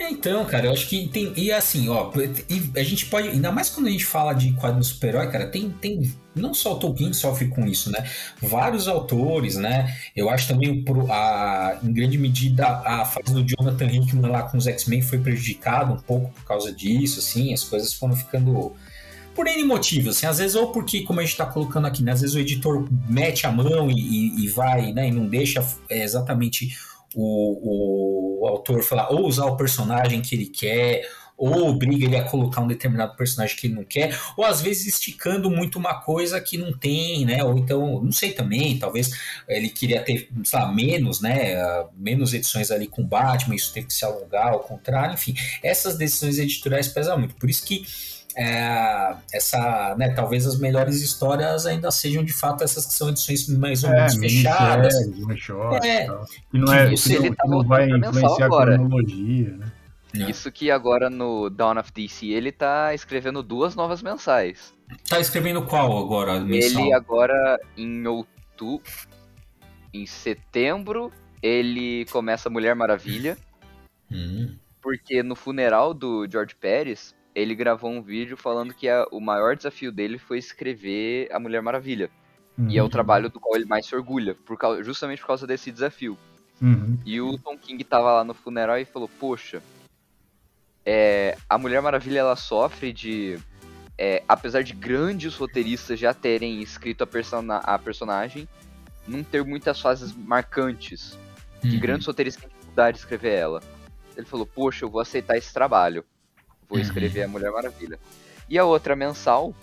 Então, 0.00 0.44
cara, 0.44 0.66
eu 0.66 0.72
acho 0.72 0.86
que 0.88 1.08
tem. 1.08 1.32
E 1.36 1.50
assim, 1.50 1.88
ó, 1.88 2.12
a 2.76 2.82
gente 2.82 3.06
pode. 3.06 3.28
Ainda 3.28 3.50
mais 3.50 3.68
quando 3.68 3.88
a 3.88 3.90
gente 3.90 4.04
fala 4.04 4.32
de 4.32 4.52
quadro 4.52 4.82
super-herói, 4.82 5.28
cara, 5.28 5.48
tem, 5.48 5.70
tem. 5.70 6.14
Não 6.36 6.54
só 6.54 6.74
o 6.74 6.78
Tolkien 6.78 7.12
sofre 7.12 7.48
com 7.48 7.66
isso, 7.66 7.90
né? 7.90 8.08
Vários 8.40 8.86
autores, 8.86 9.56
né? 9.56 9.92
Eu 10.14 10.30
acho 10.30 10.46
também, 10.46 10.84
a, 11.10 11.78
em 11.82 11.92
grande 11.92 12.16
medida, 12.16 12.64
a 12.64 13.04
fase 13.04 13.34
do 13.34 13.44
Jonathan 13.44 13.86
Hickman 13.86 14.30
lá 14.30 14.44
com 14.44 14.56
os 14.56 14.68
X-Men 14.68 15.02
foi 15.02 15.18
prejudicada 15.18 15.92
um 15.92 15.98
pouco 15.98 16.30
por 16.30 16.44
causa 16.44 16.70
disso, 16.70 17.18
assim, 17.18 17.52
as 17.52 17.64
coisas 17.64 17.92
foram 17.92 18.14
ficando 18.14 18.76
por 19.38 19.46
N 19.46 19.62
motivos, 19.62 20.16
assim, 20.16 20.26
às 20.26 20.38
vezes 20.38 20.56
ou 20.56 20.72
porque, 20.72 21.04
como 21.04 21.20
a 21.20 21.22
gente 21.22 21.30
está 21.30 21.46
colocando 21.46 21.86
aqui, 21.86 22.02
né, 22.02 22.10
às 22.10 22.22
vezes 22.22 22.34
o 22.34 22.40
editor 22.40 22.88
mete 23.08 23.46
a 23.46 23.52
mão 23.52 23.88
e, 23.88 24.34
e, 24.44 24.48
vai, 24.48 24.92
né, 24.92 25.06
e 25.06 25.12
não 25.12 25.28
deixa 25.28 25.64
é, 25.88 26.02
exatamente 26.02 26.76
o, 27.14 28.40
o, 28.42 28.48
autor 28.48 28.82
falar 28.82 29.12
ou 29.12 29.24
usar 29.24 29.46
o 29.46 29.56
personagem 29.56 30.20
que 30.22 30.34
ele 30.34 30.46
quer, 30.46 31.08
ou 31.36 31.68
obriga 31.68 32.06
ele 32.06 32.16
a 32.16 32.24
colocar 32.24 32.62
um 32.62 32.66
determinado 32.66 33.14
personagem 33.14 33.56
que 33.56 33.68
ele 33.68 33.76
não 33.76 33.84
quer, 33.84 34.18
ou 34.36 34.44
às 34.44 34.60
vezes 34.60 34.88
esticando 34.88 35.48
muito 35.48 35.78
uma 35.78 36.00
coisa 36.00 36.40
que 36.40 36.58
não 36.58 36.76
tem, 36.76 37.24
né? 37.24 37.44
Ou 37.44 37.56
então, 37.56 38.02
não 38.02 38.10
sei 38.10 38.32
também, 38.32 38.76
talvez 38.76 39.12
ele 39.46 39.68
queria 39.68 40.02
ter, 40.02 40.28
sei 40.42 40.58
lá, 40.58 40.72
menos, 40.72 41.20
né? 41.20 41.54
Menos 41.96 42.34
edições 42.34 42.72
ali 42.72 42.88
com 42.88 43.06
Batman, 43.06 43.54
isso 43.54 43.72
teve 43.72 43.86
que 43.86 43.94
se 43.94 44.04
alongar, 44.04 44.48
ao 44.48 44.60
contrário, 44.64 45.14
enfim, 45.14 45.36
essas 45.62 45.96
decisões 45.96 46.40
editoriais 46.40 46.88
pesam 46.88 47.16
muito. 47.16 47.36
Por 47.36 47.48
isso 47.48 47.64
que 47.64 47.86
é, 48.38 49.16
essa, 49.32 49.96
né, 49.98 50.10
talvez 50.10 50.46
as 50.46 50.60
melhores 50.60 51.02
histórias 51.02 51.66
ainda 51.66 51.90
sejam 51.90 52.22
de 52.22 52.32
fato 52.32 52.62
essas 52.62 52.86
que 52.86 52.94
são 52.94 53.08
edições 53.08 53.48
mais 53.48 53.82
ou 53.82 53.90
é, 53.90 53.96
menos 53.96 54.16
é, 54.16 54.20
fechadas. 54.20 54.94
É, 55.82 56.06
que 56.48 56.58
não, 56.58 56.72
é, 56.72 56.94
isso 56.94 57.08
que 57.08 57.18
não, 57.18 57.34
que 57.34 57.48
não 57.48 57.64
vai 57.64 57.90
influenciar 57.90 58.46
agora. 58.46 58.74
a 58.74 58.78
cronologia, 58.78 59.56
né? 59.56 59.72
É. 60.14 60.30
Isso 60.30 60.50
que 60.52 60.70
agora 60.70 61.10
no 61.10 61.50
Dawn 61.50 61.78
of 61.78 61.92
DC 61.92 62.26
ele 62.28 62.52
tá 62.52 62.94
escrevendo 62.94 63.42
duas 63.42 63.74
novas 63.74 64.02
mensais. 64.02 64.72
Tá 65.08 65.18
escrevendo 65.18 65.62
qual 65.66 65.98
agora? 65.98 66.40
Mensal? 66.40 66.80
Ele 66.82 66.92
agora 66.92 67.60
em 67.76 68.06
outubro, 68.06 68.90
em 69.92 70.06
setembro, 70.06 71.12
ele 71.42 72.06
começa 72.06 72.48
Mulher 72.48 72.74
Maravilha. 72.76 73.36
Hum. 74.10 74.54
Porque 74.80 75.22
no 75.24 75.34
funeral 75.34 75.92
do 75.92 76.26
George 76.30 76.54
Pérez, 76.54 77.14
ele 77.40 77.54
gravou 77.54 77.90
um 77.90 78.02
vídeo 78.02 78.36
falando 78.36 78.74
que 78.74 78.88
a, 78.88 79.06
o 79.10 79.20
maior 79.20 79.56
desafio 79.56 79.92
dele 79.92 80.18
foi 80.18 80.38
escrever 80.38 81.28
a 81.32 81.38
Mulher 81.38 81.62
Maravilha. 81.62 82.10
Uhum. 82.58 82.68
E 82.68 82.76
é 82.76 82.80
o 82.80 82.84
uhum. 82.84 82.90
trabalho 82.90 83.30
do 83.30 83.38
qual 83.38 83.54
ele 83.54 83.64
mais 83.64 83.86
se 83.86 83.94
orgulha, 83.94 84.34
por 84.34 84.58
causa, 84.58 84.82
justamente 84.82 85.20
por 85.20 85.28
causa 85.28 85.46
desse 85.46 85.70
desafio. 85.70 86.18
Uhum. 86.60 86.98
E 87.06 87.20
o 87.20 87.38
Tom 87.38 87.56
King 87.56 87.82
tava 87.84 88.12
lá 88.12 88.24
no 88.24 88.34
funeral 88.34 88.78
e 88.78 88.84
falou: 88.84 89.08
Poxa, 89.20 89.62
é, 90.84 91.36
a 91.48 91.56
Mulher 91.56 91.80
Maravilha 91.80 92.20
ela 92.20 92.36
sofre 92.36 92.92
de. 92.92 93.38
É, 93.96 94.22
apesar 94.28 94.62
de 94.62 94.72
grandes 94.72 95.34
roteiristas 95.34 95.98
já 95.98 96.14
terem 96.14 96.62
escrito 96.62 97.02
a, 97.02 97.06
persona 97.06 97.56
a 97.56 97.76
personagem, 97.78 98.48
não 99.06 99.24
ter 99.24 99.44
muitas 99.44 99.80
fases 99.80 100.14
marcantes. 100.14 101.16
Que 101.60 101.74
uhum. 101.74 101.80
grandes 101.80 102.06
roteiristas 102.06 102.42
têm 102.42 102.50
dificuldade 102.50 102.96
de 102.96 103.00
escrever 103.00 103.34
ela. 103.34 103.62
Ele 104.16 104.26
falou: 104.26 104.46
Poxa, 104.46 104.84
eu 104.84 104.90
vou 104.90 105.00
aceitar 105.00 105.36
esse 105.36 105.52
trabalho. 105.52 106.04
Vou 106.68 106.78
uhum. 106.78 106.84
escrever 106.84 107.22
a 107.22 107.28
Mulher 107.28 107.50
Maravilha. 107.50 107.98
E 108.48 108.58
a 108.58 108.64
outra 108.64 108.94
mensal 108.94 109.54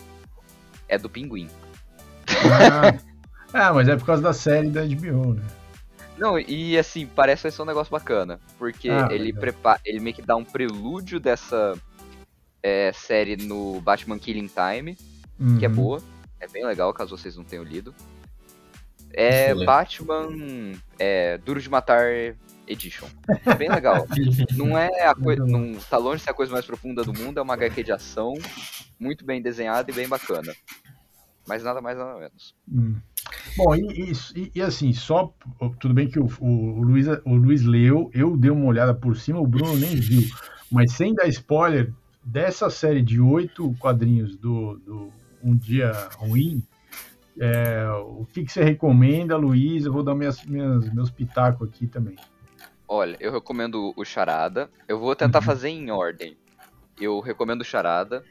é 0.87 0.97
do 0.97 1.09
Pinguim. 1.09 1.49
Ah, 2.27 2.97
ah, 3.53 3.73
mas 3.73 3.87
é 3.87 3.95
por 3.95 4.05
causa 4.05 4.21
da 4.21 4.33
série 4.33 4.69
da 4.69 4.81
HBO, 4.85 5.33
né? 5.33 5.43
Não, 6.17 6.39
e 6.39 6.77
assim, 6.77 7.05
parece 7.05 7.51
ser 7.51 7.61
um 7.61 7.65
negócio 7.65 7.91
bacana. 7.91 8.39
Porque 8.57 8.89
ah, 8.89 9.09
ele, 9.11 9.33
prepara, 9.33 9.79
ele 9.83 9.99
meio 9.99 10.15
que 10.15 10.21
dá 10.21 10.35
um 10.35 10.45
prelúdio 10.45 11.19
dessa 11.19 11.77
é, 12.63 12.91
série 12.93 13.35
no 13.35 13.81
Batman 13.81 14.17
Killing 14.17 14.49
Time, 14.49 14.97
uhum. 15.39 15.57
que 15.57 15.65
é 15.65 15.67
uhum. 15.67 15.75
boa. 15.75 16.03
É 16.39 16.47
bem 16.47 16.65
legal, 16.65 16.93
caso 16.93 17.17
vocês 17.17 17.35
não 17.35 17.43
tenham 17.43 17.63
lido. 17.63 17.93
É 19.11 19.53
Batman 19.53 20.29
é, 20.99 21.37
Duro 21.37 21.61
de 21.61 21.69
Matar 21.69 22.35
Edition. 22.67 23.07
É 23.45 23.55
bem 23.55 23.69
legal. 23.69 24.05
não 24.55 24.77
é 24.77 25.07
a 25.07 25.15
coisa. 25.15 25.45
Não 25.45 25.73
tá 25.89 25.97
longe 25.97 26.17
de 26.17 26.23
ser 26.23 26.31
a 26.31 26.33
coisa 26.33 26.51
mais 26.51 26.65
profunda 26.65 27.03
do 27.03 27.13
mundo, 27.13 27.39
é 27.39 27.41
uma 27.41 27.53
HQ 27.53 27.83
de 27.83 27.91
ação, 27.91 28.33
muito 28.99 29.25
bem 29.25 29.41
desenhada 29.41 29.89
e 29.91 29.93
bem 29.93 30.07
bacana. 30.07 30.53
Mas 31.47 31.63
nada 31.63 31.79
mais, 31.81 31.97
nada 31.97 32.19
menos. 32.19 32.55
Hum. 32.71 32.95
Bom, 33.55 33.75
e, 33.75 34.11
e, 34.35 34.51
e, 34.55 34.61
assim, 34.61 34.91
só. 34.93 35.33
Tudo 35.79 35.93
bem 35.93 36.07
que 36.07 36.19
o, 36.19 36.27
o, 36.39 36.81
Luiz, 36.81 37.07
o 37.23 37.35
Luiz 37.35 37.61
leu, 37.63 38.09
eu 38.13 38.35
dei 38.35 38.51
uma 38.51 38.65
olhada 38.65 38.93
por 38.93 39.15
cima, 39.15 39.39
o 39.39 39.47
Bruno 39.47 39.75
nem 39.75 39.95
viu. 39.95 40.23
Mas 40.71 40.93
sem 40.93 41.13
dar 41.13 41.27
spoiler, 41.27 41.93
dessa 42.23 42.69
série 42.69 43.01
de 43.01 43.21
oito 43.21 43.75
quadrinhos 43.79 44.35
do, 44.35 44.77
do 44.79 45.11
Um 45.43 45.55
Dia 45.55 45.91
Ruim, 46.17 46.63
é, 47.39 47.87
o 47.89 48.25
que, 48.25 48.43
que 48.43 48.51
você 48.51 48.63
recomenda, 48.63 49.37
Luiz? 49.37 49.85
Eu 49.85 49.93
vou 49.93 50.03
dar 50.03 50.15
minhas, 50.15 50.43
minhas, 50.45 50.91
meus 50.93 51.11
pitacos 51.11 51.67
aqui 51.67 51.85
também. 51.85 52.15
Olha, 52.87 53.17
eu 53.19 53.31
recomendo 53.31 53.93
o 53.95 54.05
Charada. 54.05 54.69
Eu 54.87 54.99
vou 54.99 55.15
tentar 55.15 55.39
Uhum. 55.39 55.45
fazer 55.45 55.69
em 55.69 55.89
ordem. 55.91 56.37
Eu 56.99 57.19
recomendo 57.19 57.61
o 57.61 57.65
Charada. 57.65 58.23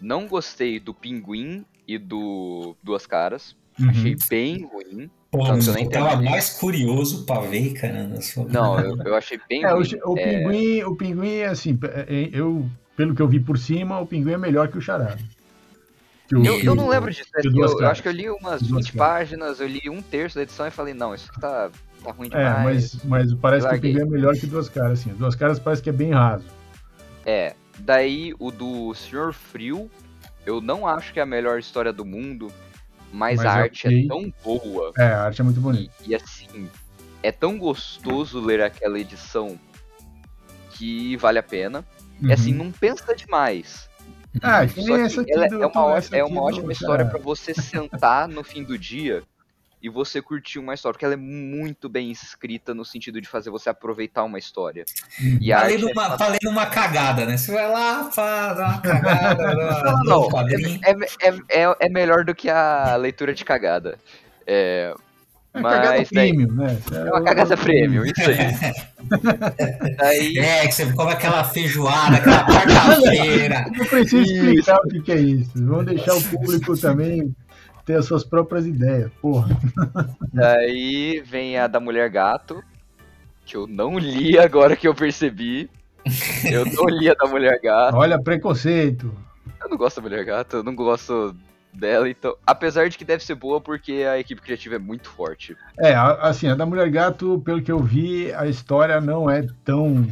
Não 0.00 0.26
gostei 0.26 0.78
do 0.78 0.92
Pinguim 0.92 1.64
e 1.86 1.96
do 1.98 2.76
Duas 2.82 3.06
Caras. 3.06 3.56
Uhum. 3.80 3.88
Achei 3.90 4.16
bem 4.28 4.64
ruim. 4.66 5.10
Pô, 5.30 5.46
eu 5.46 5.56
nem 5.72 5.84
eu 5.84 5.90
tava 5.90 6.16
mais 6.20 6.50
curioso 6.58 7.24
pra 7.24 7.40
ver, 7.40 7.72
cara. 7.72 8.06
na 8.06 8.20
sua- 8.20 8.44
Não, 8.44 8.78
eu, 8.78 8.98
eu 9.02 9.14
achei 9.16 9.40
bem 9.48 9.64
É, 9.64 9.72
o, 9.72 9.76
ruim. 9.76 9.84
chi- 9.86 10.00
o 10.04 10.18
É, 10.18 10.24
pinguim, 10.38 10.82
o 10.82 10.94
pinguim, 10.96 11.42
assim, 11.44 11.78
é, 11.84 12.00
é, 12.24 12.30
eu, 12.34 12.68
pelo 12.94 13.14
que 13.14 13.22
eu 13.22 13.28
vi 13.28 13.40
por 13.40 13.56
cima, 13.58 13.98
o 13.98 14.06
pinguim 14.06 14.32
é 14.32 14.38
melhor 14.38 14.68
que 14.68 14.76
o 14.76 14.80
charada. 14.82 15.18
O- 16.34 16.44
Eu, 16.44 16.60
eu 16.60 16.72
o- 16.72 16.74
não 16.74 16.88
lembro 16.88 17.10
disso. 17.10 17.30
né? 17.34 17.42
o 17.50 17.64
Eu, 17.64 17.80
eu 17.80 17.86
acho 17.88 18.02
que 18.02 18.08
eu 18.08 18.12
li 18.12 18.28
umas 18.28 18.60
Que 18.60 18.68
Duas 18.68 18.86
20 18.86 18.92
Caras. 18.96 19.14
páginas, 19.20 19.60
eu 19.60 19.66
li 19.66 19.88
um 19.88 20.02
terço 20.02 20.36
da 20.36 20.42
edição 20.42 20.66
e 20.66 20.70
falei, 20.70 20.92
não, 20.92 21.14
isso 21.14 21.30
aqui 21.30 21.40
tá, 21.40 21.70
tá 22.04 22.10
ruim 22.12 22.28
É, 22.32 22.44
demais. 22.44 22.94
mas, 22.94 23.04
mas 23.04 23.34
parece 23.34 23.66
Larguei. 23.66 23.92
que 23.92 23.96
o 23.96 24.00
pinguim 24.00 24.08
é 24.14 24.18
melhor 24.18 24.34
que 24.36 24.46
duas 24.46 24.68
caras, 24.68 25.00
assim. 25.00 25.10
Duas 25.14 25.34
caras 25.34 25.58
parece 25.58 25.82
que 25.82 25.88
é 25.90 25.92
bem 25.92 26.12
raso. 26.12 26.44
É, 27.24 27.54
daí 27.78 28.34
o 28.38 28.50
do 28.50 28.92
Senhor 28.94 29.32
Frio, 29.32 29.90
eu 30.44 30.60
não 30.60 30.86
acho 30.86 31.12
que 31.12 31.18
é 31.20 31.22
a 31.22 31.26
melhor 31.26 31.58
história 31.58 31.92
do 31.92 32.04
mundo, 32.04 32.50
mas, 33.12 33.36
Mas 33.38 33.46
a 33.46 33.58
é 33.58 33.62
arte 33.62 34.04
é 34.04 34.08
tão 34.08 34.32
boa. 34.42 34.92
É, 34.98 35.04
a 35.04 35.22
arte 35.24 35.40
é 35.40 35.44
muito 35.44 35.60
bonita. 35.60 35.92
E, 36.04 36.10
e 36.10 36.14
assim, 36.14 36.68
é 37.22 37.30
tão 37.30 37.58
gostoso 37.58 38.40
ler 38.40 38.60
aquela 38.62 38.98
edição 38.98 39.58
que 40.70 41.16
vale 41.16 41.38
a 41.38 41.42
pena. 41.42 41.84
E 42.20 42.32
assim, 42.32 42.52
Uhum. 42.52 42.64
não 42.64 42.72
pensa 42.72 43.14
demais. 43.14 43.88
Ah, 44.40 44.66
que 44.66 44.76
nem 44.82 44.86
que 44.86 44.92
essa 45.02 45.20
aqui 45.20 45.32
ela 45.32 45.46
do- 45.48 45.62
é 45.62 45.66
uma, 45.66 45.98
é 46.12 46.24
uma 46.24 46.40
do 46.40 46.46
ótima 46.46 46.72
história 46.72 47.04
Charada. 47.04 47.10
pra 47.10 47.20
você 47.22 47.52
sentar 47.52 48.26
no 48.28 48.42
fim 48.42 48.62
do 48.62 48.78
dia 48.78 49.22
e 49.82 49.88
você 49.88 50.22
curtir 50.22 50.60
uma 50.60 50.74
história, 50.74 50.92
porque 50.94 51.04
ela 51.04 51.14
é 51.14 51.16
muito 51.16 51.88
bem 51.88 52.10
escrita 52.12 52.72
no 52.72 52.84
sentido 52.84 53.20
de 53.20 53.28
fazer 53.28 53.50
você 53.50 53.68
aproveitar 53.68 54.22
uma 54.22 54.38
história. 54.38 54.84
E 55.40 55.52
a 55.52 55.58
Falei 55.58 55.74
arte 55.74 55.84
é 55.84 55.88
numa, 55.88 56.18
falei 56.18 56.38
numa 56.44 56.66
cagada, 56.66 57.26
né? 57.26 57.36
Você 57.36 57.50
vai 57.50 57.68
lá, 57.68 58.08
faz 58.12 58.58
uma 58.58 58.78
cagada, 58.80 59.54
Não, 60.04 60.04
não, 60.04 60.28
quadrinho. 60.28 60.80
é, 60.84 60.92
é, 61.28 61.64
é, 61.64 61.76
é 61.80 61.88
melhor 61.88 62.24
do 62.24 62.32
que 62.32 62.48
a 62.48 62.94
leitura 62.94 63.34
de 63.34 63.44
cagada. 63.44 63.98
É, 64.46 64.94
É 65.52 65.58
uma 65.58 65.70
cagada 65.70 65.96
daí, 65.96 66.06
premium, 66.06 66.52
né? 66.54 66.78
é 66.92 67.10
uma 67.10 67.24
cagada 67.24 67.56
premium, 67.56 68.04
isso 68.04 68.30
aí. 68.30 68.82
Daí, 69.98 70.38
É, 70.38 70.66
que 70.66 70.72
você 70.72 70.92
come 70.92 71.12
aquela 71.12 71.42
feijoada, 71.44 72.16
aquela 72.18 72.46
quarta-feira. 72.46 73.66
Não 73.76 73.84
preciso 73.84 74.22
explicar 74.22 74.78
o 74.78 74.88
que, 74.88 75.00
que 75.02 75.12
é 75.12 75.20
isso. 75.20 75.50
Vamos 75.56 75.86
deixar 75.86 76.14
o 76.14 76.22
público 76.22 76.78
também 76.78 77.34
ter 77.84 77.94
as 77.94 78.06
suas 78.06 78.24
próprias 78.24 78.66
ideias. 78.66 79.10
Porra. 79.20 79.48
daí 80.32 81.22
vem 81.26 81.58
a 81.58 81.66
da 81.66 81.80
Mulher 81.80 82.08
Gato, 82.10 82.62
que 83.44 83.56
eu 83.56 83.66
não 83.66 83.98
li 83.98 84.38
agora 84.38 84.76
que 84.76 84.86
eu 84.86 84.94
percebi. 84.94 85.70
Eu 86.50 86.64
não 86.64 86.86
li 86.88 87.08
a 87.08 87.14
da 87.14 87.26
Mulher 87.26 87.60
Gato. 87.62 87.96
Olha, 87.96 88.20
preconceito. 88.20 89.14
Eu 89.62 89.68
não 89.68 89.76
gosto 89.76 90.00
da 90.00 90.08
Mulher 90.08 90.24
Gato, 90.24 90.56
eu 90.56 90.62
não 90.62 90.74
gosto 90.74 91.36
dela, 91.72 92.08
então. 92.08 92.36
Apesar 92.46 92.88
de 92.88 92.98
que 92.98 93.04
deve 93.04 93.24
ser 93.24 93.34
boa 93.34 93.60
porque 93.60 94.04
a 94.08 94.18
equipe 94.18 94.42
criativa 94.42 94.76
é 94.76 94.78
muito 94.78 95.08
forte. 95.08 95.56
É, 95.78 95.94
assim, 95.94 96.48
a 96.48 96.54
da 96.54 96.66
Mulher 96.66 96.90
Gato, 96.90 97.40
pelo 97.44 97.62
que 97.62 97.72
eu 97.72 97.78
vi, 97.78 98.32
a 98.34 98.46
história 98.46 99.00
não 99.00 99.30
é 99.30 99.46
tão 99.64 100.06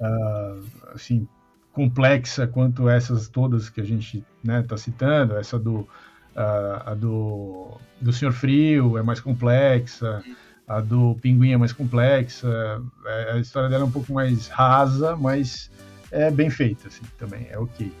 ah, 0.00 0.60
assim 0.94 1.26
complexa 1.72 2.46
quanto 2.46 2.88
essas 2.88 3.28
todas 3.28 3.70
que 3.70 3.80
a 3.80 3.84
gente 3.84 4.24
né, 4.44 4.62
tá 4.62 4.76
citando. 4.76 5.36
Essa 5.36 5.58
do 5.58 5.88
ah, 6.36 6.82
a 6.86 6.94
do 6.94 7.72
do 8.00 8.12
Senhor 8.12 8.32
Frio 8.32 8.98
é 8.98 9.02
mais 9.02 9.20
complexa, 9.20 10.24
a 10.66 10.80
do 10.80 11.16
Pinguim 11.22 11.52
é 11.52 11.56
mais 11.56 11.72
complexa. 11.72 12.82
é, 13.06 13.32
a 13.32 13.38
história 13.38 13.68
dela 13.68 13.84
é 13.84 13.86
um 13.86 13.90
pouco 13.90 14.12
mais 14.12 14.48
rasa, 14.48 15.16
mas 15.16 15.70
é 16.10 16.30
bem 16.30 16.50
feita, 16.50 16.88
assim, 16.88 17.02
também 17.18 17.46
é 17.50 17.58
ok. 17.58 17.92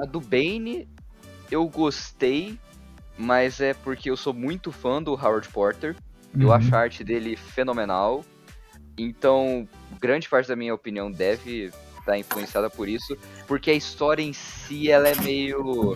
A 0.00 0.04
do 0.04 0.20
Bane 0.20 0.88
eu 1.50 1.68
gostei, 1.68 2.58
mas 3.16 3.60
é 3.60 3.72
porque 3.72 4.10
eu 4.10 4.16
sou 4.16 4.34
muito 4.34 4.72
fã 4.72 5.02
do 5.02 5.12
Howard 5.14 5.48
Porter. 5.48 5.94
Eu 6.38 6.48
Uhum. 6.48 6.52
acho 6.54 6.74
a 6.74 6.78
arte 6.80 7.04
dele 7.04 7.36
fenomenal. 7.36 8.24
Então, 8.98 9.66
grande 10.00 10.28
parte 10.28 10.48
da 10.48 10.56
minha 10.56 10.74
opinião 10.74 11.10
deve 11.10 11.70
estar 12.00 12.18
influenciada 12.18 12.68
por 12.68 12.88
isso, 12.88 13.16
porque 13.46 13.70
a 13.70 13.74
história 13.74 14.22
em 14.22 14.32
si 14.32 14.90
ela 14.90 15.08
é 15.08 15.14
meio 15.22 15.94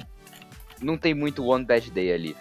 não 0.81 0.97
tem 0.99 1.15
muito 1.15 1.45
One 1.45 1.65
Bad 1.65 1.91
Day 1.91 2.13
ali. 2.13 2.37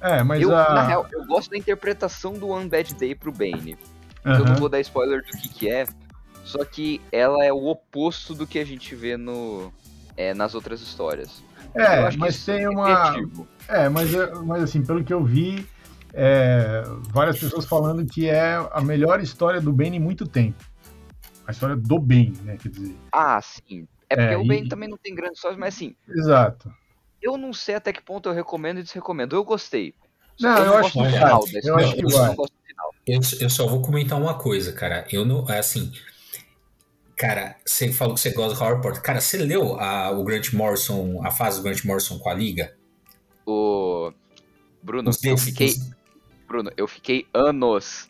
É, 0.00 0.22
mas 0.22 0.40
eu, 0.40 0.56
a 0.56 0.74
na 0.74 0.82
real, 0.86 1.06
eu 1.12 1.24
gosto 1.26 1.50
da 1.50 1.56
interpretação 1.56 2.34
do 2.34 2.48
One 2.48 2.68
Bad 2.68 2.94
Day 2.94 3.14
pro 3.14 3.32
Bane. 3.32 3.76
Eu 4.24 4.44
não 4.44 4.56
vou 4.56 4.68
dar 4.68 4.80
spoiler 4.80 5.22
do 5.24 5.36
que 5.38 5.48
que 5.48 5.70
é, 5.70 5.86
só 6.44 6.64
que 6.64 7.00
ela 7.10 7.44
é 7.44 7.52
o 7.52 7.66
oposto 7.66 8.34
do 8.34 8.46
que 8.46 8.58
a 8.58 8.64
gente 8.64 8.94
vê 8.94 9.16
no 9.16 9.72
é, 10.16 10.34
nas 10.34 10.54
outras 10.54 10.80
histórias. 10.80 11.42
É, 11.74 12.10
mas 12.16 12.44
tem 12.44 12.62
é 12.64 12.68
uma. 12.68 13.14
É, 13.68 13.88
mas, 13.88 14.14
é- 14.14 14.34
mas 14.34 14.62
assim, 14.62 14.84
pelo 14.84 15.02
que 15.04 15.12
eu 15.12 15.22
vi, 15.24 15.66
é, 16.12 16.82
várias 17.10 17.38
pessoas 17.38 17.64
falando 17.66 18.04
que 18.06 18.28
é 18.28 18.56
a 18.72 18.80
melhor 18.80 19.20
história 19.20 19.60
do 19.60 19.72
Bane 19.72 19.96
em 19.96 20.00
muito 20.00 20.26
tempo. 20.26 20.62
A 21.46 21.50
história 21.52 21.76
do 21.76 21.98
Bane, 21.98 22.38
né? 22.44 22.56
Quer 22.60 22.68
dizer. 22.70 22.94
Ah, 23.12 23.40
sim. 23.40 23.86
É 24.10 24.16
porque 24.16 24.34
É, 24.34 24.36
o 24.36 24.44
Bane 24.46 24.64
e- 24.64 24.68
também 24.68 24.88
não 24.88 24.96
tem 24.98 25.14
grandes 25.14 25.38
histórias, 25.38 25.58
mas 25.58 25.74
assim, 25.74 25.94
Exato. 26.08 26.72
Eu 27.22 27.36
não 27.36 27.52
sei 27.52 27.74
até 27.76 27.92
que 27.92 28.02
ponto 28.02 28.28
eu 28.28 28.32
recomendo 28.32 28.78
e 28.80 28.82
desrecomendo. 28.82 29.34
Eu 29.36 29.44
gostei. 29.44 29.94
Não, 30.40 30.56
eu 30.58 30.64
não 30.66 30.76
acho 30.78 30.92
que 30.92 31.04
final 31.04 31.40
Eu 31.52 31.58
história. 31.58 31.84
acho 31.86 31.94
que 31.96 32.04
Eu 32.04 32.08
vai. 32.10 32.26
não 32.28 32.34
gosto 32.36 32.52
do 32.52 32.66
final. 32.66 32.94
Eu, 33.06 33.20
eu 33.40 33.50
só 33.50 33.66
vou 33.66 33.82
comentar 33.82 34.20
uma 34.20 34.34
coisa, 34.38 34.72
cara. 34.72 35.06
Eu 35.10 35.24
não. 35.24 35.48
é 35.50 35.58
Assim. 35.58 35.92
Cara, 37.16 37.56
você 37.66 37.92
falou 37.92 38.14
que 38.14 38.20
você 38.20 38.30
gosta 38.30 38.54
do 38.56 38.62
Howard. 38.64 39.00
Cara, 39.00 39.20
você 39.20 39.36
leu 39.38 39.74
a, 39.80 40.10
o 40.12 40.22
Grant 40.22 40.52
Morrison, 40.52 41.20
a 41.26 41.30
fase 41.32 41.58
do 41.58 41.64
Grant 41.64 41.84
Morrison 41.84 42.16
com 42.18 42.28
a 42.28 42.34
Liga? 42.34 42.76
O 43.44 44.12
Bruno, 44.82 45.10
Os 45.10 45.24
eu 45.24 45.34
desse- 45.34 45.46
fiquei, 45.46 45.66
os- 45.68 45.90
Bruno, 46.46 46.70
eu 46.76 46.86
fiquei 46.86 47.26
anos, 47.34 48.08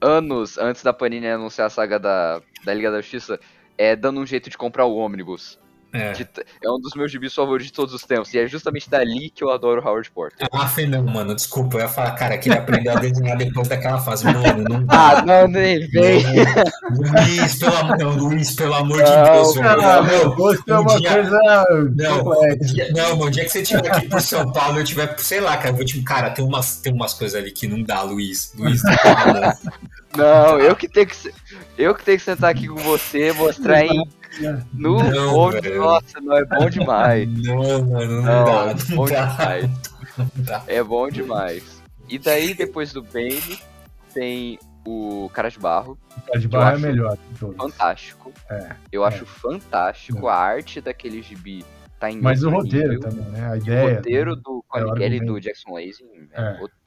anos 0.00 0.56
antes 0.56 0.82
da 0.82 0.94
Panini 0.94 1.26
anunciar 1.28 1.66
a 1.66 1.70
saga 1.70 1.98
da, 1.98 2.40
da 2.64 2.72
Liga 2.72 2.90
da 2.90 3.02
Justiça, 3.02 3.38
é 3.76 3.94
dando 3.94 4.18
um 4.20 4.24
jeito 4.26 4.48
de 4.48 4.56
comprar 4.56 4.86
o 4.86 4.96
ônibus. 4.96 5.58
É. 5.90 6.12
De 6.12 6.28
é 6.62 6.70
um 6.70 6.78
dos 6.78 6.92
meus 6.94 7.10
gibis 7.10 7.34
favoritos 7.34 7.68
de 7.68 7.72
todos 7.72 7.94
os 7.94 8.02
tempos. 8.02 8.32
E 8.34 8.38
é 8.38 8.46
justamente 8.46 8.90
dali 8.90 9.30
que 9.30 9.42
eu 9.42 9.50
adoro 9.50 9.80
o 9.80 9.84
Howard 9.88 10.10
Porter. 10.10 10.46
Ah, 10.52 10.66
foi 10.66 10.86
não, 10.86 11.02
mano. 11.02 11.34
Desculpa, 11.34 11.76
eu 11.76 11.80
ia 11.80 11.88
falar, 11.88 12.10
cara, 12.12 12.36
que 12.36 12.48
ele 12.50 12.58
aprendeu 12.58 12.92
a 12.92 12.96
desenhar 13.00 13.38
depois 13.38 13.68
daquela 13.68 13.98
fase. 13.98 14.24
Mano, 14.26 14.64
não 14.68 14.84
dá. 14.84 14.98
Ah, 15.18 15.22
não, 15.24 15.48
nem 15.48 15.86
vem. 15.88 16.22
Luiz, 16.90 17.58
pelo 17.58 17.76
amor, 17.76 18.16
Luiz, 18.18 18.54
pelo 18.54 18.74
amor 18.74 19.02
de 19.02 19.10
Não, 19.10 19.32
Deus, 19.32 19.56
cara, 19.58 19.82
mano. 20.02 20.06
meu 20.08 20.24
Não, 20.28 20.36
gosto 20.36 20.70
é 20.70 20.78
um 20.78 20.80
uma 20.82 20.98
dia- 21.00 21.12
coisa 21.14 21.38
Não, 21.96 22.18
não, 22.92 23.08
mano, 23.16 23.24
o 23.24 23.30
dia 23.30 23.44
que 23.44 23.50
você 23.50 23.62
estiver 23.62 23.90
aqui 23.90 24.08
por 24.08 24.20
São 24.20 24.52
Paulo, 24.52 24.80
eu 24.80 24.84
tiver, 24.84 25.18
sei 25.18 25.40
lá, 25.40 25.56
cara, 25.56 25.70
eu 25.70 25.74
vou 25.76 25.84
te. 25.84 26.02
Cara, 26.02 26.30
tem 26.30 26.44
umas, 26.44 26.76
tem 26.80 26.92
umas 26.92 27.14
coisas 27.14 27.40
ali 27.40 27.50
que 27.50 27.66
não 27.66 27.82
dá, 27.82 28.02
Luiz. 28.02 28.52
Luiz, 28.56 28.82
não 28.82 28.92
dá, 28.92 29.56
não. 29.66 29.72
Não, 30.16 30.58
eu 30.58 30.74
que 30.74 30.88
tenho 30.88 31.06
que 31.06 31.32
eu 31.76 31.94
que 31.94 32.02
tenho 32.04 32.18
que 32.18 32.24
sentar 32.24 32.50
aqui 32.50 32.66
com 32.66 32.76
você, 32.76 33.32
mostrar 33.32 33.84
em 33.84 34.02
no 34.72 34.98
Não, 35.02 35.50
velho. 35.50 35.80
nossa, 35.80 36.20
não 36.20 36.36
é 36.36 36.44
bom 36.44 36.68
demais. 36.70 37.28
Não, 37.42 37.84
mano, 37.86 38.22
não, 38.22 38.22
Não, 38.22 38.44
dá. 38.44 38.70
é 38.70 38.74
Não 38.90 38.96
bom 38.96 39.06
dá. 39.06 39.26
demais. 39.26 39.70
Dá. 40.36 40.64
É 40.66 40.82
bom 40.82 41.08
demais. 41.08 41.82
E 42.08 42.18
daí, 42.18 42.54
depois 42.54 42.92
do 42.92 43.02
Bane, 43.02 43.58
tem 44.14 44.58
o 44.86 45.30
Cara 45.34 45.50
de 45.50 45.58
Barro, 45.58 45.98
A 46.34 46.38
de 46.38 46.48
barra 46.48 46.74
é 46.76 46.78
melhor 46.78 47.16
fantástico. 47.56 48.32
É, 48.50 48.70
Eu 48.90 49.04
é. 49.04 49.08
acho 49.08 49.26
fantástico. 49.26 50.28
A 50.28 50.34
arte 50.36 50.80
daquele 50.80 51.20
gibi 51.22 51.64
tá 52.00 52.10
em 52.10 52.20
Mas 52.20 52.42
o 52.42 52.48
roteiro 52.50 52.94
nível. 52.94 53.00
também, 53.10 53.24
né? 53.26 53.50
A 53.52 53.56
ideia. 53.56 53.92
o 53.92 53.94
roteiro 53.96 54.36
do 54.36 54.64
é, 54.74 54.82
o 54.84 54.88
Cole 54.88 55.16
e 55.16 55.20
do. 55.24 55.38
Jackson 55.40 55.72
Lazen 55.74 56.06
é, 56.32 56.40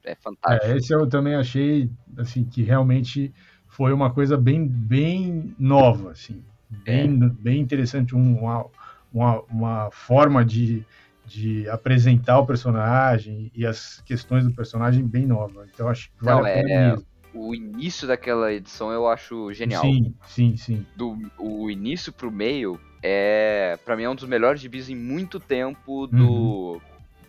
É. 0.05 0.11
é 0.11 0.15
fantástico. 0.15 0.71
É, 0.71 0.77
esse 0.77 0.93
eu 0.93 1.07
também 1.07 1.35
achei 1.35 1.89
assim 2.17 2.43
que 2.43 2.63
realmente 2.63 3.31
foi 3.67 3.93
uma 3.93 4.11
coisa 4.11 4.35
bem, 4.35 4.67
bem 4.67 5.55
nova, 5.59 6.11
assim, 6.11 6.43
bem, 6.84 7.17
bem 7.30 7.59
interessante, 7.59 8.15
um- 8.15 8.39
uma, 8.39 8.65
uma, 9.13 9.41
uma 9.43 9.91
forma 9.91 10.43
de, 10.45 10.84
de 11.26 11.67
apresentar 11.69 12.39
o 12.39 12.45
personagem 12.45 13.51
e 13.55 13.65
as 13.65 14.01
questões 14.01 14.43
do 14.45 14.53
personagem 14.53 15.05
bem 15.05 15.26
nova. 15.26 15.65
Então 15.74 15.88
acho 15.88 16.09
que 16.17 16.24
vale 16.24 16.41
Não, 16.41 16.47
a 16.47 16.53
pena 16.53 16.69
é- 16.69 16.89
mesmo. 16.91 17.05
O 17.34 17.55
início 17.55 18.05
daquela 18.07 18.51
edição 18.51 18.91
eu 18.91 19.07
acho 19.07 19.53
genial. 19.53 19.84
Sim, 19.84 20.13
sim, 20.28 20.57
sim. 20.57 20.86
Do, 20.97 21.17
o 21.39 21.69
início 21.72 22.11
pro 22.11 22.30
meio 22.30 22.78
é, 23.01 23.80
para 23.84 23.95
mim, 23.95 24.03
é 24.03 24.09
um 24.09 24.15
dos 24.15 24.28
melhores 24.28 24.61
gibis 24.61 24.89
em 24.89 24.95
muito 24.95 25.39
tempo 25.39 26.07
do. 26.07 26.74
Uhum. 26.74 26.82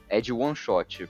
É 0.09 0.21
de 0.21 0.33
one 0.33 0.55
shot. 0.55 1.09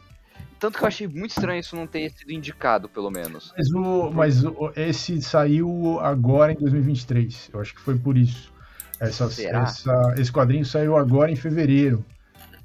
Tanto 0.59 0.79
que 0.79 0.85
eu 0.85 0.89
achei 0.89 1.09
muito 1.09 1.31
estranho 1.31 1.59
isso 1.59 1.75
não 1.75 1.87
ter 1.89 2.11
sido 2.13 2.31
indicado, 2.33 2.89
pelo 2.89 3.11
menos. 3.11 3.53
Mas, 3.57 3.71
o, 3.73 4.11
mas 4.13 4.45
o- 4.45 4.73
esse 4.77 5.21
saiu 5.21 5.99
agora 6.01 6.53
em 6.53 6.57
2023. 6.57 7.51
Eu 7.53 7.61
acho 7.61 7.75
que 7.75 7.81
foi 7.81 7.99
por 7.99 8.17
isso. 8.17 8.53
Essa, 9.01 9.29
Será? 9.29 9.63
essa- 9.63 10.15
esse 10.17 10.31
quadrinho 10.33 10.65
saiu 10.65 10.97
agora 10.97 11.31
em 11.33 11.37
fevereiro. 11.37 12.05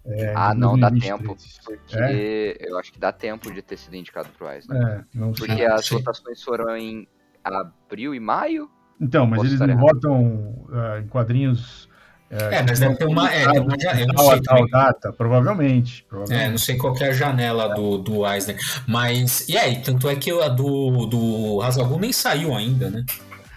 É, 0.06 0.32
ah, 0.36 0.54
não, 0.54 0.78
dá 0.80 0.90
2023. 0.90 1.58
tempo. 1.58 1.66
Porque 1.66 1.98
É? 1.98 2.70
eu 2.70 2.78
acho 2.78 2.94
que 2.94 3.00
dá 3.00 3.12
tempo 3.12 3.52
de 3.52 3.62
ter 3.64 3.78
sido 3.78 3.96
indicado 3.96 4.30
pro 4.38 4.48
Eisner. 4.50 4.80
É, 4.82 5.04
não 5.14 5.34
sei. 5.36 5.48
Porque 5.48 5.64
as 5.64 5.90
votações 5.90 6.42
foram 6.44 6.78
em 6.78 7.08
abril 7.44 8.14
e 8.14 8.20
maio? 8.20 8.70
Então, 9.02 9.26
mas 9.26 9.40
Posso 9.40 9.50
eles 9.50 9.60
não 9.60 9.68
errado. 9.70 9.80
votam 9.82 10.66
ah, 10.72 11.00
em 11.00 11.08
quadrinhos. 11.08 11.90
É, 12.30 12.62
mas 12.62 12.80
deve 12.80 12.96
ter 12.98 13.06
uma. 13.06 13.32
É, 13.34 13.44
tal, 13.46 13.54
uma 13.56 13.76
eu 14.00 14.08
não 14.08 14.18
sei 14.18 14.38
a 14.38 14.42
tal 14.42 14.68
data, 14.70 15.14
provavelmente. 15.14 16.04
É, 16.06 16.10
provavelmente. 16.10 16.50
não 16.52 16.58
sei 16.58 16.78
qual 16.78 16.94
que 16.94 17.04
é 17.04 17.08
a 17.08 17.14
janela 17.14 17.74
do, 17.74 17.98
do 17.98 18.28
Eisner. 18.28 18.58
Mas. 18.86 19.48
E 19.48 19.58
aí, 19.58 19.82
tanto 19.82 20.10
é 20.10 20.16
que 20.16 20.30
a 20.32 20.50
do, 20.50 21.06
do 21.06 21.62
Hazalgu 21.62 21.98
nem 22.00 22.12
saiu 22.12 22.54
ainda, 22.56 22.90
né? 22.90 23.06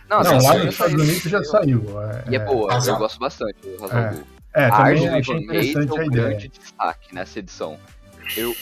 Não, 0.09 0.23
Não, 0.23 0.33
lá 0.35 0.41
já 0.41 0.65
nos 0.65 0.73
Estados 0.75 0.77
saiu. 0.77 0.99
Unidos 1.01 1.23
já 1.23 1.45
saiu. 1.45 2.03
É, 2.03 2.25
E 2.31 2.37
é 2.37 2.39
boa, 2.39 2.73
Hazal. 2.75 2.95
eu 2.95 2.99
gosto 2.99 3.19
bastante 3.19 3.57
do 3.63 3.85
Hazal 3.85 4.13
Gu. 4.15 4.23
é, 4.55 4.65
a 4.67 4.71
também 4.71 5.09
do 5.09 5.15
achei 5.17 5.35
é 5.35 5.39
interessante 5.41 5.99
a 6.01 6.05
ideia. 6.05 6.29
grande 6.29 6.49
destaque 6.49 7.15
nessa 7.15 7.39
edição. 7.39 7.77
Eu 8.37 8.55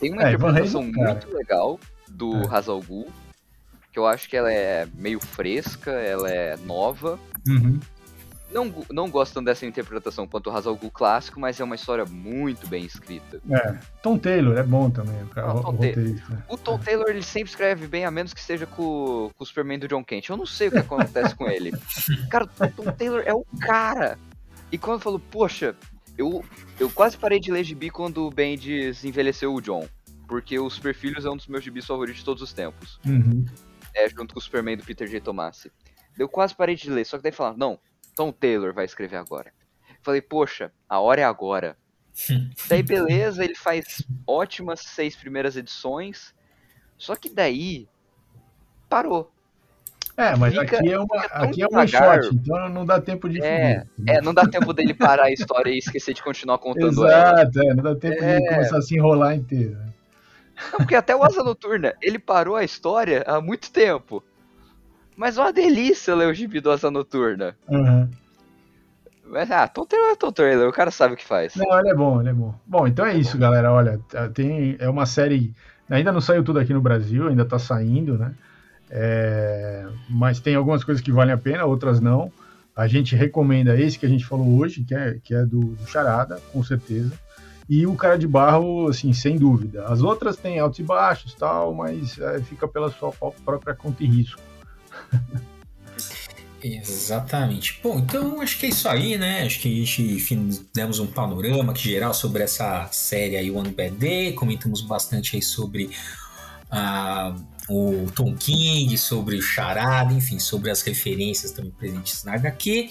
tenho 0.00 0.12
uma 0.14 0.22
É, 0.24 0.32
interpretação 0.32 0.82
é 0.82 0.84
um 0.84 0.92
cara. 0.92 1.10
muito 1.12 1.34
legal 1.34 1.80
do 2.10 2.42
É. 2.42 2.48
Que 3.92 3.98
eu 3.98 4.06
acho 4.06 4.28
que 4.28 4.36
ela 4.36 4.52
é 4.52 4.88
meio 4.94 5.20
fresca, 5.20 5.90
ela 5.92 6.28
é 6.30 6.56
nova. 6.66 7.18
Uhum. 7.46 7.78
Não, 8.54 8.72
não 8.90 9.10
gosto 9.10 9.34
tanto 9.34 9.46
dessa 9.46 9.66
interpretação 9.66 10.28
quanto 10.28 10.48
o 10.48 10.52
Hazal 10.56 10.76
Gu 10.76 10.88
clássico, 10.90 11.40
mas 11.40 11.58
é 11.58 11.64
uma 11.64 11.74
história 11.74 12.04
muito 12.04 12.68
bem 12.68 12.84
escrita. 12.84 13.40
É. 13.50 13.76
Tom 14.00 14.16
Taylor 14.16 14.56
é 14.56 14.62
bom 14.62 14.88
também, 14.88 15.20
o, 15.24 15.26
cara, 15.26 15.48
Ah, 15.48 15.54
o 15.54 15.62
Tom 15.62 15.76
Taylor. 15.76 15.96
roteirista. 15.96 16.44
O 16.48 16.56
Tom 16.56 16.78
Taylor, 16.78 17.08
ele 17.08 17.22
sempre 17.22 17.50
escreve 17.50 17.88
bem, 17.88 18.04
a 18.04 18.10
menos 18.12 18.32
que 18.32 18.40
seja 18.40 18.64
com, 18.64 19.28
com 19.36 19.42
o 19.42 19.44
Superman 19.44 19.80
do 19.80 19.88
John 19.88 20.04
Kent. 20.04 20.28
Eu 20.28 20.36
não 20.36 20.46
sei 20.46 20.68
o 20.68 20.70
que 20.70 20.78
acontece 20.78 21.34
com 21.34 21.48
ele. 21.50 21.72
Cara, 22.30 22.44
o 22.44 22.48
Tom 22.82 22.92
Taylor 22.92 23.22
é 23.26 23.34
o 23.34 23.44
cara. 23.60 24.16
E 24.70 24.78
quando 24.78 24.98
eu 24.98 25.00
falo, 25.00 25.18
poxa, 25.18 25.74
eu, 26.16 26.44
eu 26.78 26.88
quase 26.88 27.16
parei 27.18 27.40
de 27.40 27.50
ler 27.50 27.64
gibi 27.64 27.90
quando 27.90 28.24
o 28.26 28.30
Bendis 28.30 29.04
envelheceu 29.04 29.52
o 29.52 29.60
John. 29.60 29.86
Porque 30.28 30.58
o 30.58 30.70
Super 30.70 30.94
Filhos 30.94 31.24
é 31.24 31.30
um 31.30 31.36
dos 31.36 31.48
meus 31.48 31.64
gibis 31.64 31.84
favoritos 31.86 32.20
de 32.20 32.24
todos 32.24 32.42
os 32.42 32.52
tempos. 32.52 33.00
Uhum. 33.04 33.44
É, 33.94 34.08
junto 34.08 34.32
com 34.32 34.38
o 34.38 34.42
Superman 34.42 34.76
do 34.76 34.84
Peter 34.84 35.08
J. 35.08 35.20
Tomasi. 35.20 35.72
Eu 36.16 36.28
quase 36.28 36.54
parei 36.54 36.76
de 36.76 36.88
ler, 36.88 37.04
só 37.04 37.16
que 37.16 37.22
daí 37.24 37.32
falaram, 37.32 37.56
não, 37.58 37.78
Tom 38.16 38.32
Taylor 38.32 38.72
vai 38.72 38.84
escrever 38.84 39.16
agora. 39.16 39.52
Falei, 40.02 40.20
poxa, 40.20 40.70
a 40.88 41.00
hora 41.00 41.20
é 41.20 41.24
agora. 41.24 41.76
daí 42.68 42.82
beleza, 42.82 43.42
ele 43.44 43.54
faz 43.54 44.02
ótimas 44.26 44.80
seis 44.80 45.16
primeiras 45.16 45.56
edições. 45.56 46.34
Só 46.96 47.16
que 47.16 47.28
daí 47.28 47.88
parou. 48.88 49.30
É, 50.16 50.36
mas 50.36 50.54
Fica- 50.54 50.78
aqui 50.78 50.92
é, 50.92 50.98
uma, 50.98 51.20
aqui 51.24 51.62
é 51.62 51.66
um 51.66 51.86
shot, 51.88 52.32
então 52.36 52.68
não 52.68 52.86
dá 52.86 53.00
tempo 53.00 53.28
de 53.28 53.42
É, 53.42 53.84
finir. 53.96 54.10
É, 54.10 54.20
não 54.20 54.32
dá 54.32 54.46
tempo 54.46 54.72
dele 54.72 54.94
parar 54.94 55.24
a 55.24 55.32
história 55.32 55.70
e 55.72 55.78
esquecer 55.78 56.14
de 56.14 56.22
continuar 56.22 56.58
contando 56.58 57.04
ela. 57.08 57.42
Exato, 57.42 57.60
é, 57.60 57.74
não 57.74 57.82
dá 57.82 57.96
tempo 57.96 58.22
É. 58.22 58.38
de 58.38 58.48
começar 58.48 58.78
a 58.78 58.82
se 58.82 58.94
enrolar 58.96 59.34
inteiro. 59.34 59.74
né? 59.74 59.88
Não, 60.70 60.78
porque 60.78 60.94
até 60.94 61.16
o 61.16 61.24
Asa 61.24 61.42
Noturna, 61.42 61.94
ele 62.00 62.20
parou 62.20 62.54
a 62.54 62.62
história 62.62 63.24
há 63.26 63.40
muito 63.40 63.72
tempo. 63.72 64.22
Mas 65.16 65.38
é 65.38 65.40
uma 65.40 65.52
delícia 65.52 66.14
ler 66.14 66.28
o 66.28 66.34
gibi 66.34 66.60
do 66.60 66.70
Asa 66.70 66.90
Noturna. 66.90 67.56
Uhum. 67.68 68.08
Mas, 69.26 69.50
ah, 69.50 69.66
Tom 69.66 69.86
Taylor 69.86 70.10
é 70.10 70.16
Tom 70.16 70.32
Taylor, 70.32 70.68
o 70.68 70.72
cara 70.72 70.90
sabe 70.90 71.14
o 71.14 71.16
que 71.16 71.24
faz. 71.24 71.54
Não, 71.56 71.78
ele 71.78 71.90
é 71.90 71.94
bom, 71.94 72.20
ele 72.20 72.30
é 72.30 72.32
bom. 72.32 72.54
Bom, 72.66 72.86
então 72.86 73.06
é 73.06 73.16
isso, 73.16 73.38
galera. 73.38 73.72
Olha, 73.72 73.98
tem, 74.32 74.76
é 74.78 74.88
uma 74.88 75.06
série. 75.06 75.54
Ainda 75.88 76.12
não 76.12 76.20
saiu 76.20 76.44
tudo 76.44 76.58
aqui 76.58 76.72
no 76.72 76.80
Brasil, 76.80 77.28
ainda 77.28 77.44
tá 77.44 77.58
saindo, 77.58 78.18
né? 78.18 78.34
É, 78.90 79.86
mas 80.08 80.40
tem 80.40 80.54
algumas 80.54 80.84
coisas 80.84 81.02
que 81.02 81.10
valem 81.10 81.34
a 81.34 81.38
pena, 81.38 81.64
outras 81.64 82.00
não. 82.00 82.30
A 82.76 82.86
gente 82.86 83.14
recomenda 83.14 83.78
esse 83.78 83.98
que 83.98 84.06
a 84.06 84.08
gente 84.08 84.24
falou 84.24 84.58
hoje, 84.58 84.84
que 84.84 84.94
é, 84.94 85.18
que 85.22 85.34
é 85.34 85.44
do, 85.44 85.60
do 85.60 85.86
Charada, 85.86 86.40
com 86.52 86.62
certeza. 86.62 87.12
E 87.68 87.86
o 87.86 87.94
Cara 87.94 88.18
de 88.18 88.26
Barro, 88.26 88.88
assim, 88.88 89.12
sem 89.12 89.36
dúvida. 89.36 89.86
As 89.86 90.02
outras 90.02 90.36
têm 90.36 90.58
altos 90.58 90.78
e 90.80 90.82
baixos 90.82 91.34
tal, 91.34 91.72
mas 91.72 92.18
é, 92.18 92.40
fica 92.40 92.68
pela 92.68 92.90
sua 92.90 93.12
própria 93.44 93.74
conta 93.74 94.02
e 94.02 94.06
risco. 94.06 94.40
Exatamente. 96.62 97.78
Bom, 97.82 97.98
então 97.98 98.40
acho 98.40 98.58
que 98.58 98.66
é 98.66 98.68
isso 98.70 98.88
aí, 98.88 99.18
né? 99.18 99.42
Acho 99.44 99.60
que 99.60 99.68
a 99.68 99.84
gente 99.84 100.02
enfim, 100.02 100.48
demos 100.74 100.98
um 100.98 101.06
panorama 101.06 101.74
geral 101.74 102.14
sobre 102.14 102.42
essa 102.42 102.88
série 102.90 103.36
aí, 103.36 103.50
One 103.50 103.68
Bad 103.70 103.96
Day. 103.96 104.32
Comentamos 104.32 104.80
bastante 104.80 105.36
aí 105.36 105.42
sobre 105.42 105.90
ah, 106.70 107.36
o 107.68 108.06
Tom 108.14 108.34
King, 108.34 108.96
sobre 108.98 109.36
o 109.36 109.42
Charada, 109.42 110.12
enfim, 110.12 110.38
sobre 110.38 110.70
as 110.70 110.82
referências 110.82 111.52
também 111.52 111.70
presentes 111.70 112.24
na 112.24 112.34
HQ. 112.34 112.90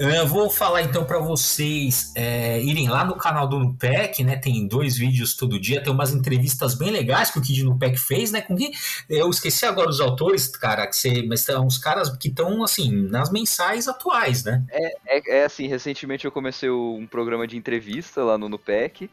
Ah, 0.00 0.24
vou 0.24 0.48
falar 0.48 0.82
então 0.82 1.04
para 1.04 1.18
vocês 1.18 2.12
é, 2.14 2.60
irem 2.62 2.88
lá 2.88 3.04
no 3.04 3.16
canal 3.16 3.48
do 3.48 3.58
Nupec, 3.58 4.22
né? 4.22 4.36
Tem 4.36 4.66
dois 4.66 4.96
vídeos 4.96 5.34
todo 5.34 5.58
dia, 5.58 5.82
tem 5.82 5.92
umas 5.92 6.12
entrevistas 6.12 6.74
bem 6.74 6.90
legais 6.90 7.30
que 7.30 7.38
o 7.38 7.42
Kid 7.42 7.64
Nupec 7.64 7.98
fez, 7.98 8.30
né? 8.30 8.40
Com 8.40 8.56
quem 8.56 8.72
eu 9.08 9.28
esqueci 9.28 9.66
agora 9.66 9.90
os 9.90 10.00
autores, 10.00 10.46
cara, 10.48 10.86
que 10.86 10.96
você, 10.96 11.22
mas 11.22 11.40
são 11.40 11.66
uns 11.66 11.78
caras 11.78 12.16
que 12.16 12.28
estão 12.28 12.62
assim 12.62 12.90
nas 12.90 13.30
mensais 13.30 13.88
atuais, 13.88 14.44
né? 14.44 14.64
É, 14.70 15.40
é 15.40 15.44
assim, 15.44 15.66
recentemente 15.66 16.24
eu 16.24 16.32
comecei 16.32 16.70
um 16.70 17.06
programa 17.06 17.46
de 17.46 17.56
entrevista 17.56 18.22
lá 18.22 18.38
no 18.38 18.48
Nupec, 18.48 19.10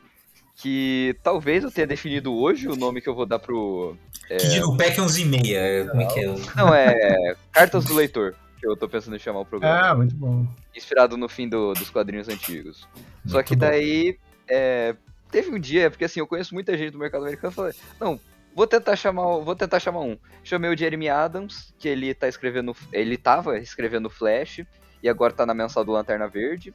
que 0.62 1.16
talvez 1.24 1.64
eu 1.64 1.72
tenha 1.72 1.88
definido 1.88 2.34
hoje 2.36 2.68
o 2.68 2.76
nome 2.76 3.02
que 3.02 3.08
eu 3.08 3.16
vou 3.16 3.26
dar 3.26 3.40
pro... 3.40 3.96
Kid 4.28 4.60
Nupec 4.60 5.00
11 5.00 5.22
e 5.22 5.26
meia, 5.26 5.88
como 5.90 6.02
é 6.02 6.06
que 6.06 6.20
é? 6.20 6.26
Não, 6.56 6.74
é 6.74 7.36
Cartas 7.52 7.86
do 7.86 7.96
Leitor, 7.96 8.36
que 8.60 8.68
eu 8.68 8.76
tô 8.76 8.88
pensando 8.88 9.16
em 9.16 9.20
chamar 9.20 9.40
o 9.40 9.46
programa. 9.46 9.80
Ah, 9.80 9.96
muito 9.96 10.14
bom. 10.16 10.46
Inspirado 10.76 11.18
no 11.18 11.28
fim 11.30 11.48
do- 11.48 11.74
dos 11.74 11.90
quadrinhos 11.90 12.28
antigos. 12.30 12.88
Só 13.26 13.36
Muito 13.36 13.48
que 13.48 13.56
bom. 13.56 13.62
daí, 13.66 14.18
é, 14.48 14.96
teve 15.32 15.50
um 15.50 15.60
dia, 15.60 15.90
porque 15.90 16.06
assim, 16.06 16.20
eu 16.20 16.28
conheço 16.28 16.54
muita 16.54 16.78
gente 16.78 16.92
do 16.92 17.00
mercado 17.00 17.24
americano, 17.24 17.52
eu 17.52 17.56
falei, 17.56 17.74
não, 18.00 18.20
vou 18.56 18.68
tentar 18.68 18.96
chamar, 18.96 19.24
vou 19.40 19.56
tentar 19.56 19.80
chamar 19.80 20.02
um. 20.02 20.18
Chamei 20.44 20.70
o 20.72 20.78
Jeremy 20.78 21.10
Adams, 21.10 21.74
que 21.80 21.88
ele 21.88 22.14
tá 22.14 22.28
escrevendo, 22.28 22.76
ele 22.92 23.18
tava 23.18 23.58
escrevendo 23.58 24.10
Flash, 24.10 24.62
e 25.02 25.08
agora 25.10 25.34
tá 25.34 25.46
na 25.46 25.54
mensal 25.54 25.84
do 25.86 25.92
Lanterna 25.94 26.28
Verde. 26.28 26.74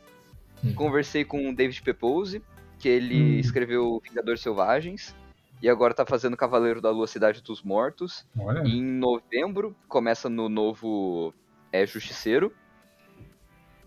Hum. 0.64 0.74
Conversei 0.74 1.24
com 1.24 1.50
o 1.50 1.54
David 1.54 1.82
Pepose, 1.82 2.42
que 2.84 2.88
ele 2.90 3.36
Hum. 3.36 3.38
escreveu 3.40 3.98
Vingadores 4.06 4.42
Selvagens, 4.42 5.14
e 5.62 5.70
agora 5.70 5.94
tá 5.94 6.04
fazendo 6.04 6.36
Cavaleiro 6.36 6.82
da 6.82 6.90
Lua 6.90 7.06
Cidade 7.06 7.40
dos 7.42 7.62
Mortos. 7.62 8.26
Olha. 8.38 8.62
E 8.62 8.76
em 8.76 8.82
novembro, 8.84 9.74
começa 9.88 10.28
no 10.28 10.50
novo 10.50 11.32
é, 11.72 11.86
Justiceiro. 11.86 12.52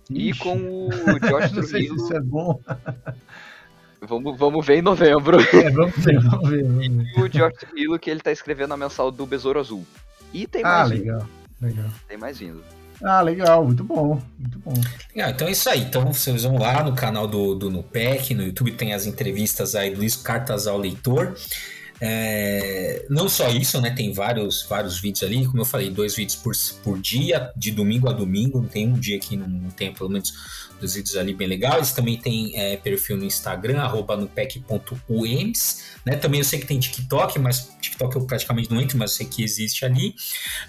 E 0.09 0.29
Ixi. 0.31 0.39
com 0.39 0.57
o 0.57 0.89
Josh 1.29 1.51
Trujillo. 1.51 1.95
isso 1.95 2.11
é 2.11 2.19
bom. 2.19 2.59
Vamos, 4.01 4.35
vamos 4.39 4.65
ver 4.65 4.77
em 4.77 4.81
novembro. 4.81 5.37
É, 5.53 5.69
vamos 5.69 5.95
ver, 6.03 6.19
vamos 6.19 6.49
ver. 6.49 6.65
E 7.15 7.21
o 7.21 7.31
George 7.31 7.57
Trujillo, 7.59 7.99
que 7.99 8.09
ele 8.09 8.21
tá 8.21 8.31
escrevendo 8.31 8.73
a 8.73 8.77
mensal 8.77 9.11
do 9.11 9.27
Besouro 9.27 9.59
Azul. 9.59 9.85
E 10.33 10.47
tem 10.47 10.63
Ah, 10.63 10.79
mais 10.79 10.89
vindo. 10.89 10.99
legal, 11.03 11.27
legal. 11.61 11.85
Tem 12.07 12.17
mais 12.17 12.39
vindo. 12.39 12.63
Ah, 13.03 13.21
legal, 13.21 13.63
muito 13.63 13.83
bom, 13.83 14.19
muito 14.39 14.59
bom. 14.59 14.73
Então 15.15 15.47
é 15.47 15.51
isso 15.51 15.69
aí. 15.69 15.81
Então 15.81 16.11
vocês 16.11 16.43
vão 16.43 16.57
lá 16.57 16.83
no 16.83 16.93
canal 16.95 17.27
do, 17.27 17.53
do 17.53 17.69
Nupec, 17.69 18.33
no 18.33 18.43
YouTube 18.43 18.71
tem 18.71 18.93
as 18.93 19.05
entrevistas 19.05 19.75
aí 19.75 19.91
do 19.91 19.97
Luiz 19.97 20.15
Cartas 20.15 20.67
ao 20.67 20.77
Leitor. 20.77 21.35
É, 21.99 23.05
não 23.09 23.27
só 23.27 23.49
isso, 23.49 23.81
né? 23.81 23.89
Tem 23.91 24.11
vários, 24.11 24.63
vários 24.63 24.99
vídeos 24.99 25.23
ali, 25.23 25.45
como 25.45 25.61
eu 25.61 25.65
falei, 25.65 25.89
dois 25.89 26.15
vídeos 26.15 26.35
por, 26.35 26.53
por 26.83 26.99
dia, 26.99 27.51
de 27.55 27.71
domingo 27.71 28.09
a 28.09 28.13
domingo. 28.13 28.61
Não 28.61 28.67
tem 28.67 28.87
um 28.87 28.99
dia 28.99 29.19
que 29.19 29.35
não, 29.35 29.69
tem 29.71 29.93
pelo 29.93 30.09
menos 30.09 30.33
dos 30.79 30.93
vídeos 30.93 31.15
ali 31.15 31.33
bem 31.33 31.47
legais. 31.47 31.91
Também 31.91 32.17
tem 32.17 32.51
é, 32.55 32.77
perfil 32.77 33.17
no 33.17 33.25
Instagram, 33.25 33.79
arroba 33.79 34.15
nupec.uems. 34.15 35.83
Né? 36.05 36.15
Também 36.15 36.39
eu 36.39 36.45
sei 36.45 36.59
que 36.59 36.67
tem 36.67 36.79
TikTok, 36.79 37.39
mas 37.39 37.69
TikTok 37.81 38.15
eu 38.15 38.25
praticamente 38.25 38.71
não 38.71 38.79
entro, 38.79 38.97
mas 38.97 39.11
eu 39.11 39.17
sei 39.17 39.25
que 39.25 39.43
existe 39.43 39.83
ali. 39.83 40.13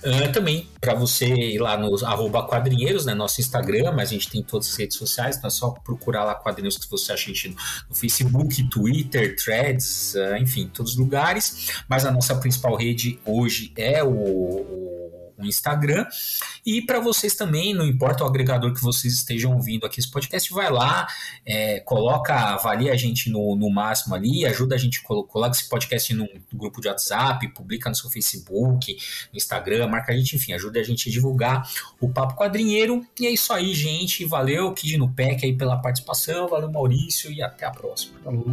Ah, 0.03 0.29
também 0.29 0.69
para 0.81 0.95
você 0.95 1.27
ir 1.27 1.59
lá 1.59 1.77
no 1.77 1.95
arroba 2.05 2.47
quadrinheiros, 2.47 3.05
né? 3.05 3.15
Nosso 3.15 3.41
Instagram, 3.41 3.93
mas 3.93 4.11
a 4.11 4.13
gente 4.13 4.31
tem 4.31 4.43
todas 4.43 4.69
as 4.69 4.77
redes 4.77 4.97
sociais, 4.97 5.37
então 5.37 5.49
é 5.49 5.51
só 5.51 5.71
procurar 5.71 6.25
lá 6.25 6.35
quadrinheiros 6.35 6.79
que 6.79 6.91
você 6.91 7.13
acha 7.13 7.31
a 7.31 7.35
gente 7.35 7.49
no, 7.49 7.57
no 7.89 7.95
Facebook, 7.95 8.63
Twitter, 8.65 9.37
Threads, 9.37 10.17
ah, 10.17 10.39
enfim, 10.39 10.71
todos 10.73 10.93
os 10.93 10.99
lugares. 10.99 11.18
Mas 11.89 12.05
a 12.05 12.11
nossa 12.11 12.35
principal 12.37 12.77
rede 12.77 13.19
hoje 13.25 13.73
é 13.77 14.03
o, 14.03 14.11
o- 14.11 14.89
Instagram. 15.41 16.05
E 16.67 16.83
para 16.83 16.99
vocês 16.99 17.37
também, 17.37 17.73
não 17.73 17.87
importa 17.87 18.25
o 18.25 18.27
agregador 18.27 18.75
que 18.75 18.83
vocês 18.83 19.15
estejam 19.15 19.55
ouvindo 19.55 19.87
aqui 19.87 20.01
esse 20.01 20.11
podcast, 20.11 20.53
vai 20.53 20.69
lá, 20.69 21.07
é, 21.47 21.79
coloca, 21.81 22.35
avalia 22.35 22.93
a 22.93 22.97
gente 22.97 23.31
no, 23.31 23.55
no 23.55 23.71
máximo 23.71 24.17
ali, 24.17 24.45
ajuda 24.45 24.75
a 24.75 24.79
gente, 24.79 25.01
colo- 25.01 25.23
coloca 25.23 25.53
esse 25.57 25.69
podcast 25.69 26.13
no 26.13 26.27
grupo 26.53 26.81
de 26.81 26.89
WhatsApp, 26.89 27.47
publica 27.55 27.89
no 27.89 27.95
seu 27.95 28.11
Facebook, 28.11 28.97
no 29.33 29.37
Instagram, 29.37 29.87
marca 29.87 30.13
a 30.13 30.17
gente, 30.17 30.35
enfim, 30.35 30.55
ajuda 30.55 30.81
a 30.81 30.83
gente 30.83 31.09
a 31.09 31.13
divulgar 31.13 31.71
o 32.01 32.09
Papo 32.09 32.35
Quadrinheiro. 32.35 33.07
E 33.21 33.27
é 33.27 33.31
isso 33.31 33.53
aí, 33.53 33.73
gente. 33.77 34.25
Valeu, 34.25 34.73
Kid 34.75 34.99
no 34.99 35.09
Pack 35.09 35.47
aí 35.47 35.57
pela 35.57 35.77
participação, 35.77 36.49
valeu, 36.49 36.69
Maurício, 36.71 37.31
e 37.31 37.41
até 37.41 37.65
a 37.65 37.71
próxima. 37.71 38.19
Falou. 38.25 38.45